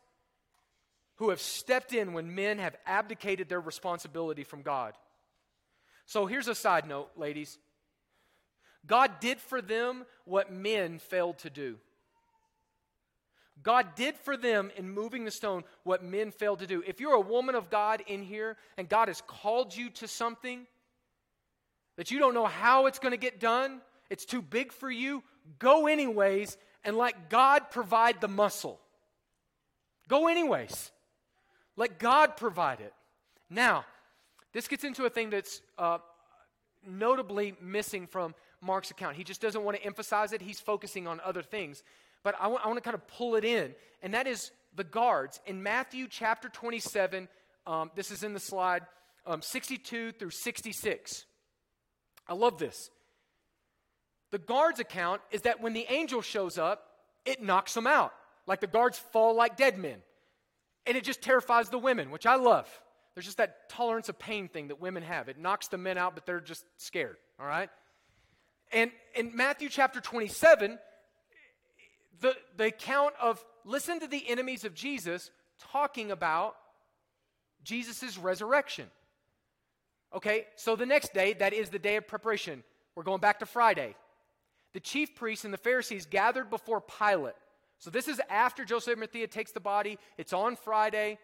who 1.16 1.30
have 1.30 1.40
stepped 1.40 1.92
in 1.92 2.12
when 2.12 2.34
men 2.34 2.58
have 2.58 2.76
abdicated 2.86 3.48
their 3.48 3.60
responsibility 3.60 4.42
from 4.42 4.62
God. 4.62 4.94
So 6.06 6.26
here's 6.26 6.48
a 6.48 6.54
side 6.54 6.88
note, 6.88 7.10
ladies. 7.16 7.58
God 8.86 9.20
did 9.20 9.38
for 9.38 9.60
them 9.60 10.06
what 10.24 10.52
men 10.52 10.98
failed 10.98 11.38
to 11.40 11.50
do. 11.50 11.76
God 13.62 13.94
did 13.94 14.16
for 14.16 14.36
them 14.36 14.70
in 14.76 14.90
moving 14.90 15.24
the 15.24 15.30
stone 15.30 15.64
what 15.82 16.02
men 16.02 16.30
failed 16.30 16.60
to 16.60 16.66
do. 16.66 16.82
If 16.86 17.00
you're 17.00 17.14
a 17.14 17.20
woman 17.20 17.54
of 17.54 17.70
God 17.70 18.02
in 18.06 18.22
here 18.22 18.56
and 18.76 18.88
God 18.88 19.08
has 19.08 19.22
called 19.26 19.76
you 19.76 19.90
to 19.90 20.08
something 20.08 20.66
that 21.96 22.10
you 22.10 22.18
don't 22.18 22.34
know 22.34 22.46
how 22.46 22.86
it's 22.86 22.98
going 22.98 23.12
to 23.12 23.18
get 23.18 23.40
done, 23.40 23.80
it's 24.08 24.24
too 24.24 24.40
big 24.40 24.72
for 24.72 24.90
you, 24.90 25.22
go 25.58 25.86
anyways 25.86 26.56
and 26.84 26.96
let 26.96 27.28
God 27.28 27.70
provide 27.70 28.20
the 28.20 28.28
muscle. 28.28 28.80
Go 30.08 30.28
anyways. 30.28 30.90
Let 31.76 31.98
God 31.98 32.36
provide 32.36 32.80
it. 32.80 32.94
Now, 33.48 33.84
this 34.52 34.68
gets 34.68 34.84
into 34.84 35.04
a 35.04 35.10
thing 35.10 35.30
that's 35.30 35.60
uh, 35.78 35.98
notably 36.86 37.54
missing 37.60 38.06
from 38.06 38.34
Mark's 38.60 38.90
account. 38.90 39.16
He 39.16 39.24
just 39.24 39.40
doesn't 39.40 39.62
want 39.62 39.76
to 39.76 39.84
emphasize 39.84 40.32
it, 40.32 40.42
he's 40.42 40.60
focusing 40.60 41.06
on 41.06 41.20
other 41.24 41.42
things. 41.42 41.82
But 42.22 42.34
I, 42.38 42.44
w- 42.44 42.60
I 42.62 42.66
want 42.66 42.76
to 42.78 42.82
kind 42.82 42.94
of 42.94 43.06
pull 43.06 43.34
it 43.36 43.44
in, 43.44 43.74
and 44.02 44.14
that 44.14 44.26
is 44.26 44.50
the 44.74 44.84
guards. 44.84 45.40
In 45.46 45.62
Matthew 45.62 46.06
chapter 46.08 46.48
27, 46.48 47.28
um, 47.66 47.90
this 47.94 48.10
is 48.10 48.22
in 48.22 48.34
the 48.34 48.40
slide, 48.40 48.82
um, 49.26 49.42
62 49.42 50.12
through 50.12 50.30
66. 50.30 51.24
I 52.28 52.34
love 52.34 52.58
this. 52.58 52.90
The 54.30 54.38
guards' 54.38 54.80
account 54.80 55.20
is 55.30 55.42
that 55.42 55.60
when 55.60 55.72
the 55.72 55.86
angel 55.88 56.22
shows 56.22 56.58
up, 56.58 56.86
it 57.24 57.42
knocks 57.42 57.74
them 57.74 57.86
out. 57.86 58.12
Like 58.46 58.60
the 58.60 58.66
guards 58.66 58.98
fall 58.98 59.34
like 59.34 59.56
dead 59.56 59.78
men. 59.78 59.98
And 60.86 60.96
it 60.96 61.04
just 61.04 61.22
terrifies 61.22 61.68
the 61.68 61.78
women, 61.78 62.10
which 62.10 62.26
I 62.26 62.36
love. 62.36 62.68
There's 63.14 63.26
just 63.26 63.38
that 63.38 63.68
tolerance 63.68 64.08
of 64.08 64.18
pain 64.18 64.48
thing 64.48 64.68
that 64.68 64.80
women 64.80 65.02
have. 65.02 65.28
It 65.28 65.38
knocks 65.38 65.68
the 65.68 65.78
men 65.78 65.98
out, 65.98 66.14
but 66.14 66.26
they're 66.26 66.40
just 66.40 66.64
scared, 66.76 67.16
all 67.38 67.46
right? 67.46 67.68
And 68.72 68.90
in 69.14 69.36
Matthew 69.36 69.68
chapter 69.68 70.00
27, 70.00 70.78
the, 72.20 72.36
the 72.56 72.66
account 72.66 73.14
of 73.20 73.44
listen 73.64 74.00
to 74.00 74.06
the 74.06 74.28
enemies 74.28 74.64
of 74.64 74.74
Jesus 74.74 75.30
talking 75.72 76.10
about 76.10 76.56
Jesus' 77.64 78.16
resurrection. 78.18 78.86
Okay, 80.14 80.46
so 80.56 80.76
the 80.76 80.86
next 80.86 81.14
day, 81.14 81.34
that 81.34 81.52
is 81.52 81.68
the 81.68 81.78
day 81.78 81.96
of 81.96 82.08
preparation. 82.08 82.64
We're 82.94 83.04
going 83.04 83.20
back 83.20 83.38
to 83.40 83.46
Friday. 83.46 83.94
The 84.72 84.80
chief 84.80 85.14
priests 85.14 85.44
and 85.44 85.54
the 85.54 85.58
Pharisees 85.58 86.06
gathered 86.06 86.50
before 86.50 86.80
Pilate. 86.80 87.34
So 87.78 87.90
this 87.90 88.08
is 88.08 88.20
after 88.28 88.64
Joseph 88.64 88.92
of 88.92 88.98
Arimathea 88.98 89.28
takes 89.28 89.52
the 89.52 89.60
body. 89.60 89.98
It's 90.18 90.32
on 90.32 90.56
Friday. 90.56 91.18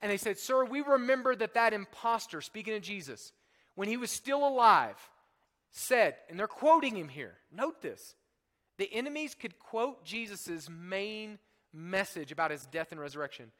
And 0.00 0.10
they 0.10 0.16
said, 0.16 0.38
Sir, 0.38 0.64
we 0.64 0.80
remember 0.80 1.34
that 1.36 1.54
that 1.54 1.72
impostor, 1.72 2.40
speaking 2.40 2.74
of 2.74 2.82
Jesus, 2.82 3.32
when 3.76 3.88
he 3.88 3.96
was 3.96 4.10
still 4.10 4.46
alive, 4.46 4.96
said, 5.70 6.16
and 6.28 6.38
they're 6.38 6.46
quoting 6.46 6.96
him 6.96 7.08
here. 7.08 7.34
Note 7.50 7.80
this. 7.80 8.14
The 8.78 8.92
enemies 8.92 9.34
could 9.34 9.58
quote 9.58 10.04
Jesus' 10.04 10.68
main 10.70 11.38
message 11.72 12.32
about 12.32 12.50
his 12.50 12.66
death 12.66 12.92
and 12.92 13.00
resurrection. 13.00 13.52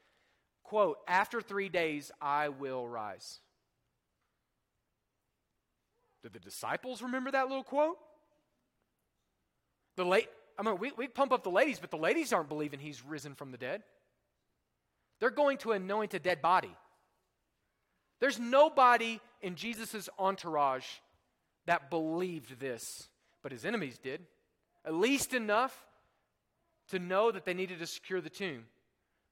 Quote, 0.63 0.97
after 1.07 1.41
three 1.41 1.69
days, 1.69 2.11
I 2.21 2.49
will 2.49 2.87
rise. 2.87 3.39
Did 6.23 6.33
the 6.33 6.39
disciples 6.39 7.01
remember 7.01 7.31
that 7.31 7.49
little 7.49 7.63
quote? 7.63 7.97
The 9.97 10.05
late, 10.05 10.29
I 10.57 10.63
mean, 10.63 10.77
we, 10.77 10.91
we 10.97 11.07
pump 11.07 11.31
up 11.31 11.43
the 11.43 11.51
ladies, 11.51 11.79
but 11.79 11.91
the 11.91 11.97
ladies 11.97 12.33
aren't 12.33 12.49
believing 12.49 12.79
he's 12.79 13.05
risen 13.05 13.35
from 13.35 13.51
the 13.51 13.57
dead. 13.57 13.83
They're 15.19 15.29
going 15.29 15.57
to 15.59 15.73
anoint 15.73 16.13
a 16.13 16.19
dead 16.19 16.41
body. 16.41 16.75
There's 18.19 18.39
nobody 18.39 19.19
in 19.41 19.55
Jesus' 19.55 20.09
entourage 20.17 20.85
that 21.65 21.89
believed 21.89 22.59
this, 22.59 23.09
but 23.41 23.51
his 23.51 23.65
enemies 23.65 23.97
did. 23.97 24.21
At 24.85 24.93
least 24.93 25.33
enough 25.33 25.85
to 26.89 26.99
know 26.99 27.31
that 27.31 27.45
they 27.45 27.53
needed 27.53 27.79
to 27.79 27.87
secure 27.87 28.21
the 28.21 28.29
tomb. 28.29 28.65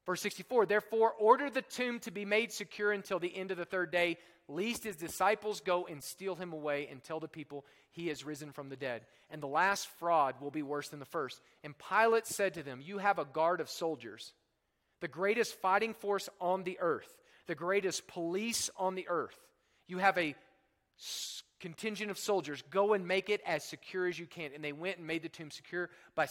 Verse 0.06 0.20
64 0.22 0.66
Therefore, 0.66 1.12
order 1.18 1.50
the 1.50 1.62
tomb 1.62 2.00
to 2.00 2.10
be 2.10 2.24
made 2.24 2.52
secure 2.52 2.92
until 2.92 3.18
the 3.18 3.34
end 3.34 3.50
of 3.50 3.56
the 3.56 3.64
third 3.64 3.90
day, 3.90 4.18
lest 4.48 4.84
his 4.84 4.96
disciples 4.96 5.60
go 5.60 5.86
and 5.86 6.02
steal 6.02 6.34
him 6.34 6.52
away 6.52 6.88
and 6.90 7.02
tell 7.02 7.20
the 7.20 7.28
people 7.28 7.64
he 7.90 8.08
has 8.08 8.24
risen 8.24 8.52
from 8.52 8.68
the 8.68 8.76
dead. 8.76 9.02
And 9.30 9.42
the 9.42 9.46
last 9.46 9.86
fraud 9.98 10.34
will 10.40 10.50
be 10.50 10.62
worse 10.62 10.88
than 10.88 10.98
the 10.98 11.04
first. 11.04 11.40
And 11.62 11.74
Pilate 11.78 12.26
said 12.26 12.54
to 12.54 12.62
them, 12.62 12.80
You 12.82 12.98
have 12.98 13.18
a 13.18 13.24
guard 13.24 13.60
of 13.60 13.70
soldiers, 13.70 14.32
the 15.00 15.08
greatest 15.08 15.60
fighting 15.60 15.94
force 15.94 16.28
on 16.40 16.64
the 16.64 16.78
earth, 16.80 17.16
the 17.46 17.54
greatest 17.54 18.08
police 18.08 18.70
on 18.76 18.94
the 18.94 19.08
earth. 19.08 19.38
You 19.86 19.98
have 19.98 20.18
a 20.18 20.34
contingent 21.62 22.10
of 22.10 22.18
soldiers, 22.18 22.62
go 22.70 22.92
and 22.92 23.06
make 23.06 23.30
it 23.30 23.40
as 23.46 23.64
secure 23.64 24.06
as 24.06 24.18
you 24.18 24.26
can. 24.26 24.50
And 24.54 24.62
they 24.62 24.72
went 24.72 24.98
and 24.98 25.06
made 25.06 25.22
the 25.22 25.30
tomb 25.30 25.50
secure 25.50 25.88
by 26.14 26.28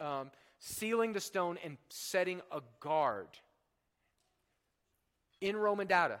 um, 0.00 0.30
sealing 0.60 1.14
the 1.14 1.20
stone 1.20 1.58
and 1.64 1.76
setting 1.88 2.40
a 2.52 2.60
guard 2.78 3.28
in 5.40 5.56
Roman 5.56 5.88
data. 5.88 6.20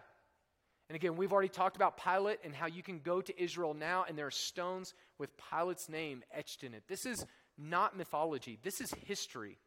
And 0.88 0.96
again, 0.96 1.16
we've 1.16 1.32
already 1.32 1.50
talked 1.50 1.76
about 1.76 2.02
Pilate 2.02 2.38
and 2.44 2.54
how 2.54 2.66
you 2.66 2.82
can 2.82 3.00
go 3.00 3.20
to 3.20 3.42
Israel 3.42 3.74
now 3.74 4.06
and 4.08 4.16
there 4.16 4.26
are 4.26 4.30
stones 4.30 4.94
with 5.18 5.30
Pilate's 5.36 5.88
name 5.88 6.24
etched 6.32 6.64
in 6.64 6.72
it. 6.72 6.82
This 6.88 7.04
is 7.04 7.24
not 7.58 7.96
mythology, 7.96 8.58
this 8.62 8.80
is 8.80 8.92
history. 9.04 9.58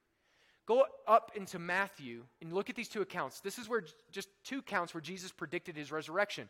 Go 0.68 0.86
up 1.08 1.32
into 1.36 1.60
Matthew 1.60 2.24
and 2.42 2.54
look 2.54 2.70
at 2.70 2.76
these 2.76 2.88
two 2.88 3.02
accounts. 3.02 3.42
This 3.42 3.60
is 3.60 3.68
where 3.68 3.84
just 4.12 4.30
two 4.44 4.60
accounts 4.60 4.94
where 4.94 5.02
Jesus 5.02 5.32
predicted 5.32 5.76
his 5.76 5.92
resurrection 5.92 6.50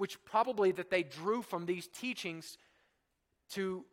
which 0.00 0.24
probably 0.24 0.72
that 0.72 0.88
they 0.88 1.02
drew 1.02 1.42
from 1.42 1.66
these 1.66 1.86
teachings 1.86 2.56
to 3.50 3.84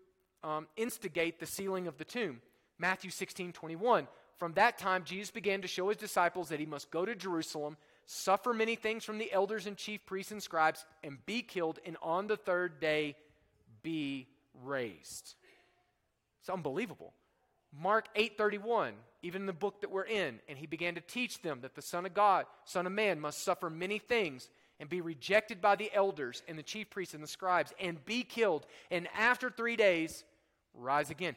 um, 0.41 0.65
instigate 0.77 1.37
the 1.37 1.45
sealing 1.45 1.85
of 1.85 1.97
the 1.97 2.05
tomb. 2.05 2.39
Matthew 2.79 3.11
16 3.11 3.51
21. 3.51 4.07
From 4.37 4.53
that 4.53 4.77
time, 4.77 5.03
Jesus 5.03 5.31
began 5.31 5.63
to 5.63 5.67
show 5.67 5.89
his 5.89 5.97
disciples 5.97 6.47
that 6.47 6.61
he 6.61 6.65
must 6.65 6.91
go 6.91 7.03
to 7.03 7.13
Jerusalem, 7.13 7.75
suffer 8.05 8.53
many 8.53 8.75
things 8.77 9.03
from 9.03 9.17
the 9.17 9.33
elders 9.33 9.67
and 9.67 9.75
chief 9.75 10.05
priests 10.05 10.31
and 10.31 10.41
scribes, 10.41 10.85
and 11.03 11.17
be 11.25 11.41
killed, 11.41 11.79
and 11.85 11.97
on 12.01 12.27
the 12.27 12.37
third 12.37 12.79
day 12.79 13.17
be 13.83 14.27
raised. 14.63 15.35
It's 16.39 16.49
unbelievable. 16.49 17.11
Mark 17.77 18.07
8:31, 18.15 18.93
even 19.23 19.41
in 19.41 19.45
the 19.45 19.51
book 19.51 19.81
that 19.81 19.91
we're 19.91 20.05
in, 20.05 20.39
and 20.47 20.57
he 20.57 20.67
began 20.67 20.95
to 20.95 21.01
teach 21.01 21.41
them 21.41 21.59
that 21.61 21.75
the 21.75 21.81
Son 21.81 22.05
of 22.05 22.13
God, 22.13 22.45
Son 22.63 22.85
of 22.85 22.93
Man, 22.93 23.19
must 23.19 23.43
suffer 23.43 23.69
many 23.69 23.99
things 23.99 24.49
and 24.79 24.89
be 24.89 25.01
rejected 25.01 25.61
by 25.61 25.75
the 25.75 25.91
elders 25.93 26.43
and 26.47 26.57
the 26.57 26.63
chief 26.63 26.89
priests 26.89 27.13
and 27.13 27.23
the 27.23 27.27
scribes 27.27 27.73
and 27.79 28.03
be 28.05 28.23
killed, 28.23 28.65
and 28.91 29.07
after 29.17 29.49
three 29.49 29.75
days 29.75 30.23
rise 30.73 31.09
again. 31.09 31.35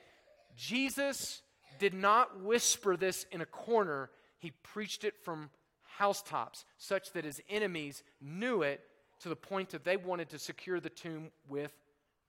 Jesus 0.56 1.42
did 1.78 1.94
not 1.94 2.42
whisper 2.42 2.96
this 2.96 3.24
in 3.32 3.40
a 3.40 3.46
corner, 3.46 4.10
he 4.38 4.52
preached 4.62 5.04
it 5.04 5.14
from 5.22 5.50
housetops, 5.82 6.64
such 6.78 7.12
that 7.12 7.24
his 7.24 7.40
enemies 7.48 8.02
knew 8.20 8.62
it 8.62 8.80
to 9.20 9.28
the 9.28 9.36
point 9.36 9.70
that 9.70 9.84
they 9.84 9.96
wanted 9.96 10.30
to 10.30 10.38
secure 10.38 10.80
the 10.80 10.90
tomb 10.90 11.30
with 11.48 11.72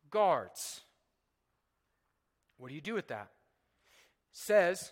guards. 0.09 0.81
What 2.57 2.69
do 2.69 2.75
you 2.75 2.81
do 2.81 2.93
with 2.93 3.07
that? 3.07 3.29
Says 4.33 4.91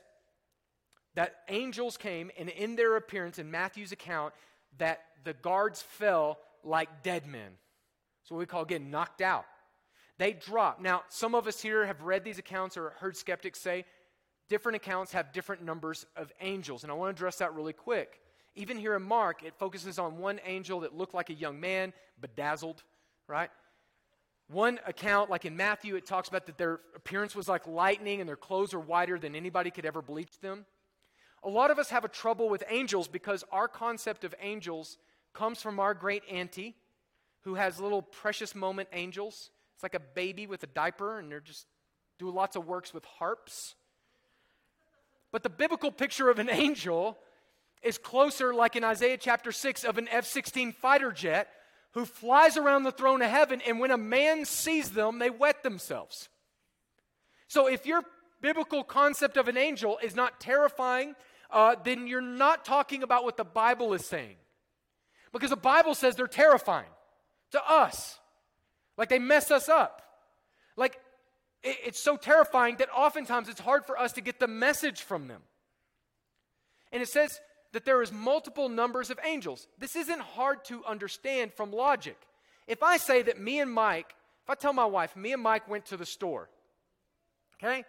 that 1.15 1.35
angels 1.49 1.97
came, 1.97 2.31
and 2.37 2.49
in 2.49 2.75
their 2.75 2.95
appearance, 2.95 3.39
in 3.39 3.51
Matthew's 3.51 3.91
account, 3.91 4.33
that 4.77 5.01
the 5.23 5.33
guards 5.33 5.81
fell 5.81 6.39
like 6.63 7.03
dead 7.03 7.25
men. 7.27 7.51
So 8.23 8.35
what 8.35 8.39
we 8.39 8.45
call 8.45 8.63
again 8.63 8.91
knocked 8.91 9.21
out. 9.21 9.45
They 10.17 10.33
dropped. 10.33 10.81
Now, 10.81 11.03
some 11.07 11.33
of 11.33 11.47
us 11.47 11.61
here 11.61 11.85
have 11.85 12.01
read 12.01 12.23
these 12.23 12.39
accounts 12.39 12.75
or 12.75 12.91
heard 12.99 13.15
skeptics 13.15 13.59
say 13.59 13.85
different 14.49 14.75
accounts 14.75 15.13
have 15.13 15.31
different 15.31 15.63
numbers 15.63 16.05
of 16.17 16.33
angels. 16.41 16.83
And 16.83 16.91
I 16.91 16.95
want 16.95 17.15
to 17.15 17.19
address 17.19 17.37
that 17.37 17.53
really 17.53 17.73
quick. 17.73 18.19
Even 18.55 18.77
here 18.77 18.95
in 18.95 19.03
Mark, 19.03 19.43
it 19.43 19.53
focuses 19.57 19.97
on 19.99 20.17
one 20.17 20.41
angel 20.43 20.81
that 20.81 20.97
looked 20.97 21.13
like 21.13 21.29
a 21.29 21.33
young 21.33 21.59
man, 21.59 21.93
bedazzled, 22.19 22.83
right? 23.27 23.49
One 24.49 24.79
account, 24.85 25.29
like 25.29 25.45
in 25.45 25.55
Matthew, 25.55 25.95
it 25.95 26.05
talks 26.05 26.27
about 26.27 26.47
that 26.47 26.57
their 26.57 26.79
appearance 26.95 27.35
was 27.35 27.47
like 27.47 27.67
lightning 27.67 28.19
and 28.19 28.27
their 28.27 28.35
clothes 28.35 28.73
are 28.73 28.79
whiter 28.79 29.19
than 29.19 29.35
anybody 29.35 29.69
could 29.69 29.85
ever 29.85 30.01
bleach 30.01 30.39
them. 30.41 30.65
A 31.43 31.49
lot 31.49 31.71
of 31.71 31.79
us 31.79 31.91
have 31.91 32.03
a 32.03 32.09
trouble 32.09 32.49
with 32.49 32.63
angels 32.67 33.07
because 33.07 33.45
our 33.51 33.67
concept 33.67 34.23
of 34.23 34.35
angels 34.41 34.97
comes 35.39 35.61
from 35.61 35.79
our 35.79 35.93
great 35.93 36.23
auntie 36.29 36.75
who 37.45 37.55
has 37.55 37.79
little 37.79 38.01
precious 38.01 38.53
moment 38.53 38.89
angels. 38.91 39.51
It's 39.73 39.83
like 39.83 39.95
a 39.95 40.01
baby 40.01 40.47
with 40.47 40.61
a 40.63 40.67
diaper, 40.67 41.17
and 41.17 41.31
they're 41.31 41.39
just 41.39 41.65
do 42.17 42.29
lots 42.29 42.57
of 42.57 42.67
works 42.67 42.93
with 42.93 43.05
harps. 43.05 43.75
But 45.31 45.43
the 45.43 45.49
biblical 45.49 45.91
picture 45.91 46.29
of 46.29 46.39
an 46.39 46.49
angel 46.49 47.17
is 47.81 47.97
closer, 47.97 48.53
like 48.53 48.75
in 48.75 48.83
Isaiah 48.83 49.15
chapter 49.15 49.53
6, 49.53 49.85
of 49.85 49.97
an 49.97 50.09
F 50.11 50.25
16 50.25 50.73
fighter 50.73 51.13
jet 51.13 51.47
who 51.93 52.03
flies 52.03 52.57
around 52.57 52.83
the 52.83 52.91
throne 52.91 53.21
of 53.21 53.31
heaven, 53.31 53.61
and 53.65 53.79
when 53.79 53.91
a 53.91 53.97
man 53.97 54.43
sees 54.43 54.91
them, 54.91 55.19
they 55.19 55.29
wet 55.29 55.63
themselves. 55.63 56.27
So 57.47 57.67
if 57.67 57.85
your 57.85 58.03
biblical 58.41 58.83
concept 58.83 59.37
of 59.37 59.47
an 59.47 59.57
angel 59.57 59.99
is 60.03 60.15
not 60.15 60.41
terrifying, 60.41 61.15
uh, 61.49 61.77
then 61.81 62.07
you're 62.07 62.19
not 62.19 62.65
talking 62.65 63.03
about 63.03 63.23
what 63.23 63.37
the 63.37 63.45
Bible 63.45 63.93
is 63.93 64.05
saying. 64.05 64.35
Because 65.31 65.49
the 65.49 65.55
Bible 65.55 65.95
says 65.95 66.15
they're 66.15 66.27
terrifying 66.27 66.89
to 67.51 67.61
us. 67.69 68.19
Like 68.97 69.09
they 69.09 69.19
mess 69.19 69.51
us 69.51 69.69
up. 69.69 70.01
Like 70.75 70.99
it, 71.63 71.77
it's 71.85 71.99
so 71.99 72.17
terrifying 72.17 72.77
that 72.77 72.89
oftentimes 72.95 73.49
it's 73.49 73.59
hard 73.59 73.85
for 73.85 73.97
us 73.97 74.13
to 74.13 74.21
get 74.21 74.39
the 74.39 74.47
message 74.47 75.01
from 75.01 75.27
them. 75.27 75.41
And 76.91 77.01
it 77.01 77.09
says 77.09 77.39
that 77.71 77.85
there 77.85 78.01
is 78.01 78.11
multiple 78.11 78.69
numbers 78.69 79.09
of 79.09 79.19
angels. 79.23 79.67
This 79.77 79.95
isn't 79.95 80.19
hard 80.19 80.65
to 80.65 80.83
understand 80.85 81.53
from 81.53 81.71
logic. 81.71 82.17
If 82.67 82.83
I 82.83 82.97
say 82.97 83.21
that 83.23 83.39
me 83.39 83.59
and 83.59 83.71
Mike, 83.71 84.15
if 84.43 84.49
I 84.49 84.55
tell 84.55 84.73
my 84.73 84.85
wife, 84.85 85.15
me 85.15 85.33
and 85.33 85.41
Mike 85.41 85.67
went 85.67 85.85
to 85.87 85.97
the 85.97 86.05
store, 86.05 86.49
okay? 87.57 87.83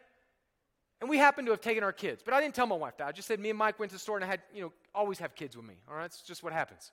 And 1.01 1.09
we 1.09 1.16
happened 1.16 1.47
to 1.47 1.53
have 1.53 1.62
taken 1.62 1.82
our 1.82 1.93
kids, 1.93 2.22
but 2.22 2.34
I 2.34 2.41
didn't 2.41 2.55
tell 2.55 2.66
my 2.66 2.76
wife 2.76 2.99
that. 2.99 3.07
I 3.07 3.12
just 3.12 3.26
said 3.26 3.41
me 3.41 3.51
and 3.51 3.59
Mike 3.59 3.78
went 3.78 3.91
to 3.91 3.97
the 3.97 4.01
store 4.01 4.16
and 4.16 4.24
I 4.24 4.28
had, 4.28 4.41
you 4.55 4.62
know, 4.62 4.72
always 4.95 5.18
have 5.18 5.34
kids 5.34 5.57
with 5.57 5.66
me. 5.66 5.74
All 5.88 5.97
right, 5.97 6.05
it's 6.05 6.22
just 6.22 6.43
what 6.43 6.53
happens. 6.53 6.93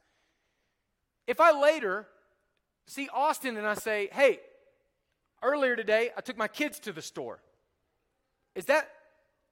If 1.28 1.39
I 1.41 1.51
later 1.51 2.07
see 2.86 3.09
Austin 3.13 3.57
and 3.57 3.67
I 3.67 3.73
say, 3.73 4.09
hey, 4.11 4.39
earlier 5.43 5.75
today 5.75 6.11
I 6.17 6.21
took 6.21 6.38
my 6.38 6.47
kids 6.47 6.80
to 6.80 6.93
the 6.93 7.01
store, 7.01 7.39
is 8.55 8.65
that 8.65 8.89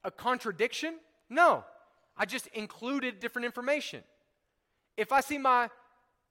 a 0.04 0.10
contradiction? 0.10 0.96
No. 1.30 1.64
I 2.18 2.26
just 2.26 2.48
included 2.48 3.20
different 3.20 3.46
information. 3.46 4.02
If 4.96 5.12
I 5.12 5.20
see 5.20 5.38
my 5.38 5.70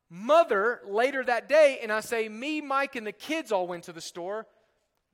mother 0.08 0.80
later 0.88 1.22
that 1.24 1.48
day 1.48 1.78
and 1.82 1.92
I 1.92 2.00
say, 2.00 2.28
me, 2.28 2.62
Mike, 2.62 2.96
and 2.96 3.06
the 3.06 3.12
kids 3.12 3.52
all 3.52 3.66
went 3.66 3.84
to 3.84 3.92
the 3.92 4.00
store, 4.00 4.46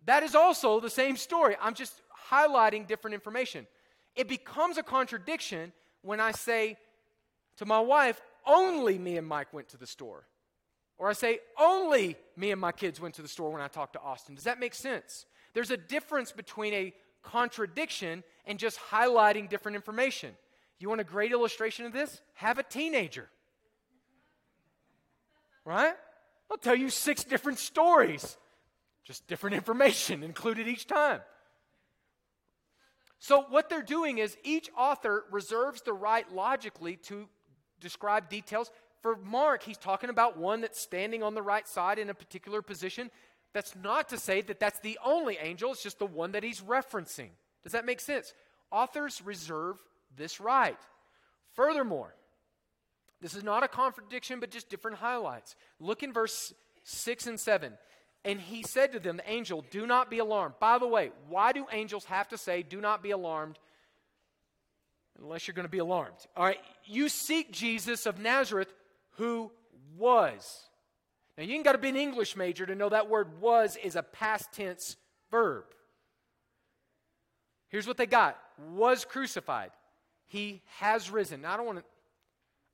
that 0.06 0.22
is 0.22 0.34
also 0.36 0.78
the 0.78 0.90
same 0.90 1.16
story. 1.16 1.56
I'm 1.60 1.74
just 1.74 2.00
highlighting 2.30 2.86
different 2.86 3.14
information. 3.14 3.66
It 4.14 4.28
becomes 4.28 4.78
a 4.78 4.82
contradiction 4.82 5.72
when 6.02 6.20
I 6.20 6.30
say 6.32 6.76
to 7.56 7.66
my 7.66 7.80
wife, 7.80 8.20
only 8.50 8.98
me 8.98 9.16
and 9.16 9.26
Mike 9.26 9.52
went 9.52 9.68
to 9.68 9.76
the 9.76 9.86
store. 9.86 10.26
Or 10.98 11.08
I 11.08 11.14
say, 11.14 11.38
only 11.58 12.16
me 12.36 12.50
and 12.50 12.60
my 12.60 12.72
kids 12.72 13.00
went 13.00 13.14
to 13.14 13.22
the 13.22 13.28
store 13.28 13.50
when 13.50 13.62
I 13.62 13.68
talked 13.68 13.94
to 13.94 14.00
Austin. 14.00 14.34
Does 14.34 14.44
that 14.44 14.60
make 14.60 14.74
sense? 14.74 15.24
There's 15.54 15.70
a 15.70 15.76
difference 15.76 16.32
between 16.32 16.74
a 16.74 16.92
contradiction 17.22 18.22
and 18.46 18.58
just 18.58 18.78
highlighting 18.78 19.48
different 19.48 19.76
information. 19.76 20.34
You 20.78 20.88
want 20.88 21.00
a 21.00 21.04
great 21.04 21.32
illustration 21.32 21.86
of 21.86 21.92
this? 21.92 22.20
Have 22.34 22.58
a 22.58 22.62
teenager. 22.62 23.28
Right? 25.64 25.94
I'll 26.50 26.58
tell 26.58 26.74
you 26.74 26.90
six 26.90 27.22
different 27.22 27.58
stories, 27.58 28.36
just 29.04 29.26
different 29.28 29.54
information 29.56 30.22
included 30.24 30.66
each 30.66 30.86
time. 30.86 31.20
So, 33.20 33.44
what 33.50 33.68
they're 33.68 33.82
doing 33.82 34.18
is 34.18 34.36
each 34.42 34.70
author 34.76 35.24
reserves 35.30 35.82
the 35.82 35.92
right 35.92 36.30
logically 36.32 36.96
to 37.04 37.28
describe 37.80 38.28
details. 38.28 38.70
For 39.02 39.16
Mark, 39.16 39.62
he's 39.62 39.78
talking 39.78 40.10
about 40.10 40.36
one 40.36 40.60
that's 40.60 40.80
standing 40.80 41.22
on 41.22 41.34
the 41.34 41.42
right 41.42 41.66
side 41.66 41.98
in 41.98 42.10
a 42.10 42.14
particular 42.14 42.62
position. 42.62 43.10
That's 43.52 43.74
not 43.74 44.08
to 44.10 44.18
say 44.18 44.42
that 44.42 44.60
that's 44.60 44.80
the 44.80 44.98
only 45.04 45.36
angel, 45.40 45.72
it's 45.72 45.82
just 45.82 45.98
the 45.98 46.06
one 46.06 46.32
that 46.32 46.44
he's 46.44 46.60
referencing. 46.60 47.30
Does 47.62 47.72
that 47.72 47.86
make 47.86 48.00
sense? 48.00 48.32
Authors 48.70 49.22
reserve 49.24 49.82
this 50.16 50.40
right. 50.40 50.78
Furthermore, 51.54 52.14
this 53.20 53.34
is 53.34 53.42
not 53.42 53.62
a 53.62 53.68
contradiction, 53.68 54.40
but 54.40 54.50
just 54.50 54.68
different 54.68 54.98
highlights. 54.98 55.56
Look 55.78 56.02
in 56.02 56.12
verse 56.12 56.54
6 56.84 57.26
and 57.26 57.40
7. 57.40 57.72
And 58.24 58.40
he 58.40 58.62
said 58.62 58.92
to 58.92 59.00
them, 59.00 59.16
the 59.16 59.30
angel, 59.30 59.64
Do 59.70 59.86
not 59.86 60.10
be 60.10 60.18
alarmed. 60.18 60.54
By 60.60 60.78
the 60.78 60.86
way, 60.86 61.10
why 61.28 61.52
do 61.52 61.66
angels 61.72 62.04
have 62.06 62.28
to 62.28 62.38
say, 62.38 62.62
Do 62.62 62.80
not 62.80 63.02
be 63.02 63.10
alarmed, 63.10 63.58
unless 65.20 65.46
you're 65.46 65.54
going 65.54 65.66
to 65.66 65.70
be 65.70 65.78
alarmed? 65.78 66.16
All 66.36 66.44
right, 66.44 66.60
you 66.84 67.08
seek 67.08 67.52
Jesus 67.52 68.06
of 68.06 68.18
Nazareth, 68.18 68.72
who 69.16 69.50
was. 69.96 70.68
Now, 71.36 71.44
you 71.44 71.54
ain't 71.54 71.64
got 71.64 71.72
to 71.72 71.78
be 71.78 71.88
an 71.88 71.96
English 71.96 72.36
major 72.36 72.66
to 72.66 72.74
know 72.74 72.88
that 72.88 73.08
word 73.08 73.40
was 73.40 73.76
is 73.76 73.96
a 73.96 74.02
past 74.02 74.52
tense 74.52 74.96
verb. 75.30 75.64
Here's 77.68 77.86
what 77.86 77.96
they 77.96 78.06
got 78.06 78.38
was 78.72 79.04
crucified. 79.04 79.70
He 80.26 80.62
has 80.78 81.10
risen. 81.10 81.42
Now, 81.42 81.54
I 81.54 81.56
don't 81.56 81.66
want 81.66 81.78
to. 81.78 81.84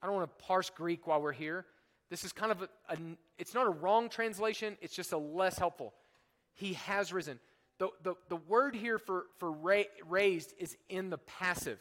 I 0.03 0.07
don't 0.07 0.17
want 0.17 0.39
to 0.39 0.45
parse 0.45 0.71
Greek 0.71 1.07
while 1.07 1.23
we're 1.23 1.33
here. 1.33 1.65
This 2.11 2.23
is 2.23 2.33
kind 2.33 2.53
of 2.53 2.63
a, 2.63 2.69
a, 2.89 2.97
it's 3.39 3.55
not 3.55 3.67
a 3.67 3.71
wrong 3.71 4.09
translation, 4.09 4.77
it's 4.81 4.95
just 4.95 5.13
a 5.13 5.19
less 5.19 5.59
helpful. 5.59 5.95
He 6.55 6.75
has 6.75 7.13
risen. 7.13 7.41
The, 7.79 7.89
the, 8.03 8.15
the 8.29 8.37
word 8.37 8.75
here 8.75 8.99
for, 8.99 9.25
for 9.39 9.51
ra- 9.51 9.83
raised 10.09 10.55
is 10.59 10.77
in 10.89 11.11
the 11.11 11.19
passive. 11.19 11.79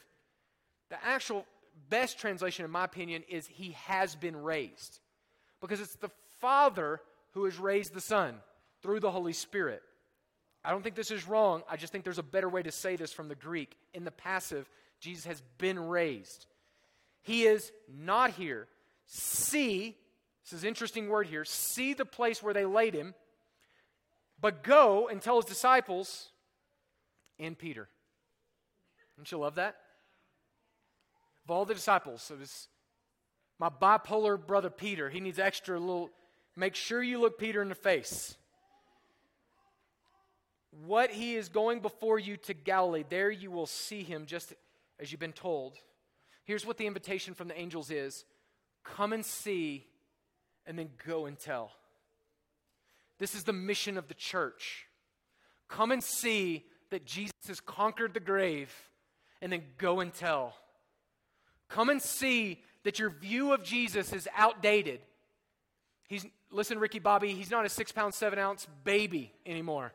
The 0.89 1.03
actual 1.03 1.45
best 1.89 2.19
translation, 2.19 2.65
in 2.65 2.71
my 2.71 2.85
opinion, 2.85 3.23
is 3.27 3.47
he 3.47 3.71
has 3.85 4.15
been 4.15 4.35
raised. 4.35 4.99
Because 5.61 5.79
it's 5.79 5.95
the 5.95 6.11
Father 6.39 7.01
who 7.31 7.45
has 7.45 7.57
raised 7.57 7.93
the 7.93 8.01
Son 8.01 8.35
through 8.81 8.99
the 8.99 9.11
Holy 9.11 9.33
Spirit. 9.33 9.81
I 10.63 10.71
don't 10.71 10.83
think 10.83 10.95
this 10.95 11.11
is 11.11 11.27
wrong. 11.27 11.63
I 11.69 11.77
just 11.77 11.91
think 11.91 12.03
there's 12.03 12.17
a 12.17 12.23
better 12.23 12.49
way 12.49 12.63
to 12.63 12.71
say 12.71 12.95
this 12.95 13.11
from 13.11 13.27
the 13.27 13.35
Greek. 13.35 13.77
In 13.93 14.03
the 14.03 14.11
passive, 14.11 14.69
Jesus 14.99 15.25
has 15.25 15.41
been 15.57 15.79
raised. 15.79 16.45
He 17.21 17.43
is 17.43 17.71
not 17.87 18.31
here. 18.31 18.67
See 19.07 19.95
this 20.45 20.53
is 20.53 20.63
an 20.63 20.67
interesting 20.67 21.09
word 21.09 21.25
here. 21.25 21.43
See 21.43 21.95
the 21.95 22.05
place 22.05 22.43
where 22.43 22.53
they 22.53 22.65
laid 22.65 22.93
him, 22.93 23.15
but 24.39 24.61
go 24.61 25.07
and 25.07 25.19
tell 25.19 25.37
his 25.37 25.45
disciples 25.45 26.29
and 27.39 27.57
Peter. 27.57 27.89
Don't 29.17 29.31
you 29.31 29.39
love 29.39 29.55
that? 29.55 29.75
Of 31.45 31.51
all 31.51 31.65
the 31.65 31.75
disciples, 31.75 32.21
so 32.21 32.35
this 32.35 32.67
my 33.59 33.69
bipolar 33.69 34.43
brother 34.43 34.69
Peter, 34.69 35.09
he 35.09 35.19
needs 35.19 35.39
extra 35.39 35.79
little 35.79 36.09
make 36.55 36.75
sure 36.75 37.01
you 37.01 37.19
look 37.19 37.37
Peter 37.37 37.61
in 37.61 37.69
the 37.69 37.75
face. 37.75 38.35
What 40.85 41.11
he 41.11 41.35
is 41.35 41.47
going 41.47 41.79
before 41.79 42.19
you 42.19 42.35
to 42.37 42.53
Galilee, 42.53 43.05
there 43.07 43.31
you 43.31 43.49
will 43.51 43.65
see 43.65 44.03
him 44.03 44.25
just 44.25 44.53
as 44.99 45.11
you've 45.11 45.21
been 45.21 45.31
told. 45.31 45.77
Here's 46.43 46.65
what 46.65 46.77
the 46.77 46.87
invitation 46.87 47.33
from 47.33 47.47
the 47.47 47.57
angels 47.57 47.91
is 47.91 48.25
come 48.83 49.13
and 49.13 49.25
see 49.25 49.87
and 50.65 50.77
then 50.77 50.89
go 51.05 51.25
and 51.25 51.39
tell. 51.39 51.71
This 53.19 53.35
is 53.35 53.43
the 53.43 53.53
mission 53.53 53.97
of 53.97 54.07
the 54.07 54.13
church. 54.13 54.85
Come 55.67 55.91
and 55.91 56.03
see 56.03 56.65
that 56.89 57.05
Jesus 57.05 57.33
has 57.47 57.59
conquered 57.59 58.13
the 58.13 58.19
grave, 58.19 58.73
and 59.41 59.51
then 59.51 59.63
go 59.77 59.99
and 59.99 60.13
tell. 60.13 60.55
Come 61.69 61.89
and 61.89 62.01
see 62.01 62.61
that 62.83 62.99
your 62.99 63.09
view 63.09 63.53
of 63.53 63.63
Jesus 63.63 64.13
is 64.13 64.27
outdated. 64.35 65.01
He's, 66.07 66.25
listen, 66.51 66.79
Ricky 66.79 66.99
Bobby, 66.99 67.33
he's 67.33 67.51
not 67.51 67.65
a 67.65 67.69
six 67.69 67.91
pound, 67.91 68.13
seven 68.13 68.39
ounce 68.39 68.67
baby 68.83 69.33
anymore. 69.45 69.93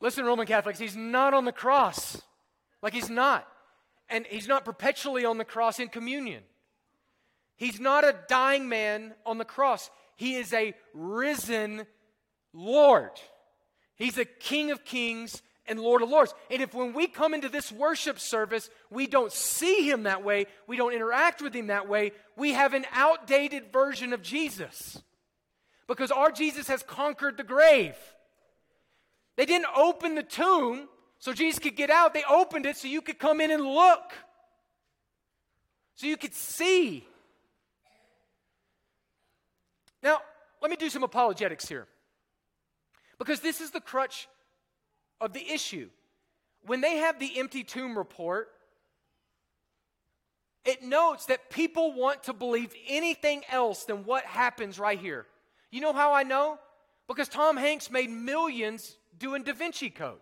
Listen, 0.00 0.24
Roman 0.24 0.46
Catholics, 0.46 0.78
he's 0.78 0.96
not 0.96 1.34
on 1.34 1.44
the 1.44 1.52
cross. 1.52 2.22
Like 2.82 2.94
he's 2.94 3.10
not. 3.10 3.46
And 4.08 4.26
he's 4.26 4.48
not 4.48 4.64
perpetually 4.64 5.24
on 5.24 5.38
the 5.38 5.44
cross 5.44 5.78
in 5.80 5.88
communion. 5.88 6.42
He's 7.56 7.80
not 7.80 8.04
a 8.04 8.14
dying 8.28 8.68
man 8.68 9.14
on 9.26 9.38
the 9.38 9.44
cross. 9.44 9.90
He 10.16 10.36
is 10.36 10.52
a 10.52 10.74
risen 10.94 11.86
Lord. 12.52 13.10
He's 13.96 14.16
a 14.16 14.24
King 14.24 14.70
of 14.70 14.84
kings 14.84 15.42
and 15.68 15.80
Lord 15.80 16.02
of 16.02 16.08
lords. 16.08 16.34
And 16.50 16.62
if 16.62 16.74
when 16.74 16.92
we 16.92 17.06
come 17.06 17.34
into 17.34 17.48
this 17.48 17.70
worship 17.70 18.18
service, 18.18 18.70
we 18.90 19.06
don't 19.06 19.32
see 19.32 19.88
him 19.88 20.04
that 20.04 20.24
way, 20.24 20.46
we 20.66 20.76
don't 20.76 20.92
interact 20.92 21.42
with 21.42 21.54
him 21.54 21.68
that 21.68 21.88
way, 21.88 22.12
we 22.36 22.52
have 22.52 22.74
an 22.74 22.86
outdated 22.92 23.72
version 23.72 24.12
of 24.12 24.22
Jesus. 24.22 25.02
Because 25.86 26.10
our 26.10 26.30
Jesus 26.30 26.68
has 26.68 26.82
conquered 26.82 27.36
the 27.36 27.44
grave. 27.44 27.96
They 29.36 29.46
didn't 29.46 29.68
open 29.76 30.14
the 30.14 30.22
tomb 30.22 30.88
so 31.18 31.32
Jesus 31.32 31.58
could 31.58 31.76
get 31.76 31.90
out. 31.90 32.12
They 32.14 32.24
opened 32.28 32.66
it 32.66 32.76
so 32.76 32.88
you 32.88 33.00
could 33.00 33.18
come 33.18 33.40
in 33.40 33.50
and 33.50 33.64
look, 33.64 34.12
so 35.94 36.06
you 36.06 36.16
could 36.16 36.34
see. 36.34 37.06
Now, 40.02 40.18
let 40.60 40.70
me 40.70 40.76
do 40.76 40.90
some 40.90 41.02
apologetics 41.02 41.66
here. 41.66 41.86
Because 43.18 43.40
this 43.40 43.60
is 43.60 43.70
the 43.70 43.80
crutch 43.80 44.28
of 45.20 45.32
the 45.32 45.50
issue. 45.50 45.88
When 46.66 46.80
they 46.80 46.96
have 46.96 47.18
the 47.18 47.38
empty 47.38 47.64
tomb 47.64 47.96
report, 47.96 48.48
it 50.64 50.82
notes 50.82 51.26
that 51.26 51.50
people 51.50 51.94
want 51.94 52.24
to 52.24 52.32
believe 52.32 52.74
anything 52.86 53.42
else 53.50 53.84
than 53.84 54.04
what 54.04 54.24
happens 54.24 54.78
right 54.78 54.98
here. 54.98 55.26
You 55.70 55.80
know 55.80 55.92
how 55.92 56.12
I 56.12 56.24
know? 56.24 56.58
Because 57.06 57.28
Tom 57.28 57.56
Hanks 57.56 57.90
made 57.90 58.10
millions 58.10 58.96
doing 59.18 59.42
Da 59.42 59.54
Vinci 59.54 59.90
Code. 59.90 60.20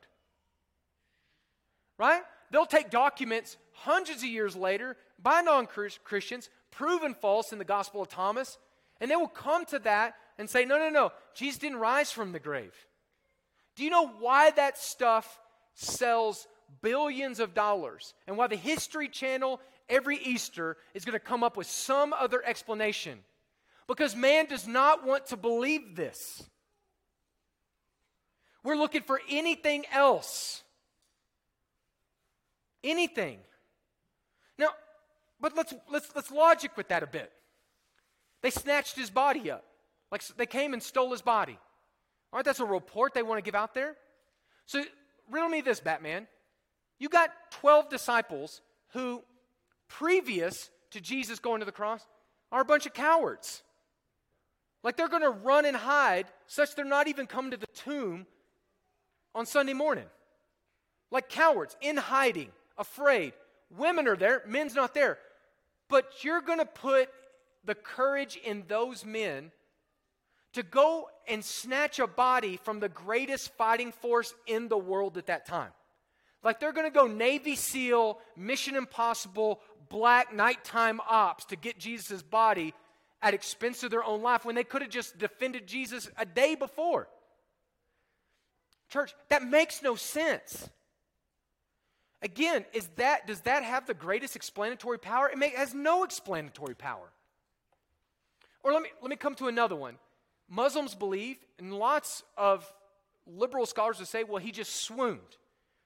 Right? 1.99 2.23
They'll 2.51 2.67
take 2.67 2.91
documents 2.91 3.57
hundreds 3.73 4.23
of 4.23 4.29
years 4.29 4.55
later 4.55 4.97
by 5.21 5.41
non 5.41 5.67
Christians, 5.67 6.49
proven 6.71 7.15
false 7.15 7.53
in 7.53 7.59
the 7.59 7.65
Gospel 7.65 8.03
of 8.03 8.09
Thomas, 8.09 8.59
and 9.01 9.11
they 9.11 9.17
will 9.17 9.29
come 9.29 9.65
to 9.67 9.79
that 9.81 10.15
and 10.39 10.49
say, 10.49 10.65
no, 10.65 10.79
no, 10.79 10.91
no, 10.91 11.13
Jesus 11.35 11.59
didn't 11.59 11.79
rise 11.79 12.13
from 12.13 12.33
the 12.33 12.39
grave. 12.39 12.75
Do 13.77 13.85
you 13.85 13.91
know 13.91 14.09
why 14.09 14.51
that 14.53 14.79
stuff 14.79 15.39
sells 15.75 16.49
billions 16.83 17.39
of 17.39 17.55
dollars 17.55 18.15
and 18.27 18.37
why 18.37 18.47
the 18.47 18.57
History 18.57 19.09
Channel 19.09 19.61
every 19.89 20.17
Easter 20.17 20.79
is 20.95 21.05
going 21.05 21.13
to 21.13 21.21
come 21.21 21.45
up 21.45 21.57
with 21.57 21.67
some 21.67 22.13
other 22.15 22.43
explanation? 22.45 23.19
Because 23.87 24.17
man 24.17 24.47
does 24.47 24.67
not 24.67 25.07
want 25.07 25.27
to 25.27 25.37
believe 25.37 25.95
this. 25.95 26.43
We're 28.65 28.77
looking 28.77 29.03
for 29.03 29.21
anything 29.31 29.85
else. 29.93 30.65
Anything. 32.83 33.39
Now, 34.59 34.69
but 35.39 35.55
let's 35.55 35.75
let's 35.91 36.11
let's 36.17 36.31
logic 36.33 36.77
with 36.77 36.89
that 36.89 37.03
a 37.03 37.07
bit. 37.07 37.31
They 38.43 38.51
snatched 38.51 38.97
his 38.97 39.11
body 39.11 39.51
up. 39.51 39.65
Like 40.11 40.27
they 40.37 40.47
came 40.47 40.73
and 40.73 40.83
stole 40.83 41.13
his 41.13 41.23
body. 41.23 41.59
Right, 42.37 42.45
that's 42.45 42.61
a 42.61 42.67
report 42.67 43.15
they 43.15 43.23
want 43.23 43.39
to 43.39 43.43
give 43.43 43.55
out 43.55 43.73
there. 43.73 43.97
So 44.67 44.85
riddle 45.31 45.49
me 45.49 45.63
this, 45.63 45.81
Batman. 45.81 46.27
You 46.99 47.09
got 47.09 47.31
12 47.53 47.89
disciples 47.89 48.61
who, 48.93 49.23
previous 49.89 50.69
to 50.91 51.01
Jesus 51.01 51.39
going 51.39 51.61
to 51.61 51.65
the 51.65 51.73
cross, 51.73 52.07
are 52.53 52.61
a 52.61 52.65
bunch 52.67 52.85
of 52.85 52.93
cowards. 52.93 53.63
Like 54.83 54.99
they're 54.99 55.09
going 55.09 55.23
to 55.23 55.31
run 55.31 55.65
and 55.65 55.75
hide, 55.75 56.27
such 56.47 56.75
they're 56.75 56.85
not 56.85 57.09
even 57.09 57.27
coming 57.27 57.53
to 57.53 57.57
the 57.57 57.69
tomb 57.69 58.27
on 59.35 59.47
Sunday 59.47 59.73
morning. 59.73 60.05
Like 61.11 61.31
cowards, 61.31 61.75
in 61.81 61.97
hiding, 61.97 62.51
afraid. 62.77 63.33
Women 63.75 64.07
are 64.09 64.17
there, 64.17 64.43
men's 64.47 64.75
not 64.75 64.93
there. 64.93 65.17
But 65.89 66.23
you're 66.23 66.43
going 66.43 66.59
to 66.59 66.67
put 66.67 67.09
the 67.65 67.75
courage 67.75 68.39
in 68.45 68.65
those 68.69 69.07
men 69.07 69.53
to 70.57 70.63
go 70.63 71.11
and 71.29 71.45
snatch 71.45 71.99
a 71.99 72.07
body 72.07 72.57
from 72.57 72.81
the 72.81 72.89
greatest 72.89 73.53
fighting 73.59 73.93
force 73.93 74.35
in 74.47 74.69
the 74.69 74.79
world 74.79 75.19
at 75.19 75.27
that 75.27 75.45
time. 75.45 75.71
Like 76.43 76.61
they're 76.61 76.73
going 76.73 76.87
to 76.87 76.95
go 76.95 77.07
Navy 77.07 77.57
SEAL, 77.57 78.19
Mission 78.39 78.75
Impossible, 78.75 79.61
black 79.91 80.35
nighttime 80.35 80.99
ops 81.07 81.45
to 81.47 81.57
get 81.57 81.79
Jesus' 81.79 82.23
body 82.23 82.73
at 83.21 83.35
expense 83.35 83.83
of 83.83 83.91
their 83.91 84.03
own 84.03 84.23
life 84.23 84.47
when 84.47 84.55
they 84.55 84.65
could 84.65 84.81
have 84.81 84.91
just 84.91 85.19
defended 85.19 85.67
Jesus 85.67 86.09
a 86.17 86.25
day 86.25 86.55
before. 86.55 87.07
Church, 88.89 89.15
that 89.29 89.47
makes 89.47 89.83
no 89.83 89.95
sense. 89.95 90.71
Again, 92.23 92.65
is 92.73 92.89
that 92.97 93.27
does 93.27 93.43
that 93.43 93.63
have 93.63 93.87
the 93.87 93.93
greatest 93.93 94.37
explanatory 94.37 94.99
power? 94.99 95.29
It, 95.29 95.37
may, 95.37 95.49
it 95.49 95.57
has 95.57 95.75
no 95.75 96.03
explanatory 96.03 96.75
power. 96.75 97.13
Or 98.63 98.73
let 98.73 98.83
me 98.83 98.89
let 99.03 99.11
me 99.11 99.17
come 99.17 99.35
to 99.35 99.49
another 99.49 99.77
one. 99.77 99.99
Muslims 100.49 100.95
believe, 100.95 101.37
and 101.59 101.75
lots 101.75 102.23
of 102.37 102.71
liberal 103.27 103.67
scholars 103.67 103.99
will 103.99 104.07
say, 104.07 104.25
well, 104.25 104.39
he 104.39 104.53
just 104.53 104.77
swooned. 104.83 105.21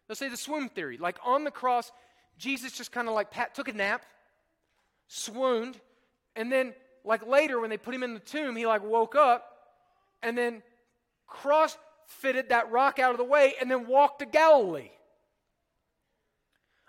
They'll 0.07 0.17
say 0.17 0.29
the 0.29 0.37
swoon 0.37 0.69
theory. 0.69 0.99
Like 0.99 1.19
on 1.25 1.45
the 1.45 1.51
cross, 1.51 1.91
Jesus 2.37 2.73
just 2.73 2.93
kind 2.93 3.09
of 3.09 3.15
like 3.15 3.31
pat, 3.31 3.55
took 3.55 3.69
a 3.69 3.73
nap, 3.73 4.05
swooned, 5.09 5.81
and 6.37 6.51
then 6.51 6.75
like 7.05 7.27
later 7.27 7.61
when 7.61 7.71
they 7.71 7.79
put 7.79 7.95
him 7.95 8.03
in 8.03 8.15
the 8.15 8.21
tomb, 8.21 8.57
he 8.57 8.67
like 8.67 8.83
woke 8.83 9.15
up 9.15 9.47
and 10.23 10.37
then 10.37 10.63
cross 11.27 11.77
fitted 12.07 12.49
that 12.49 12.71
rock 12.71 12.99
out 12.99 13.13
of 13.13 13.19
the 13.19 13.25
way 13.25 13.55
and 13.61 13.71
then 13.71 13.87
walked 13.87 14.19
to 14.19 14.27
Galilee. 14.27 14.91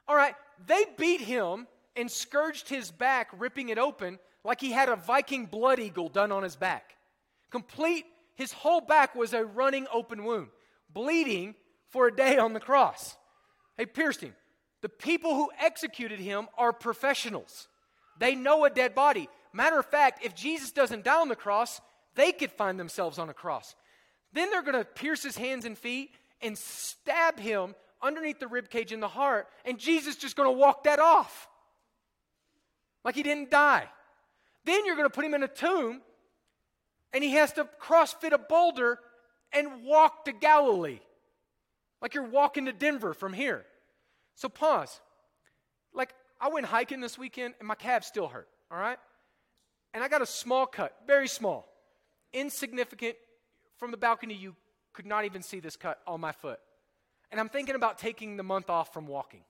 All 0.08 0.16
right, 0.16 0.36
they 0.66 0.86
beat 0.98 1.22
him 1.22 1.68
and 1.96 2.10
scourged 2.10 2.68
his 2.68 2.92
back, 2.92 3.30
ripping 3.38 3.70
it 3.70 3.78
open 3.78 4.20
like 4.44 4.60
he 4.60 4.72
had 4.72 4.90
a 4.90 4.96
Viking 4.96 5.46
blood 5.46 5.80
eagle 5.80 6.10
done 6.10 6.32
on 6.32 6.44
his 6.44 6.56
back. 6.56 6.96
Complete, 7.52 8.06
his 8.36 8.54
whole 8.54 8.82
back 8.82 9.14
was 9.14 9.34
a 9.34 9.46
running 9.46 9.86
open 9.94 10.24
wound, 10.24 10.48
bleeding 10.92 11.56
for 11.90 12.08
a 12.08 12.16
day 12.16 12.38
on 12.38 12.54
the 12.54 12.60
cross. 12.60 13.16
They 13.78 13.86
pierced 13.86 14.22
him. 14.22 14.34
The 14.82 14.90
people 14.90 15.36
who 15.36 15.52
executed 15.60 16.20
him 16.20 16.48
are 16.58 16.74
professionals. 16.74 17.68
They 18.18 18.36
know 18.36 18.66
a 18.66 18.70
dead 18.70 18.96
body. 18.96 19.30
Matter 19.54 19.78
of 19.78 19.86
fact, 19.86 20.26
if 20.26 20.34
Jesus 20.34 20.72
doesn't 20.72 21.04
die 21.04 21.20
on 21.20 21.28
the 21.30 21.36
cross, 21.36 21.82
they 22.16 22.32
could 22.32 22.52
find 22.52 22.80
themselves 22.80 23.20
on 23.20 23.30
a 23.30 23.34
cross. 23.34 23.76
Then 24.34 24.50
they're 24.50 24.64
going 24.64 24.78
to 24.78 24.86
pierce 24.86 25.22
his 25.22 25.38
hands 25.38 25.66
and 25.66 25.78
feet 25.78 26.12
and 26.42 26.58
stab 26.58 27.40
him 27.40 27.76
underneath 28.02 28.40
the 28.40 28.48
rib 28.48 28.70
cage 28.70 28.92
in 28.92 29.00
the 29.00 29.08
heart, 29.08 29.48
and 29.66 29.78
Jesus 29.78 30.16
just 30.16 30.36
going 30.36 30.48
to 30.48 30.58
walk 30.58 30.86
that 30.86 31.00
off 31.00 31.48
like 33.04 33.16
he 33.16 33.24
didn't 33.24 33.52
die. 33.52 33.88
Then 34.66 34.86
you're 34.86 34.96
going 34.96 35.08
to 35.08 35.14
put 35.14 35.26
him 35.26 35.34
in 35.34 35.44
a 35.44 35.48
tomb 35.48 36.02
and 37.14 37.24
he 37.24 37.32
has 37.32 37.54
to 37.54 37.68
crossfit 37.82 38.32
a 38.32 38.38
boulder 38.38 39.00
and 39.54 39.84
walk 39.84 40.26
to 40.26 40.32
Galilee. 40.32 41.00
Like 42.02 42.14
you're 42.14 42.24
walking 42.24 42.66
to 42.66 42.74
Denver 42.74 43.14
from 43.14 43.34
here. 43.34 43.66
So 44.36 44.50
pause. 44.50 45.00
Like 45.94 46.14
I 46.40 46.50
went 46.50 46.66
hiking 46.66 47.02
this 47.02 47.18
weekend 47.18 47.54
and 47.60 47.68
my 47.68 47.76
calves 47.76 48.08
still 48.08 48.28
hurt, 48.28 48.48
all 48.72 48.78
right? 48.78 48.98
And 49.94 50.04
I 50.04 50.08
got 50.08 50.22
a 50.22 50.26
small 50.26 50.66
cut, 50.66 50.96
very 51.06 51.28
small, 51.28 51.68
insignificant. 52.34 53.16
From 53.78 53.92
the 53.92 53.98
balcony, 53.98 54.36
you 54.36 54.56
could 54.94 55.06
not 55.06 55.26
even 55.26 55.42
see 55.42 55.60
this 55.60 55.76
cut 55.76 56.00
on 56.08 56.22
my 56.22 56.32
foot. 56.32 56.60
And 57.32 57.40
I'm 57.40 57.50
thinking 57.50 57.76
about 57.76 57.98
taking 57.98 58.38
the 58.38 58.44
month 58.44 58.70
off 58.70 58.94
from 58.94 59.08
walking. 59.08 59.42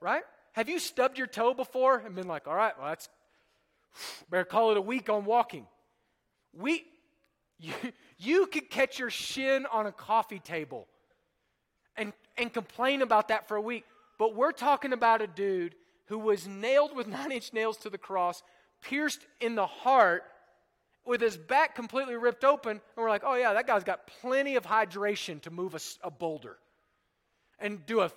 Right? 0.00 0.22
Have 0.52 0.68
you 0.68 0.78
stubbed 0.78 1.16
your 1.16 1.26
toe 1.26 1.54
before 1.54 1.98
and 1.98 2.14
been 2.14 2.26
like, 2.26 2.48
all 2.48 2.54
right, 2.54 2.76
well, 2.78 2.88
that's 2.88 3.08
Better 4.30 4.44
call 4.44 4.70
it 4.70 4.76
a 4.76 4.82
week 4.82 5.08
on 5.08 5.24
walking. 5.24 5.66
We, 6.52 6.84
you, 7.58 7.74
you 8.18 8.46
could 8.46 8.70
catch 8.70 8.98
your 8.98 9.10
shin 9.10 9.66
on 9.72 9.86
a 9.86 9.92
coffee 9.92 10.38
table 10.38 10.86
and, 11.96 12.12
and 12.36 12.52
complain 12.52 13.02
about 13.02 13.28
that 13.28 13.48
for 13.48 13.56
a 13.56 13.60
week. 13.60 13.84
But 14.18 14.34
we're 14.34 14.52
talking 14.52 14.92
about 14.92 15.22
a 15.22 15.26
dude 15.26 15.74
who 16.06 16.18
was 16.18 16.46
nailed 16.46 16.94
with 16.94 17.06
nine 17.08 17.32
inch 17.32 17.52
nails 17.52 17.76
to 17.78 17.90
the 17.90 17.98
cross, 17.98 18.42
pierced 18.82 19.20
in 19.40 19.54
the 19.54 19.66
heart, 19.66 20.24
with 21.04 21.20
his 21.20 21.36
back 21.36 21.74
completely 21.74 22.16
ripped 22.16 22.44
open. 22.44 22.72
And 22.72 22.80
we're 22.96 23.08
like, 23.08 23.22
oh, 23.24 23.34
yeah, 23.34 23.54
that 23.54 23.66
guy's 23.66 23.84
got 23.84 24.06
plenty 24.06 24.56
of 24.56 24.64
hydration 24.64 25.40
to 25.42 25.50
move 25.50 25.74
a, 25.74 25.80
a 26.06 26.10
boulder 26.10 26.58
and 27.58 27.84
do 27.86 28.00
a 28.00 28.10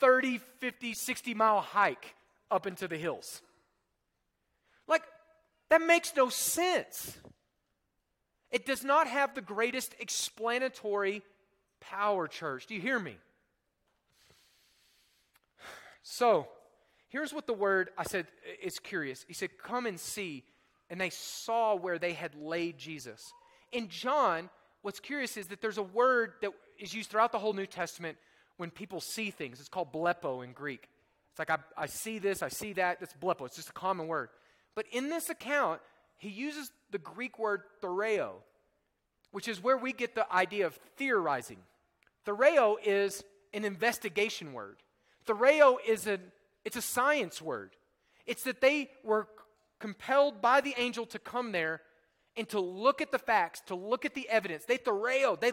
30, 0.00 0.38
50, 0.58 0.94
60 0.94 1.34
mile 1.34 1.60
hike 1.60 2.14
up 2.50 2.66
into 2.66 2.88
the 2.88 2.96
hills. 2.96 3.42
That 5.72 5.80
makes 5.80 6.14
no 6.14 6.28
sense. 6.28 7.16
It 8.50 8.66
does 8.66 8.84
not 8.84 9.06
have 9.06 9.34
the 9.34 9.40
greatest 9.40 9.94
explanatory 9.98 11.22
power, 11.80 12.28
church. 12.28 12.66
Do 12.66 12.74
you 12.74 12.80
hear 12.82 12.98
me? 12.98 13.16
So, 16.02 16.46
here's 17.08 17.32
what 17.32 17.46
the 17.46 17.54
word 17.54 17.88
I 17.96 18.02
said 18.02 18.26
is 18.62 18.78
curious. 18.80 19.24
He 19.26 19.32
said, 19.32 19.56
Come 19.56 19.86
and 19.86 19.98
see. 19.98 20.44
And 20.90 21.00
they 21.00 21.08
saw 21.08 21.74
where 21.74 21.98
they 21.98 22.12
had 22.12 22.34
laid 22.34 22.76
Jesus. 22.76 23.32
In 23.72 23.88
John, 23.88 24.50
what's 24.82 25.00
curious 25.00 25.38
is 25.38 25.46
that 25.46 25.62
there's 25.62 25.78
a 25.78 25.82
word 25.82 26.34
that 26.42 26.50
is 26.78 26.92
used 26.92 27.08
throughout 27.08 27.32
the 27.32 27.38
whole 27.38 27.54
New 27.54 27.64
Testament 27.64 28.18
when 28.58 28.70
people 28.70 29.00
see 29.00 29.30
things. 29.30 29.58
It's 29.58 29.70
called 29.70 29.90
blepo 29.90 30.44
in 30.44 30.52
Greek. 30.52 30.90
It's 31.30 31.38
like, 31.38 31.48
I, 31.48 31.56
I 31.78 31.86
see 31.86 32.18
this, 32.18 32.42
I 32.42 32.50
see 32.50 32.74
that. 32.74 33.00
That's 33.00 33.14
blepo. 33.14 33.46
It's 33.46 33.56
just 33.56 33.70
a 33.70 33.72
common 33.72 34.06
word. 34.06 34.28
But 34.74 34.86
in 34.90 35.08
this 35.08 35.28
account, 35.30 35.80
he 36.18 36.28
uses 36.28 36.70
the 36.90 36.98
Greek 36.98 37.38
word 37.38 37.62
theoreo, 37.82 38.34
which 39.32 39.48
is 39.48 39.62
where 39.62 39.76
we 39.76 39.92
get 39.92 40.14
the 40.14 40.30
idea 40.32 40.66
of 40.66 40.78
theorizing. 40.96 41.58
Theoreo 42.26 42.76
is 42.84 43.24
an 43.52 43.64
investigation 43.64 44.52
word. 44.52 44.76
Theoreo 45.26 45.76
is 45.86 46.06
a 46.06 46.18
it's 46.64 46.76
a 46.76 46.82
science 46.82 47.42
word. 47.42 47.72
It's 48.26 48.44
that 48.44 48.60
they 48.60 48.90
were 49.02 49.26
compelled 49.80 50.40
by 50.40 50.60
the 50.60 50.74
angel 50.78 51.06
to 51.06 51.18
come 51.18 51.50
there 51.50 51.82
and 52.36 52.48
to 52.50 52.60
look 52.60 53.00
at 53.02 53.10
the 53.10 53.18
facts, 53.18 53.60
to 53.66 53.74
look 53.74 54.04
at 54.04 54.14
the 54.14 54.28
evidence. 54.28 54.64
They 54.64 54.78
theoreo, 54.78 55.38
they 55.38 55.50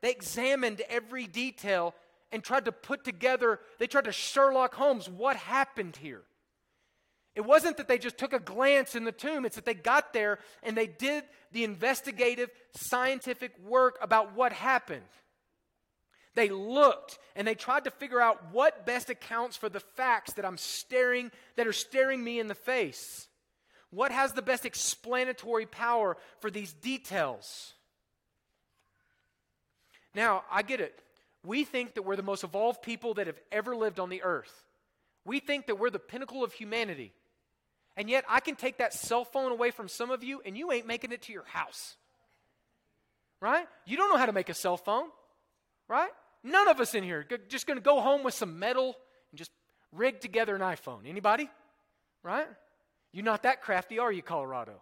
they 0.00 0.10
examined 0.10 0.82
every 0.88 1.26
detail 1.26 1.94
and 2.32 2.42
tried 2.42 2.64
to 2.64 2.72
put 2.72 3.04
together, 3.04 3.60
they 3.78 3.86
tried 3.86 4.04
to 4.04 4.12
Sherlock 4.12 4.74
Holmes 4.74 5.08
what 5.08 5.36
happened 5.36 5.96
here. 5.96 6.22
It 7.34 7.44
wasn't 7.44 7.78
that 7.78 7.88
they 7.88 7.98
just 7.98 8.16
took 8.16 8.32
a 8.32 8.38
glance 8.38 8.94
in 8.94 9.04
the 9.04 9.12
tomb, 9.12 9.44
it's 9.44 9.56
that 9.56 9.64
they 9.64 9.74
got 9.74 10.12
there 10.12 10.38
and 10.62 10.76
they 10.76 10.86
did 10.86 11.24
the 11.52 11.64
investigative 11.64 12.50
scientific 12.74 13.52
work 13.58 13.98
about 14.00 14.34
what 14.34 14.52
happened. 14.52 15.02
They 16.34 16.48
looked 16.48 17.18
and 17.36 17.46
they 17.46 17.54
tried 17.54 17.84
to 17.84 17.90
figure 17.90 18.20
out 18.20 18.52
what 18.52 18.86
best 18.86 19.10
accounts 19.10 19.56
for 19.56 19.68
the 19.68 19.80
facts 19.80 20.34
that 20.34 20.44
I'm 20.44 20.56
staring 20.56 21.30
that 21.56 21.66
are 21.66 21.72
staring 21.72 22.22
me 22.22 22.38
in 22.38 22.48
the 22.48 22.54
face. 22.54 23.28
What 23.90 24.10
has 24.10 24.32
the 24.32 24.42
best 24.42 24.64
explanatory 24.64 25.66
power 25.66 26.16
for 26.40 26.50
these 26.50 26.72
details? 26.72 27.74
Now, 30.14 30.44
I 30.50 30.62
get 30.62 30.80
it. 30.80 31.00
We 31.44 31.64
think 31.64 31.94
that 31.94 32.02
we're 32.02 32.16
the 32.16 32.22
most 32.22 32.42
evolved 32.42 32.82
people 32.82 33.14
that 33.14 33.26
have 33.26 33.38
ever 33.52 33.76
lived 33.76 34.00
on 34.00 34.08
the 34.08 34.22
earth. 34.22 34.64
We 35.24 35.40
think 35.40 35.66
that 35.66 35.78
we're 35.78 35.90
the 35.90 35.98
pinnacle 35.98 36.42
of 36.42 36.52
humanity. 36.52 37.12
And 37.96 38.10
yet, 38.10 38.24
I 38.28 38.40
can 38.40 38.56
take 38.56 38.78
that 38.78 38.92
cell 38.92 39.24
phone 39.24 39.52
away 39.52 39.70
from 39.70 39.88
some 39.88 40.10
of 40.10 40.24
you, 40.24 40.40
and 40.44 40.58
you 40.58 40.72
ain't 40.72 40.86
making 40.86 41.12
it 41.12 41.22
to 41.22 41.32
your 41.32 41.44
house. 41.44 41.96
Right? 43.40 43.66
You 43.86 43.96
don't 43.96 44.10
know 44.10 44.18
how 44.18 44.26
to 44.26 44.32
make 44.32 44.48
a 44.48 44.54
cell 44.54 44.76
phone. 44.76 45.06
Right? 45.86 46.10
None 46.42 46.68
of 46.68 46.80
us 46.80 46.94
in 46.94 47.04
here 47.04 47.26
just 47.48 47.66
going 47.66 47.78
to 47.78 47.82
go 47.84 48.00
home 48.00 48.22
with 48.22 48.34
some 48.34 48.58
metal 48.58 48.96
and 49.30 49.38
just 49.38 49.50
rig 49.92 50.20
together 50.20 50.54
an 50.54 50.60
iPhone. 50.60 51.06
Anybody? 51.06 51.48
Right? 52.22 52.46
You're 53.12 53.24
not 53.24 53.44
that 53.44 53.62
crafty, 53.62 53.98
are 53.98 54.10
you, 54.10 54.22
Colorado? 54.22 54.80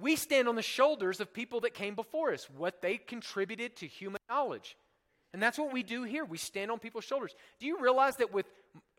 We 0.00 0.16
stand 0.16 0.48
on 0.48 0.54
the 0.54 0.62
shoulders 0.62 1.20
of 1.20 1.34
people 1.34 1.60
that 1.60 1.74
came 1.74 1.94
before 1.94 2.32
us, 2.32 2.48
what 2.56 2.80
they 2.80 2.96
contributed 2.96 3.76
to 3.76 3.86
human 3.86 4.20
knowledge. 4.30 4.76
And 5.32 5.42
that's 5.42 5.58
what 5.58 5.72
we 5.72 5.82
do 5.82 6.04
here. 6.04 6.24
We 6.24 6.38
stand 6.38 6.70
on 6.70 6.78
people's 6.78 7.04
shoulders. 7.04 7.34
Do 7.58 7.66
you 7.66 7.80
realize 7.80 8.16
that 8.16 8.32
with 8.32 8.46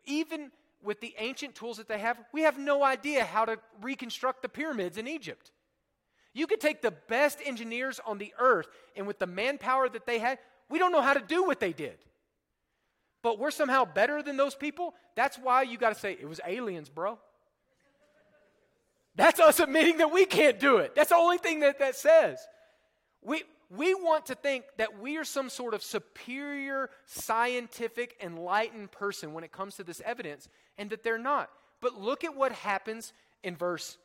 even 0.05 0.51
with 0.91 0.99
the 0.99 1.15
ancient 1.19 1.55
tools 1.55 1.77
that 1.77 1.87
they 1.87 1.99
have, 1.99 2.19
we 2.33 2.41
have 2.41 2.59
no 2.59 2.83
idea 2.83 3.23
how 3.23 3.45
to 3.45 3.57
reconstruct 3.81 4.41
the 4.41 4.49
pyramids 4.49 4.97
in 4.97 5.07
Egypt. 5.07 5.49
You 6.33 6.47
could 6.47 6.59
take 6.59 6.81
the 6.81 6.91
best 6.91 7.39
engineers 7.45 8.01
on 8.05 8.17
the 8.17 8.33
earth, 8.37 8.67
and 8.97 9.07
with 9.07 9.17
the 9.17 9.25
manpower 9.25 9.87
that 9.87 10.05
they 10.05 10.19
had, 10.19 10.37
we 10.69 10.79
don't 10.79 10.91
know 10.91 11.01
how 11.01 11.13
to 11.13 11.21
do 11.21 11.45
what 11.45 11.61
they 11.61 11.71
did. 11.71 11.97
But 13.23 13.39
we're 13.39 13.51
somehow 13.51 13.85
better 13.85 14.21
than 14.21 14.35
those 14.35 14.53
people. 14.53 14.93
That's 15.15 15.37
why 15.37 15.61
you 15.61 15.77
got 15.77 15.93
to 15.93 15.99
say, 15.99 16.11
it 16.11 16.27
was 16.27 16.41
aliens, 16.45 16.89
bro. 16.89 17.17
That's 19.15 19.39
us 19.39 19.61
admitting 19.61 19.99
that 19.99 20.11
we 20.11 20.25
can't 20.25 20.59
do 20.59 20.79
it. 20.79 20.93
That's 20.93 21.11
the 21.11 21.15
only 21.15 21.37
thing 21.37 21.61
that 21.61 21.79
that 21.79 21.95
says. 21.95 22.37
We, 23.21 23.43
we 23.75 23.93
want 23.93 24.25
to 24.25 24.35
think 24.35 24.65
that 24.77 24.99
we 24.99 25.17
are 25.17 25.23
some 25.23 25.49
sort 25.49 25.73
of 25.73 25.81
superior, 25.81 26.89
scientific, 27.05 28.17
enlightened 28.21 28.91
person 28.91 29.33
when 29.33 29.43
it 29.43 29.51
comes 29.51 29.75
to 29.75 29.83
this 29.83 30.01
evidence, 30.03 30.49
and 30.77 30.89
that 30.89 31.03
they're 31.03 31.17
not. 31.17 31.49
But 31.79 31.99
look 31.99 32.23
at 32.23 32.35
what 32.35 32.51
happens 32.51 33.13
in 33.43 33.55
verse 33.55 33.97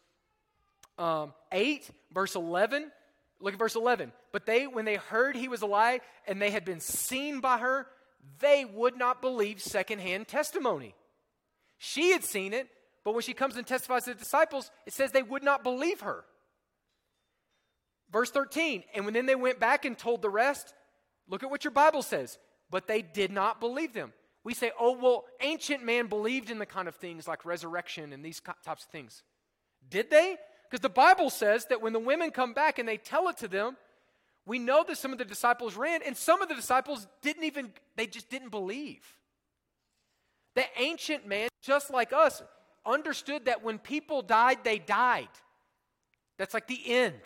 um, 0.98 1.34
8, 1.52 1.90
verse 2.12 2.36
11. 2.36 2.90
Look 3.40 3.52
at 3.54 3.58
verse 3.58 3.74
11. 3.74 4.12
But 4.32 4.46
they, 4.46 4.66
when 4.66 4.84
they 4.84 4.96
heard 4.96 5.36
he 5.36 5.48
was 5.48 5.62
alive 5.62 6.00
and 6.26 6.40
they 6.40 6.50
had 6.50 6.64
been 6.64 6.80
seen 6.80 7.40
by 7.40 7.58
her, 7.58 7.86
they 8.40 8.64
would 8.64 8.96
not 8.96 9.20
believe 9.20 9.60
secondhand 9.60 10.28
testimony. 10.28 10.94
She 11.78 12.12
had 12.12 12.24
seen 12.24 12.54
it, 12.54 12.68
but 13.04 13.12
when 13.12 13.22
she 13.22 13.34
comes 13.34 13.56
and 13.56 13.66
testifies 13.66 14.04
to 14.04 14.14
the 14.14 14.18
disciples, 14.18 14.70
it 14.86 14.92
says 14.92 15.12
they 15.12 15.22
would 15.22 15.42
not 15.42 15.62
believe 15.62 16.00
her. 16.00 16.24
Verse 18.12 18.30
13, 18.30 18.84
and 18.94 19.04
when 19.04 19.14
then 19.14 19.26
they 19.26 19.34
went 19.34 19.58
back 19.58 19.84
and 19.84 19.98
told 19.98 20.22
the 20.22 20.30
rest, 20.30 20.74
look 21.28 21.42
at 21.42 21.50
what 21.50 21.64
your 21.64 21.72
Bible 21.72 22.02
says. 22.02 22.38
But 22.70 22.86
they 22.86 23.02
did 23.02 23.30
not 23.30 23.60
believe 23.60 23.92
them. 23.92 24.12
We 24.44 24.54
say, 24.54 24.70
oh, 24.78 24.96
well, 24.96 25.24
ancient 25.40 25.84
man 25.84 26.06
believed 26.06 26.50
in 26.50 26.58
the 26.58 26.66
kind 26.66 26.86
of 26.86 26.94
things 26.94 27.26
like 27.26 27.44
resurrection 27.44 28.12
and 28.12 28.24
these 28.24 28.40
types 28.40 28.84
of 28.84 28.90
things. 28.90 29.22
Did 29.88 30.10
they? 30.10 30.36
Because 30.68 30.82
the 30.82 30.88
Bible 30.88 31.30
says 31.30 31.66
that 31.66 31.82
when 31.82 31.92
the 31.92 31.98
women 31.98 32.30
come 32.30 32.54
back 32.54 32.78
and 32.78 32.88
they 32.88 32.96
tell 32.96 33.28
it 33.28 33.36
to 33.38 33.48
them, 33.48 33.76
we 34.46 34.60
know 34.60 34.84
that 34.86 34.98
some 34.98 35.12
of 35.12 35.18
the 35.18 35.24
disciples 35.24 35.76
ran, 35.76 36.00
and 36.06 36.16
some 36.16 36.40
of 36.40 36.48
the 36.48 36.54
disciples 36.54 37.08
didn't 37.22 37.42
even, 37.42 37.72
they 37.96 38.06
just 38.06 38.30
didn't 38.30 38.50
believe. 38.50 39.02
The 40.54 40.64
ancient 40.78 41.26
man, 41.26 41.48
just 41.62 41.90
like 41.90 42.12
us, 42.12 42.42
understood 42.84 43.46
that 43.46 43.64
when 43.64 43.78
people 43.78 44.22
died, 44.22 44.58
they 44.62 44.78
died. 44.78 45.28
That's 46.38 46.54
like 46.54 46.68
the 46.68 46.80
end. 46.86 47.20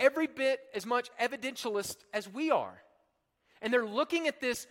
Every 0.00 0.26
bit 0.26 0.60
as 0.74 0.86
much 0.86 1.10
evidentialist 1.20 1.96
as 2.12 2.28
we 2.28 2.50
are. 2.50 2.82
And 3.60 3.72
they're 3.72 3.86
looking 3.86 4.26
at 4.26 4.40
this 4.40 4.66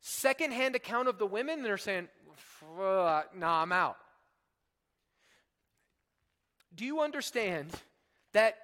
secondhand 0.00 0.74
account 0.74 1.06
of 1.06 1.18
the 1.18 1.26
women 1.26 1.58
and 1.58 1.64
they're 1.64 1.76
saying, 1.76 2.08
nah, 2.72 3.62
I'm 3.62 3.72
out. 3.72 3.96
Do 6.74 6.84
you 6.84 7.00
understand 7.00 7.70
that 8.32 8.56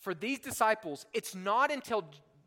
for 0.00 0.14
these 0.14 0.38
disciples, 0.38 1.06
it's 1.12 1.34
not 1.34 1.72
until 1.72 2.04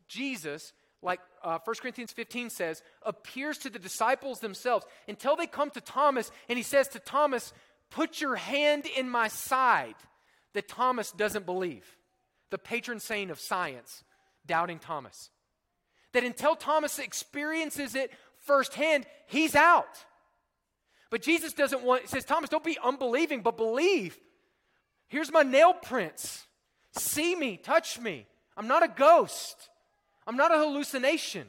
Jesus, 0.08 0.72
like 1.02 1.20
uh, 1.42 1.58
1 1.64 1.76
Corinthians 1.80 2.12
15 2.12 2.50
says, 2.50 2.82
appears 3.04 3.58
to 3.58 3.70
the 3.70 3.78
disciples 3.78 4.40
themselves, 4.40 4.86
until 5.08 5.36
they 5.36 5.46
come 5.46 5.70
to 5.70 5.80
Thomas 5.80 6.30
and 6.48 6.56
he 6.56 6.62
says 6.62 6.88
to 6.88 6.98
Thomas, 6.98 7.52
Put 7.90 8.22
your 8.22 8.36
hand 8.36 8.86
in 8.86 9.10
my 9.10 9.28
side, 9.28 9.96
that 10.54 10.68
Thomas 10.68 11.12
doesn't 11.12 11.44
believe 11.44 11.84
the 12.52 12.58
patron 12.58 13.00
saint 13.00 13.30
of 13.30 13.40
science, 13.40 14.04
doubting 14.46 14.78
Thomas. 14.78 15.30
That 16.12 16.22
until 16.22 16.54
Thomas 16.54 16.98
experiences 16.98 17.94
it 17.96 18.12
firsthand, 18.46 19.06
he's 19.26 19.56
out. 19.56 20.04
But 21.10 21.22
Jesus 21.22 21.54
doesn't 21.54 21.82
want, 21.82 22.08
says, 22.08 22.26
Thomas, 22.26 22.50
don't 22.50 22.62
be 22.62 22.78
unbelieving, 22.84 23.40
but 23.40 23.56
believe. 23.56 24.18
Here's 25.08 25.32
my 25.32 25.42
nail 25.42 25.72
prints. 25.72 26.46
See 26.92 27.34
me, 27.34 27.56
touch 27.56 27.98
me. 27.98 28.26
I'm 28.54 28.68
not 28.68 28.82
a 28.82 28.88
ghost, 28.88 29.70
I'm 30.26 30.36
not 30.36 30.54
a 30.54 30.58
hallucination. 30.58 31.46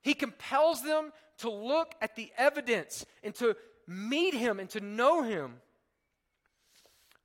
He 0.00 0.14
compels 0.14 0.82
them 0.82 1.12
to 1.38 1.50
look 1.50 1.94
at 2.00 2.14
the 2.14 2.30
evidence 2.38 3.04
and 3.24 3.34
to 3.36 3.56
meet 3.88 4.34
him 4.34 4.60
and 4.60 4.70
to 4.70 4.80
know 4.80 5.22
him. 5.22 5.54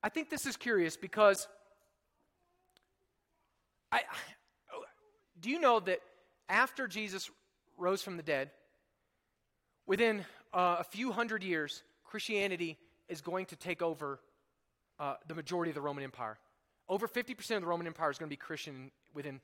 I 0.02 0.10
think 0.10 0.30
this 0.30 0.46
is 0.46 0.56
curious 0.56 0.96
because 0.98 1.48
I, 3.92 4.02
do 5.40 5.50
you 5.50 5.60
know 5.60 5.80
that 5.80 6.00
after 6.48 6.88
Jesus 6.88 7.30
rose 7.78 8.02
from 8.02 8.18
the 8.18 8.24
dead, 8.24 8.52
within 9.86 10.26
uh, 10.54 10.78
a 10.80 10.84
few 10.84 11.12
hundred 11.12 11.44
years, 11.44 11.84
Christianity 12.04 12.78
is 13.08 13.22
going 13.22 13.46
to 13.48 13.56
take 13.56 13.82
over 13.82 14.20
uh, 15.00 15.16
the 15.28 15.36
majority 15.36 15.72
of 15.72 15.76
the 15.76 15.82
Roman 15.82 16.04
Empire. 16.04 16.38
Over 16.88 17.08
50% 17.08 17.56
of 17.56 17.62
the 17.62 17.68
Roman 17.68 17.88
Empire 17.88 18.12
is 18.12 18.18
going 18.18 18.30
to 18.30 18.34
be 18.34 18.38
Christian 18.38 18.92
within, 19.14 19.40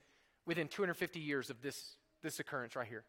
within 0.45 0.67
250 0.67 1.19
years 1.19 1.49
of 1.49 1.61
this, 1.61 1.95
this 2.21 2.39
occurrence 2.39 2.75
right 2.75 2.87
here. 2.87 3.03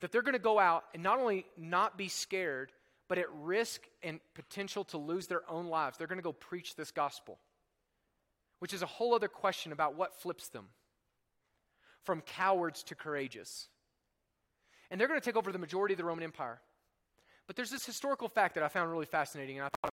That 0.00 0.12
they're 0.12 0.22
going 0.22 0.34
to 0.34 0.38
go 0.38 0.58
out 0.58 0.84
and 0.94 1.02
not 1.02 1.18
only 1.18 1.44
not 1.56 1.98
be 1.98 2.08
scared, 2.08 2.72
but 3.08 3.18
at 3.18 3.26
risk 3.32 3.82
and 4.02 4.20
potential 4.34 4.84
to 4.84 4.98
lose 4.98 5.26
their 5.26 5.48
own 5.50 5.66
lives, 5.66 5.96
they're 5.96 6.06
going 6.06 6.18
to 6.18 6.22
go 6.22 6.32
preach 6.32 6.76
this 6.76 6.90
gospel 6.90 7.38
which 8.58 8.72
is 8.72 8.82
a 8.82 8.86
whole 8.86 9.14
other 9.14 9.28
question 9.28 9.72
about 9.72 9.94
what 9.94 10.20
flips 10.20 10.48
them 10.48 10.66
from 12.02 12.20
cowards 12.22 12.82
to 12.84 12.94
courageous. 12.94 13.68
And 14.90 15.00
they're 15.00 15.08
going 15.08 15.20
to 15.20 15.24
take 15.24 15.36
over 15.36 15.52
the 15.52 15.58
majority 15.58 15.94
of 15.94 15.98
the 15.98 16.04
Roman 16.04 16.24
Empire. 16.24 16.60
But 17.46 17.56
there's 17.56 17.70
this 17.70 17.84
historical 17.84 18.28
fact 18.28 18.54
that 18.54 18.64
I 18.64 18.68
found 18.68 18.90
really 18.90 19.06
fascinating, 19.06 19.58
and 19.58 19.66
I 19.66 19.68
thought. 19.82 19.90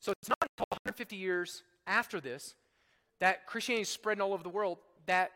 So 0.00 0.12
it's 0.12 0.28
not 0.28 0.36
until 0.42 0.66
150 0.68 1.16
years 1.16 1.62
after 1.86 2.20
this 2.20 2.54
that 3.20 3.46
Christianity 3.46 3.82
is 3.82 3.88
spreading 3.88 4.20
all 4.20 4.34
over 4.34 4.42
the 4.42 4.50
world 4.50 4.76
that 5.06 5.30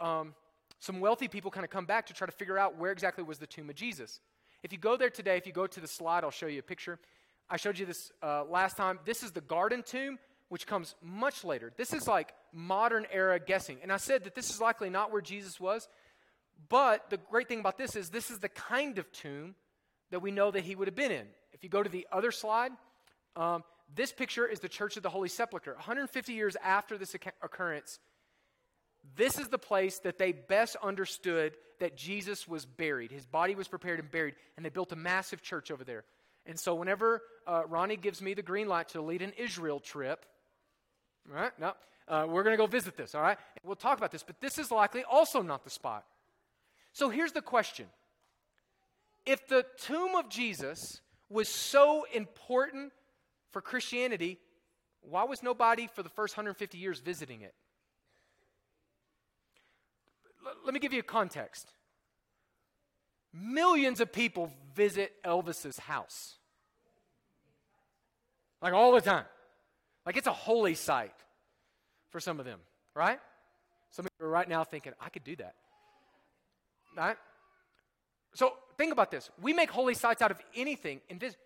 um, 0.00 0.34
some 0.80 1.00
wealthy 1.00 1.28
people 1.28 1.50
kind 1.50 1.64
of 1.64 1.70
come 1.70 1.86
back 1.86 2.06
to 2.06 2.12
try 2.12 2.26
to 2.26 2.32
figure 2.32 2.58
out 2.58 2.78
where 2.78 2.92
exactly 2.92 3.24
was 3.24 3.38
the 3.38 3.46
tomb 3.46 3.70
of 3.70 3.76
Jesus. 3.76 4.20
If 4.62 4.72
you 4.72 4.78
go 4.78 4.96
there 4.96 5.10
today, 5.10 5.36
if 5.36 5.46
you 5.46 5.52
go 5.52 5.66
to 5.66 5.80
the 5.80 5.88
slide, 5.88 6.24
I'll 6.24 6.30
show 6.30 6.46
you 6.46 6.58
a 6.58 6.62
picture. 6.62 6.98
I 7.48 7.56
showed 7.56 7.78
you 7.78 7.86
this 7.86 8.10
uh, 8.22 8.44
last 8.44 8.76
time. 8.76 8.98
This 9.04 9.22
is 9.22 9.32
the 9.32 9.40
garden 9.40 9.82
tomb, 9.82 10.18
which 10.48 10.66
comes 10.66 10.94
much 11.02 11.44
later. 11.44 11.72
This 11.76 11.92
is 11.92 12.08
like 12.08 12.32
modern 12.52 13.06
era 13.12 13.38
guessing. 13.38 13.78
And 13.82 13.92
I 13.92 13.98
said 13.98 14.24
that 14.24 14.34
this 14.34 14.50
is 14.50 14.60
likely 14.60 14.90
not 14.90 15.12
where 15.12 15.20
Jesus 15.20 15.60
was. 15.60 15.88
But 16.68 17.10
the 17.10 17.18
great 17.18 17.48
thing 17.48 17.60
about 17.60 17.76
this 17.76 17.96
is 17.96 18.10
this 18.10 18.30
is 18.30 18.38
the 18.38 18.48
kind 18.48 18.98
of 18.98 19.10
tomb 19.12 19.54
that 20.10 20.20
we 20.20 20.30
know 20.30 20.50
that 20.50 20.64
he 20.64 20.74
would 20.74 20.88
have 20.88 20.94
been 20.94 21.12
in. 21.12 21.26
If 21.52 21.62
you 21.62 21.68
go 21.68 21.82
to 21.82 21.90
the 21.90 22.06
other 22.12 22.30
slide, 22.30 22.72
um, 23.36 23.64
this 23.94 24.12
picture 24.12 24.46
is 24.46 24.60
the 24.60 24.68
Church 24.68 24.96
of 24.96 25.02
the 25.02 25.10
Holy 25.10 25.28
Sepulchre. 25.28 25.74
150 25.74 26.32
years 26.32 26.56
after 26.62 26.96
this 26.96 27.14
occurrence, 27.42 27.98
this 29.16 29.38
is 29.38 29.48
the 29.48 29.58
place 29.58 29.98
that 30.00 30.18
they 30.18 30.32
best 30.32 30.76
understood 30.82 31.54
that 31.80 31.96
Jesus 31.96 32.48
was 32.48 32.64
buried. 32.64 33.10
His 33.10 33.26
body 33.26 33.54
was 33.54 33.68
prepared 33.68 34.00
and 34.00 34.10
buried, 34.10 34.34
and 34.56 34.64
they 34.64 34.70
built 34.70 34.92
a 34.92 34.96
massive 34.96 35.42
church 35.42 35.70
over 35.70 35.84
there. 35.84 36.04
And 36.46 36.58
so, 36.58 36.74
whenever 36.74 37.22
uh, 37.46 37.62
Ronnie 37.68 37.96
gives 37.96 38.20
me 38.20 38.34
the 38.34 38.42
green 38.42 38.68
light 38.68 38.90
to 38.90 39.00
lead 39.00 39.22
an 39.22 39.32
Israel 39.36 39.80
trip, 39.80 40.24
right? 41.28 41.52
No, 41.58 41.72
uh, 42.08 42.26
we're 42.28 42.42
going 42.42 42.54
to 42.54 42.62
go 42.62 42.66
visit 42.66 42.96
this, 42.96 43.14
all 43.14 43.22
right? 43.22 43.38
We'll 43.62 43.76
talk 43.76 43.98
about 43.98 44.12
this, 44.12 44.22
but 44.22 44.40
this 44.40 44.58
is 44.58 44.70
likely 44.70 45.04
also 45.04 45.42
not 45.42 45.64
the 45.64 45.70
spot. 45.70 46.04
So, 46.92 47.08
here's 47.08 47.32
the 47.32 47.42
question 47.42 47.86
If 49.26 49.46
the 49.48 49.64
tomb 49.78 50.14
of 50.16 50.28
Jesus 50.28 51.00
was 51.28 51.48
so 51.48 52.06
important 52.12 52.92
for 53.50 53.60
Christianity, 53.60 54.38
why 55.00 55.24
was 55.24 55.42
nobody 55.42 55.86
for 55.86 56.02
the 56.02 56.08
first 56.08 56.36
150 56.36 56.78
years 56.78 57.00
visiting 57.00 57.42
it? 57.42 57.54
Let 60.64 60.74
me 60.74 60.80
give 60.80 60.92
you 60.92 61.00
a 61.00 61.04
context. 61.04 61.72
Millions 63.32 64.00
of 64.00 64.12
people 64.12 64.52
visit 64.74 65.12
Elvis's 65.24 65.78
house. 65.78 66.36
Like 68.62 68.72
all 68.72 68.92
the 68.92 69.00
time. 69.00 69.24
Like 70.06 70.16
it's 70.16 70.26
a 70.26 70.32
holy 70.32 70.74
site 70.74 71.14
for 72.10 72.20
some 72.20 72.38
of 72.38 72.46
them, 72.46 72.60
right? 72.94 73.18
Some 73.90 74.06
of 74.06 74.12
you 74.18 74.26
are 74.26 74.30
right 74.30 74.48
now 74.48 74.64
thinking, 74.64 74.92
I 75.00 75.08
could 75.08 75.24
do 75.24 75.36
that. 75.36 75.54
Right? 76.96 77.16
So 78.34 78.52
think 78.76 78.92
about 78.92 79.10
this. 79.10 79.30
We 79.40 79.52
make 79.52 79.70
holy 79.70 79.94
sites 79.94 80.22
out 80.22 80.30
of 80.30 80.40
anything. 80.54 81.00
And, 81.10 81.20
this, 81.20 81.36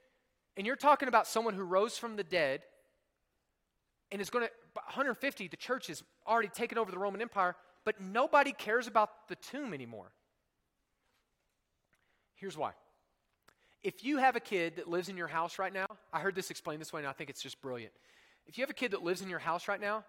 and 0.56 0.66
you're 0.66 0.76
talking 0.76 1.08
about 1.08 1.26
someone 1.26 1.54
who 1.54 1.62
rose 1.62 1.96
from 1.96 2.16
the 2.16 2.24
dead 2.24 2.62
and 4.10 4.20
is 4.20 4.30
going 4.30 4.46
to, 4.46 4.50
150, 4.74 5.48
the 5.48 5.56
church 5.56 5.88
has 5.88 6.02
already 6.26 6.48
taken 6.48 6.78
over 6.78 6.90
the 6.90 6.98
Roman 6.98 7.20
Empire 7.20 7.56
but 7.88 8.02
nobody 8.02 8.52
cares 8.52 8.86
about 8.86 9.28
the 9.28 9.36
tomb 9.36 9.72
anymore. 9.72 10.12
Here's 12.34 12.54
why. 12.54 12.72
If 13.82 14.04
you 14.04 14.18
have 14.18 14.36
a 14.36 14.40
kid 14.40 14.76
that 14.76 14.90
lives 14.90 15.08
in 15.08 15.16
your 15.16 15.26
house 15.26 15.58
right 15.58 15.72
now, 15.72 15.86
I 16.12 16.20
heard 16.20 16.34
this 16.34 16.50
explained 16.50 16.82
this 16.82 16.92
way 16.92 17.00
and 17.00 17.08
I 17.08 17.12
think 17.12 17.30
it's 17.30 17.40
just 17.40 17.62
brilliant. 17.62 17.94
If 18.46 18.58
you 18.58 18.62
have 18.62 18.68
a 18.68 18.74
kid 18.74 18.90
that 18.90 19.02
lives 19.02 19.22
in 19.22 19.30
your 19.30 19.38
house 19.38 19.68
right 19.68 19.80
now, 19.80 20.04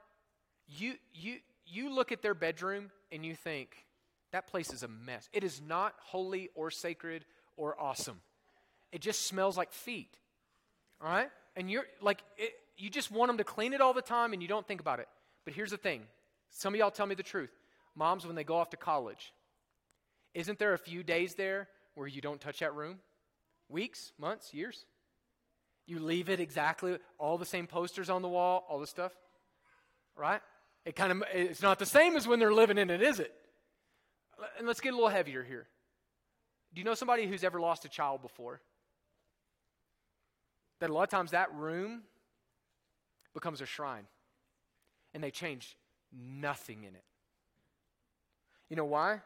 you 0.68 0.96
you 1.14 1.38
you 1.66 1.90
look 1.90 2.12
at 2.12 2.22
their 2.22 2.34
bedroom 2.34 2.92
and 3.14 3.26
you 3.26 3.34
think 3.34 3.86
that 4.34 4.46
place 4.48 4.74
is 4.74 4.84
a 4.84 4.90
mess. 4.90 5.30
It 5.32 5.46
is 5.46 5.62
not 5.66 5.94
holy 6.00 6.50
or 6.56 6.72
sacred 6.72 7.24
or 7.56 7.80
awesome. 7.80 8.20
It 8.92 9.00
just 9.00 9.26
smells 9.26 9.56
like 9.56 9.72
feet. 9.72 10.18
All 11.02 11.10
right? 11.10 11.30
And 11.56 11.72
you're 11.72 11.86
like 12.02 12.24
it, 12.38 12.52
you 12.78 12.90
just 12.90 13.10
want 13.10 13.30
them 13.30 13.38
to 13.38 13.46
clean 13.46 13.72
it 13.72 13.80
all 13.80 13.94
the 13.94 14.02
time 14.02 14.34
and 14.34 14.42
you 14.42 14.50
don't 14.50 14.68
think 14.68 14.82
about 14.82 15.00
it. 15.00 15.08
But 15.46 15.54
here's 15.54 15.72
the 15.72 15.78
thing. 15.78 16.02
Some 16.50 16.74
of 16.74 16.78
y'all 16.78 16.92
tell 16.92 17.06
me 17.06 17.16
the 17.16 17.24
truth 17.24 17.52
moms, 18.00 18.26
when 18.26 18.36
they 18.36 18.44
go 18.44 18.56
off 18.56 18.72
to 18.72 18.78
college, 18.78 19.34
isn't 20.34 20.58
there 20.58 20.74
a 20.74 20.78
few 20.78 21.04
days 21.04 21.36
there 21.36 21.68
where 21.94 22.08
you 22.08 22.22
don't 22.22 22.40
touch 22.40 22.60
that 22.60 22.74
room? 22.74 23.00
Weeks, 23.68 24.14
months, 24.18 24.54
years? 24.54 24.86
You 25.86 26.00
leave 26.00 26.30
it 26.30 26.40
exactly 26.40 26.98
all 27.18 27.38
the 27.38 27.46
same 27.46 27.68
posters 27.68 28.10
on 28.10 28.22
the 28.22 28.30
wall, 28.30 28.66
all 28.70 28.80
this 28.80 28.90
stuff, 28.90 29.12
right? 30.16 30.42
It 30.86 30.96
kind 30.96 31.12
of 31.12 31.24
it's 31.34 31.62
not 31.62 31.78
the 31.78 31.86
same 31.86 32.16
as 32.16 32.28
when 32.28 32.40
they're 32.40 32.54
living 32.54 32.78
in 32.78 32.90
it, 32.90 33.02
is 33.02 33.20
it? 33.20 33.34
And 34.58 34.66
let's 34.66 34.80
get 34.80 34.94
a 34.94 34.96
little 34.96 35.10
heavier 35.10 35.44
here. 35.44 35.68
Do 36.74 36.80
you 36.80 36.86
know 36.86 36.94
somebody 36.94 37.28
who's 37.28 37.44
ever 37.44 37.60
lost 37.60 37.86
a 37.86 37.90
child 37.90 38.22
before? 38.22 38.62
That 40.80 40.90
a 40.90 40.94
lot 40.94 41.04
of 41.04 41.10
times 41.10 41.32
that 41.32 41.54
room 41.54 42.04
becomes 43.34 43.60
a 43.60 43.66
shrine, 43.66 44.06
and 45.14 45.24
they 45.24 45.32
change 45.32 45.76
nothing 46.12 46.84
in 46.84 46.96
it. 46.96 47.04
You 48.70 48.76
know 48.76 48.86
why? 48.86 49.22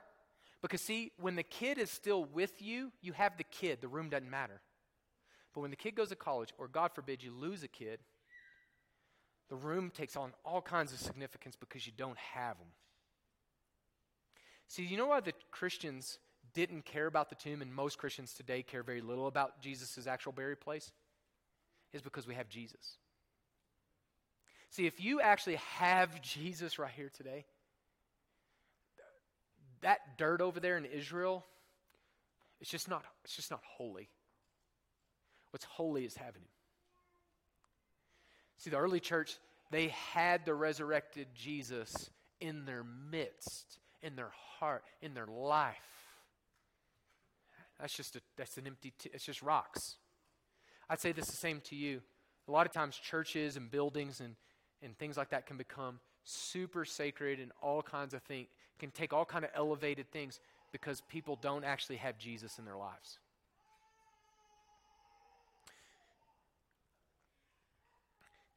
Because, 0.62 0.82
see, 0.82 1.12
when 1.20 1.36
the 1.36 1.44
kid 1.44 1.78
is 1.78 1.92
still 1.92 2.24
with 2.24 2.62
you, 2.62 2.92
you 3.02 3.12
have 3.14 3.38
the 3.38 3.44
kid. 3.44 3.80
The 3.82 3.88
room 3.88 4.10
doesn't 4.10 4.30
matter. 4.30 4.62
But 5.54 5.62
when 5.62 5.72
the 5.72 5.78
kid 5.78 5.96
goes 5.96 6.10
to 6.10 6.16
college, 6.16 6.54
or 6.58 6.68
God 6.68 6.92
forbid 6.96 7.22
you 7.22 7.32
lose 7.32 7.64
a 7.64 7.68
kid, 7.68 8.00
the 9.50 9.56
room 9.56 9.92
takes 9.92 10.16
on 10.16 10.32
all 10.46 10.62
kinds 10.62 10.94
of 10.94 11.00
significance 11.00 11.56
because 11.60 11.86
you 11.86 11.94
don't 11.96 12.18
have 12.18 12.58
them. 12.58 12.70
See, 14.68 14.84
you 14.84 14.98
know 14.98 15.08
why 15.08 15.20
the 15.20 15.34
Christians 15.52 16.18
didn't 16.54 16.86
care 16.86 17.08
about 17.08 17.30
the 17.30 17.36
tomb, 17.36 17.62
and 17.62 17.74
most 17.74 17.98
Christians 17.98 18.34
today 18.34 18.64
care 18.64 18.84
very 18.84 19.02
little 19.02 19.28
about 19.28 19.62
Jesus' 19.62 20.08
actual 20.08 20.32
burial 20.32 20.58
place? 20.58 20.92
Is 21.92 22.02
because 22.02 22.26
we 22.26 22.34
have 22.34 22.50
Jesus. 22.50 22.98
See, 24.72 24.88
if 24.88 25.00
you 25.00 25.22
actually 25.22 25.58
have 25.78 26.22
Jesus 26.22 26.80
right 26.80 26.92
here 26.92 27.12
today, 27.14 27.46
that 29.84 30.18
dirt 30.18 30.42
over 30.42 30.60
there 30.60 30.78
in 30.78 30.86
Israel, 30.86 31.46
it's 32.60 32.70
just 32.70 32.90
not, 32.90 33.04
it's 33.24 33.36
just 33.36 33.52
not 33.52 33.62
holy. 33.64 34.10
What's 35.52 35.66
holy 35.66 36.06
is 36.06 36.16
having 36.16 36.42
him. 36.42 36.50
See, 38.58 38.70
the 38.70 38.78
early 38.78 39.00
church, 39.00 39.38
they 39.72 39.90
had 40.14 40.46
the 40.46 40.54
resurrected 40.54 41.28
Jesus 41.36 42.10
in 42.40 42.66
their 42.66 42.84
midst, 43.12 43.80
in 44.02 44.16
their 44.16 44.32
heart, 44.60 44.84
in 45.02 45.14
their 45.14 45.28
life. 45.28 45.76
That's 47.80 47.94
just 47.94 48.16
a, 48.16 48.22
that's 48.38 48.58
an 48.58 48.68
empty, 48.68 48.94
t- 48.98 49.10
it's 49.14 49.26
just 49.26 49.42
rocks. 49.42 49.98
I'd 50.90 51.00
say 51.00 51.12
this 51.12 51.26
the 51.26 51.36
same 51.36 51.62
to 51.66 51.76
you. 51.76 52.02
A 52.48 52.52
lot 52.52 52.66
of 52.66 52.72
times 52.72 52.96
churches 52.96 53.58
and 53.58 53.70
buildings 53.70 54.20
and, 54.20 54.36
and 54.82 54.98
things 54.98 55.18
like 55.18 55.30
that 55.32 55.46
can 55.46 55.58
become 55.58 56.00
super 56.24 56.86
sacred 56.86 57.40
and 57.40 57.52
all 57.62 57.82
kinds 57.82 58.14
of 58.14 58.22
things 58.24 58.48
can 58.80 58.92
take 58.92 59.14
all 59.14 59.26
kind 59.26 59.46
of 59.46 59.52
elevated 59.56 60.12
things 60.12 60.40
because 60.72 61.02
people 61.02 61.38
don't 61.42 61.64
actually 61.64 61.98
have 61.98 62.18
Jesus 62.18 62.58
in 62.58 62.66
their 62.66 62.76
lives. 62.76 63.20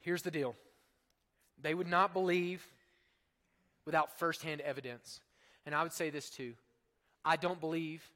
Here's 0.00 0.22
the 0.22 0.30
deal. 0.30 0.54
They 1.60 1.74
would 1.74 1.88
not 1.88 2.12
believe 2.12 2.64
without 3.84 4.18
firsthand 4.18 4.60
evidence. 4.60 5.20
And 5.64 5.74
I 5.74 5.82
would 5.82 5.92
say 5.92 6.10
this 6.10 6.30
too. 6.30 6.54
I 7.24 7.36
don't 7.36 7.60
believe 7.60 8.08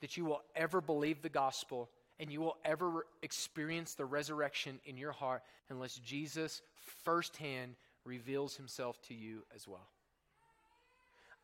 that 0.00 0.16
you 0.16 0.24
will 0.24 0.42
ever 0.54 0.80
believe 0.80 1.22
the 1.22 1.28
gospel 1.28 1.88
and 2.20 2.30
you 2.30 2.40
will 2.40 2.56
ever 2.64 3.06
experience 3.22 3.94
the 3.94 4.04
resurrection 4.04 4.78
in 4.84 4.96
your 4.96 5.12
heart 5.12 5.42
unless 5.70 5.94
Jesus 5.96 6.60
firsthand 7.04 7.76
reveals 8.04 8.56
himself 8.56 9.00
to 9.08 9.14
you 9.14 9.42
as 9.54 9.66
well. 9.66 9.88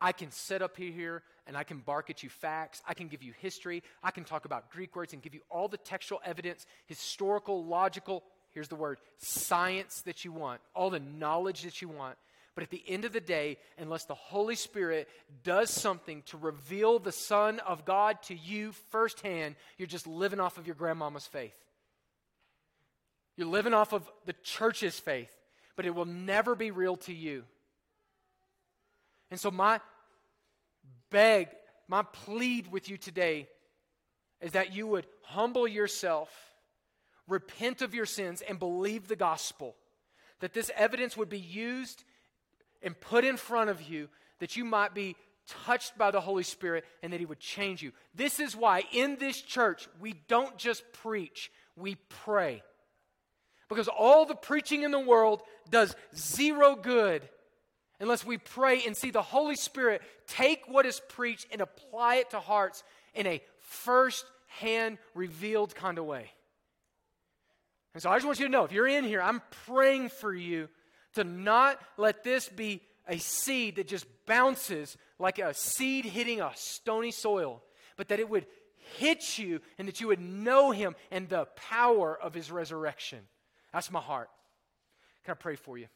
I 0.05 0.13
can 0.13 0.31
sit 0.31 0.61
up 0.61 0.77
here 0.77 1.23
and 1.47 1.57
I 1.57 1.65
can 1.65 1.79
bark 1.79 2.11
at 2.11 2.23
you 2.23 2.29
facts. 2.29 2.83
I 2.87 2.93
can 2.93 3.09
give 3.09 3.23
you 3.23 3.33
history. 3.39 3.83
I 4.03 4.11
can 4.11 4.25
talk 4.25 4.45
about 4.45 4.69
Greek 4.71 4.95
words 4.95 5.15
and 5.15 5.23
give 5.23 5.33
you 5.33 5.41
all 5.49 5.67
the 5.67 5.79
textual 5.79 6.21
evidence, 6.27 6.67
historical, 6.85 7.65
logical, 7.65 8.23
here's 8.51 8.69
the 8.69 8.77
word, 8.77 8.99
science 9.17 10.03
that 10.03 10.23
you 10.23 10.31
want, 10.31 10.61
all 10.75 10.91
the 10.91 11.01
knowledge 11.01 11.63
that 11.63 11.81
you 11.81 11.89
want. 11.89 12.19
But 12.55 12.65
at 12.65 12.71
the 12.71 12.83
end 12.87 13.07
of 13.07 13.15
the 13.15 13.21
day, 13.21 13.57
unless 13.79 14.05
the 14.05 14.15
Holy 14.15 14.57
Spirit 14.57 15.09
does 15.43 15.71
something 15.71 16.21
to 16.27 16.37
reveal 16.37 16.99
the 16.99 17.11
Son 17.11 17.59
of 17.61 17.87
God 17.87 18.23
to 18.25 18.35
you 18.35 18.73
firsthand, 18.91 19.57
you're 19.79 19.89
just 19.89 20.07
living 20.07 20.39
off 20.39 20.59
of 20.59 20.67
your 20.67 20.77
grandmama's 20.77 21.27
faith. 21.27 21.57
You're 23.39 23.49
living 23.49 23.73
off 23.73 23.95
of 23.95 24.07
the 24.27 24.35
church's 24.43 25.01
faith, 25.01 25.33
but 25.77 25.87
it 25.87 25.95
will 25.95 26.05
never 26.05 26.55
be 26.55 26.71
real 26.71 26.99
to 26.99 27.15
you. 27.15 27.45
And 29.31 29.41
so, 29.41 29.51
my, 29.51 29.81
beg, 31.15 31.47
my 31.87 32.03
plead 32.03 32.73
with 32.73 32.89
you 32.89 32.97
today 32.97 33.47
is 34.41 34.53
that 34.53 34.75
you 34.75 34.85
would 34.89 35.07
humble 35.23 35.69
yourself, 35.69 36.29
repent 37.29 37.83
of 37.83 37.95
your 37.95 38.05
sins, 38.05 38.43
and 38.47 38.59
believe 38.59 39.07
the 39.07 39.15
gospel. 39.15 39.77
That 40.41 40.53
this 40.53 40.73
evidence 40.75 41.17
would 41.17 41.29
be 41.29 41.39
used 41.39 42.03
and 42.83 43.01
put 43.01 43.25
in 43.25 43.37
front 43.37 43.71
of 43.71 43.81
you 43.81 44.09
that 44.41 44.57
you 44.57 44.65
might 44.65 44.93
be 44.93 45.15
touched 45.47 45.97
by 45.97 46.11
the 46.11 46.21
Holy 46.21 46.43
Spirit 46.43 46.85
and 47.01 47.12
that 47.12 47.21
He 47.21 47.27
would 47.27 47.39
change 47.39 47.81
you. 47.81 47.93
This 48.17 48.41
is 48.41 48.57
why 48.57 48.83
in 48.93 49.17
this 49.17 49.41
church 49.41 49.89
we 50.01 50.15
don't 50.27 50.59
just 50.59 50.83
preach, 50.93 51.53
we 51.77 51.95
pray. 52.25 52.65
Because 53.69 53.87
all 53.87 54.27
the 54.27 54.35
preaching 54.35 54.83
in 54.83 54.91
the 54.91 54.99
world 54.99 55.43
does 55.71 55.95
zero 56.17 56.75
good 56.75 57.23
unless 58.01 58.25
we 58.25 58.39
pray 58.39 58.83
and 58.85 58.97
see 58.97 59.11
the 59.11 59.23
Holy 59.23 59.57
Spirit 59.57 60.03
take 60.27 60.69
what 60.69 60.87
is 60.87 61.01
preached 61.09 61.47
and 61.53 61.61
apply 61.61 62.17
it 62.17 62.31
to 62.31 62.41
hearts 62.41 62.83
in 63.15 63.27
a 63.27 63.43
first 63.61 64.25
hand 64.47 64.99
revealed 65.15 65.75
kind 65.75 65.99
of 65.99 66.05
way. 66.05 66.31
And 67.95 68.03
so 68.03 68.11
I 68.11 68.17
just 68.17 68.27
want 68.27 68.41
you 68.41 68.47
to 68.47 68.53
know 68.53 68.65
if 68.65 68.73
you're 68.73 68.89
in 68.89 69.05
here, 69.05 69.23
I'm 69.23 69.41
praying 69.67 70.09
for 70.09 70.35
you 70.35 70.69
to 71.15 71.25
not 71.25 71.79
let 71.97 72.25
this 72.25 72.49
be 72.49 72.83
a 73.07 73.19
seed 73.19 73.77
that 73.77 73.87
just 73.87 74.07
bounces 74.27 74.97
like 75.19 75.39
a 75.39 75.55
seed 75.55 76.05
hitting 76.05 76.41
a 76.41 76.51
stony 76.57 77.13
soil, 77.13 77.63
but 77.97 78.09
that 78.09 78.19
it 78.19 78.29
would 78.29 78.47
hit 78.97 79.39
you 79.39 79.61
and 79.79 79.87
that 79.87 80.01
you 80.01 80.09
would 80.09 80.21
know 80.21 80.73
him 80.73 80.97
and 81.11 81.29
the 81.29 81.47
power 81.57 82.19
of 82.21 82.35
his 82.35 82.51
resurrection. 82.51 83.21
That's 83.73 83.93
my 83.93 84.01
heart. 84.01 84.29
Can 85.25 85.33
I 85.33 85.35
pray 85.35 85.57
for 85.57 85.79
you? 85.79 85.87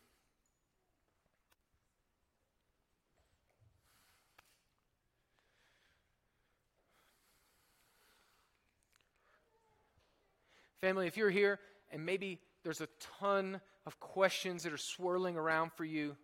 Family, 10.81 11.07
if 11.07 11.17
you're 11.17 11.31
here 11.31 11.59
and 11.91 12.05
maybe 12.05 12.41
there's 12.63 12.81
a 12.81 12.89
ton 13.19 13.61
of 13.87 13.99
questions 14.01 14.63
that 14.63 14.73
are 14.73 14.77
swirling 14.77 15.37
around 15.37 15.73
for 15.73 15.85
you, 15.85 16.17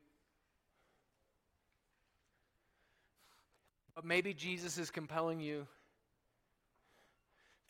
but 3.94 4.04
maybe 4.04 4.34
Jesus 4.34 4.78
is 4.78 4.90
compelling 4.90 5.40
you 5.40 5.66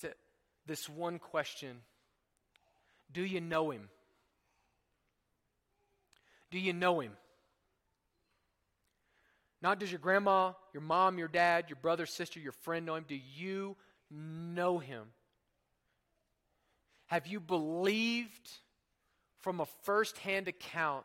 to 0.00 0.12
this 0.66 0.88
one 0.88 1.18
question 1.18 1.78
Do 3.12 3.22
you 3.22 3.40
know 3.40 3.70
him? 3.70 3.88
Do 6.50 6.58
you 6.58 6.72
know 6.72 7.00
him? 7.00 7.12
Not 9.60 9.80
does 9.80 9.90
your 9.90 9.98
grandma, 9.98 10.52
your 10.74 10.82
mom, 10.82 11.16
your 11.16 11.26
dad, 11.26 11.66
your 11.68 11.78
brother, 11.80 12.04
sister, 12.04 12.38
your 12.38 12.52
friend 12.52 12.84
know 12.84 12.96
him. 12.96 13.06
Do 13.08 13.16
you 13.16 13.76
know 14.10 14.78
him? 14.78 15.04
Have 17.06 17.26
you 17.26 17.40
believed 17.40 18.50
from 19.40 19.60
a 19.60 19.66
first 19.82 20.18
hand 20.18 20.48
account 20.48 21.04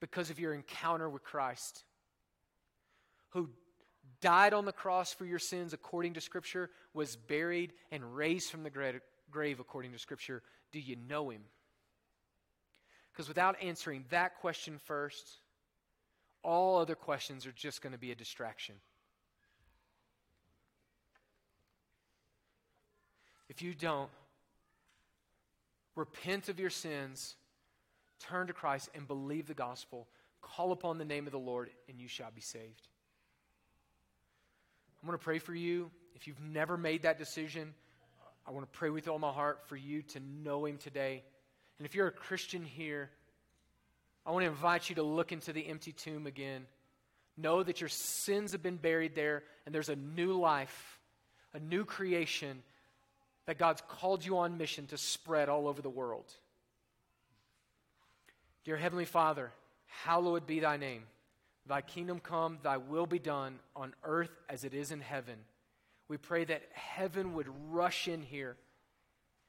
because 0.00 0.30
of 0.30 0.40
your 0.40 0.52
encounter 0.52 1.08
with 1.08 1.22
Christ, 1.22 1.84
who 3.30 3.48
died 4.20 4.52
on 4.52 4.64
the 4.64 4.72
cross 4.72 5.12
for 5.12 5.24
your 5.24 5.38
sins 5.38 5.72
according 5.72 6.14
to 6.14 6.20
Scripture, 6.20 6.70
was 6.94 7.16
buried, 7.16 7.72
and 7.90 8.16
raised 8.16 8.50
from 8.50 8.64
the 8.64 9.00
grave 9.30 9.60
according 9.60 9.92
to 9.92 9.98
Scripture? 9.98 10.42
Do 10.72 10.80
you 10.80 10.96
know 11.08 11.30
him? 11.30 11.42
Because 13.12 13.28
without 13.28 13.56
answering 13.62 14.04
that 14.10 14.36
question 14.40 14.78
first, 14.84 15.38
all 16.42 16.78
other 16.78 16.96
questions 16.96 17.46
are 17.46 17.52
just 17.52 17.82
going 17.82 17.92
to 17.92 17.98
be 17.98 18.10
a 18.10 18.16
distraction. 18.16 18.74
If 23.48 23.62
you 23.62 23.74
don't, 23.74 24.10
repent 25.94 26.48
of 26.48 26.58
your 26.58 26.70
sins, 26.70 27.36
turn 28.20 28.46
to 28.46 28.52
Christ, 28.52 28.88
and 28.94 29.06
believe 29.06 29.46
the 29.46 29.54
gospel. 29.54 30.08
Call 30.40 30.72
upon 30.72 30.98
the 30.98 31.04
name 31.04 31.26
of 31.26 31.32
the 31.32 31.38
Lord, 31.38 31.70
and 31.88 32.00
you 32.00 32.08
shall 32.08 32.30
be 32.34 32.40
saved. 32.40 32.88
I'm 35.02 35.06
going 35.08 35.18
to 35.18 35.24
pray 35.24 35.38
for 35.38 35.54
you. 35.54 35.90
If 36.14 36.26
you've 36.26 36.40
never 36.40 36.76
made 36.76 37.02
that 37.02 37.18
decision, 37.18 37.74
I 38.46 38.50
want 38.50 38.70
to 38.70 38.78
pray 38.78 38.90
with 38.90 39.08
all 39.08 39.18
my 39.18 39.32
heart 39.32 39.66
for 39.66 39.76
you 39.76 40.02
to 40.02 40.20
know 40.20 40.64
Him 40.64 40.78
today. 40.78 41.22
And 41.78 41.86
if 41.86 41.94
you're 41.94 42.06
a 42.06 42.12
Christian 42.12 42.64
here, 42.64 43.10
I 44.24 44.30
want 44.30 44.44
to 44.44 44.50
invite 44.50 44.88
you 44.88 44.96
to 44.96 45.02
look 45.02 45.32
into 45.32 45.52
the 45.52 45.66
empty 45.66 45.92
tomb 45.92 46.26
again. 46.26 46.66
Know 47.36 47.62
that 47.62 47.80
your 47.80 47.88
sins 47.88 48.52
have 48.52 48.62
been 48.62 48.76
buried 48.76 49.14
there, 49.14 49.42
and 49.64 49.74
there's 49.74 49.88
a 49.88 49.96
new 49.96 50.38
life, 50.38 51.00
a 51.54 51.58
new 51.58 51.84
creation 51.84 52.62
that 53.46 53.58
God's 53.58 53.82
called 53.88 54.24
you 54.24 54.38
on 54.38 54.58
mission 54.58 54.86
to 54.88 54.98
spread 54.98 55.48
all 55.48 55.66
over 55.66 55.82
the 55.82 55.90
world. 55.90 56.32
Dear 58.64 58.76
Heavenly 58.76 59.04
Father, 59.04 59.50
hallowed 60.04 60.46
be 60.46 60.60
thy 60.60 60.76
name. 60.76 61.02
Thy 61.66 61.80
kingdom 61.80 62.20
come, 62.20 62.58
thy 62.62 62.76
will 62.76 63.06
be 63.06 63.18
done 63.18 63.58
on 63.76 63.94
earth 64.04 64.30
as 64.48 64.64
it 64.64 64.74
is 64.74 64.90
in 64.90 65.00
heaven. 65.00 65.36
We 66.08 66.16
pray 66.16 66.44
that 66.44 66.62
heaven 66.72 67.34
would 67.34 67.46
rush 67.70 68.08
in 68.08 68.22
here 68.22 68.56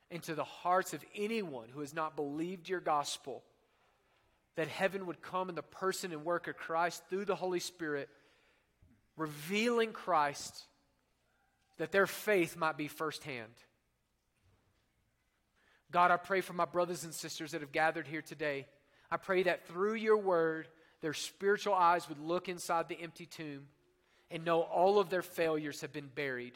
into 0.09 0.35
the 0.35 0.43
hearts 0.43 0.93
of 0.93 1.03
anyone 1.15 1.69
who 1.73 1.79
has 1.81 1.93
not 1.93 2.15
believed 2.15 2.69
your 2.69 2.79
gospel. 2.79 3.43
That 4.55 4.67
heaven 4.67 5.07
would 5.07 5.21
come 5.21 5.49
in 5.49 5.55
the 5.55 5.63
person 5.63 6.11
and 6.11 6.23
work 6.23 6.47
of 6.47 6.55
Christ 6.55 7.03
through 7.09 7.25
the 7.25 7.35
Holy 7.35 7.59
Spirit, 7.59 8.09
revealing 9.17 9.91
Christ, 9.91 10.65
that 11.77 11.91
their 11.91 12.05
faith 12.05 12.55
might 12.55 12.77
be 12.77 12.87
firsthand. 12.87 13.53
God, 15.93 16.09
I 16.09 16.17
pray 16.17 16.41
for 16.41 16.53
my 16.53 16.65
brothers 16.65 17.03
and 17.03 17.13
sisters 17.13 17.51
that 17.51 17.61
have 17.61 17.71
gathered 17.71 18.07
here 18.07 18.23
today. 18.23 18.65
I 19.11 19.17
pray 19.17 19.43
that 19.43 19.67
through 19.67 19.93
your 19.93 20.17
word, 20.17 20.67
their 21.01 21.13
spiritual 21.13 21.75
eyes 21.75 22.09
would 22.09 22.19
look 22.19 22.49
inside 22.49 22.89
the 22.89 22.99
empty 22.99 23.27
tomb 23.27 23.67
and 24.31 24.43
know 24.43 24.61
all 24.61 24.97
of 24.97 25.11
their 25.11 25.21
failures 25.21 25.81
have 25.81 25.93
been 25.93 26.09
buried. 26.15 26.53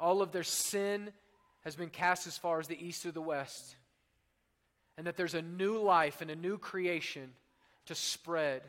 All 0.00 0.22
of 0.22 0.32
their 0.32 0.44
sin 0.44 1.12
has 1.60 1.76
been 1.76 1.90
cast 1.90 2.26
as 2.26 2.38
far 2.38 2.58
as 2.58 2.68
the 2.68 2.82
east 2.82 3.04
or 3.04 3.12
the 3.12 3.20
west. 3.20 3.76
And 4.96 5.06
that 5.06 5.18
there's 5.18 5.34
a 5.34 5.42
new 5.42 5.78
life 5.78 6.22
and 6.22 6.30
a 6.30 6.36
new 6.36 6.56
creation 6.56 7.34
to 7.86 7.94
spread 7.94 8.62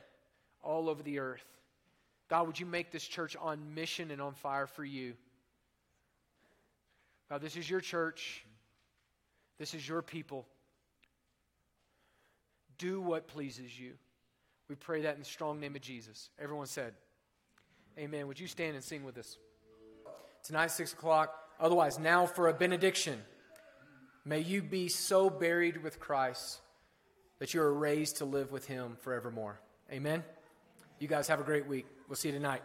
all 0.62 0.90
over 0.90 1.02
the 1.02 1.20
earth. 1.20 1.46
God, 2.30 2.48
would 2.48 2.60
you 2.60 2.66
make 2.66 2.92
this 2.92 3.06
church 3.06 3.38
on 3.40 3.76
mission 3.76 4.12
and 4.12 4.22
on 4.22 4.34
fire 4.34 4.68
for 4.68 4.84
you? 4.84 5.14
God, 7.30 7.40
this 7.40 7.56
is 7.56 7.70
your 7.70 7.80
church. 7.80 8.44
This 9.64 9.74
is 9.74 9.88
your 9.88 10.02
people. 10.02 10.46
Do 12.78 13.00
what 13.00 13.30
pleases 13.30 13.80
you. 13.80 13.94
We 14.68 14.76
pray 14.76 15.04
that 15.04 15.14
in 15.14 15.20
the 15.20 15.26
strong 15.26 15.62
name 15.62 15.74
of 15.78 15.82
Jesus. 15.82 16.32
Everyone 16.38 16.66
said, 16.66 16.94
Amen. 17.98 18.28
Would 18.28 18.42
you 18.42 18.48
stand 18.48 18.76
and 18.76 18.84
sing 18.84 19.06
with 19.06 19.18
us? 19.18 19.38
Tonight, 20.44 20.68
6 20.68 20.92
o'clock. 20.92 21.34
Otherwise, 21.62 21.98
now 21.98 22.26
for 22.26 22.50
a 22.50 22.54
benediction. 22.54 23.22
May 24.26 24.42
you 24.42 24.62
be 24.62 24.90
so 24.90 25.30
buried 25.30 25.82
with 25.82 25.98
Christ 25.98 26.60
that 27.40 27.54
you 27.54 27.62
are 27.62 27.74
raised 27.74 28.18
to 28.18 28.26
live 28.26 28.52
with 28.52 28.68
him 28.68 28.98
forevermore. 29.00 29.62
Amen. 29.90 30.26
You 31.00 31.08
guys 31.08 31.30
have 31.30 31.40
a 31.40 31.44
great 31.46 31.68
week. 31.68 31.86
We'll 32.10 32.18
see 32.18 32.28
you 32.28 32.34
tonight. 32.34 32.64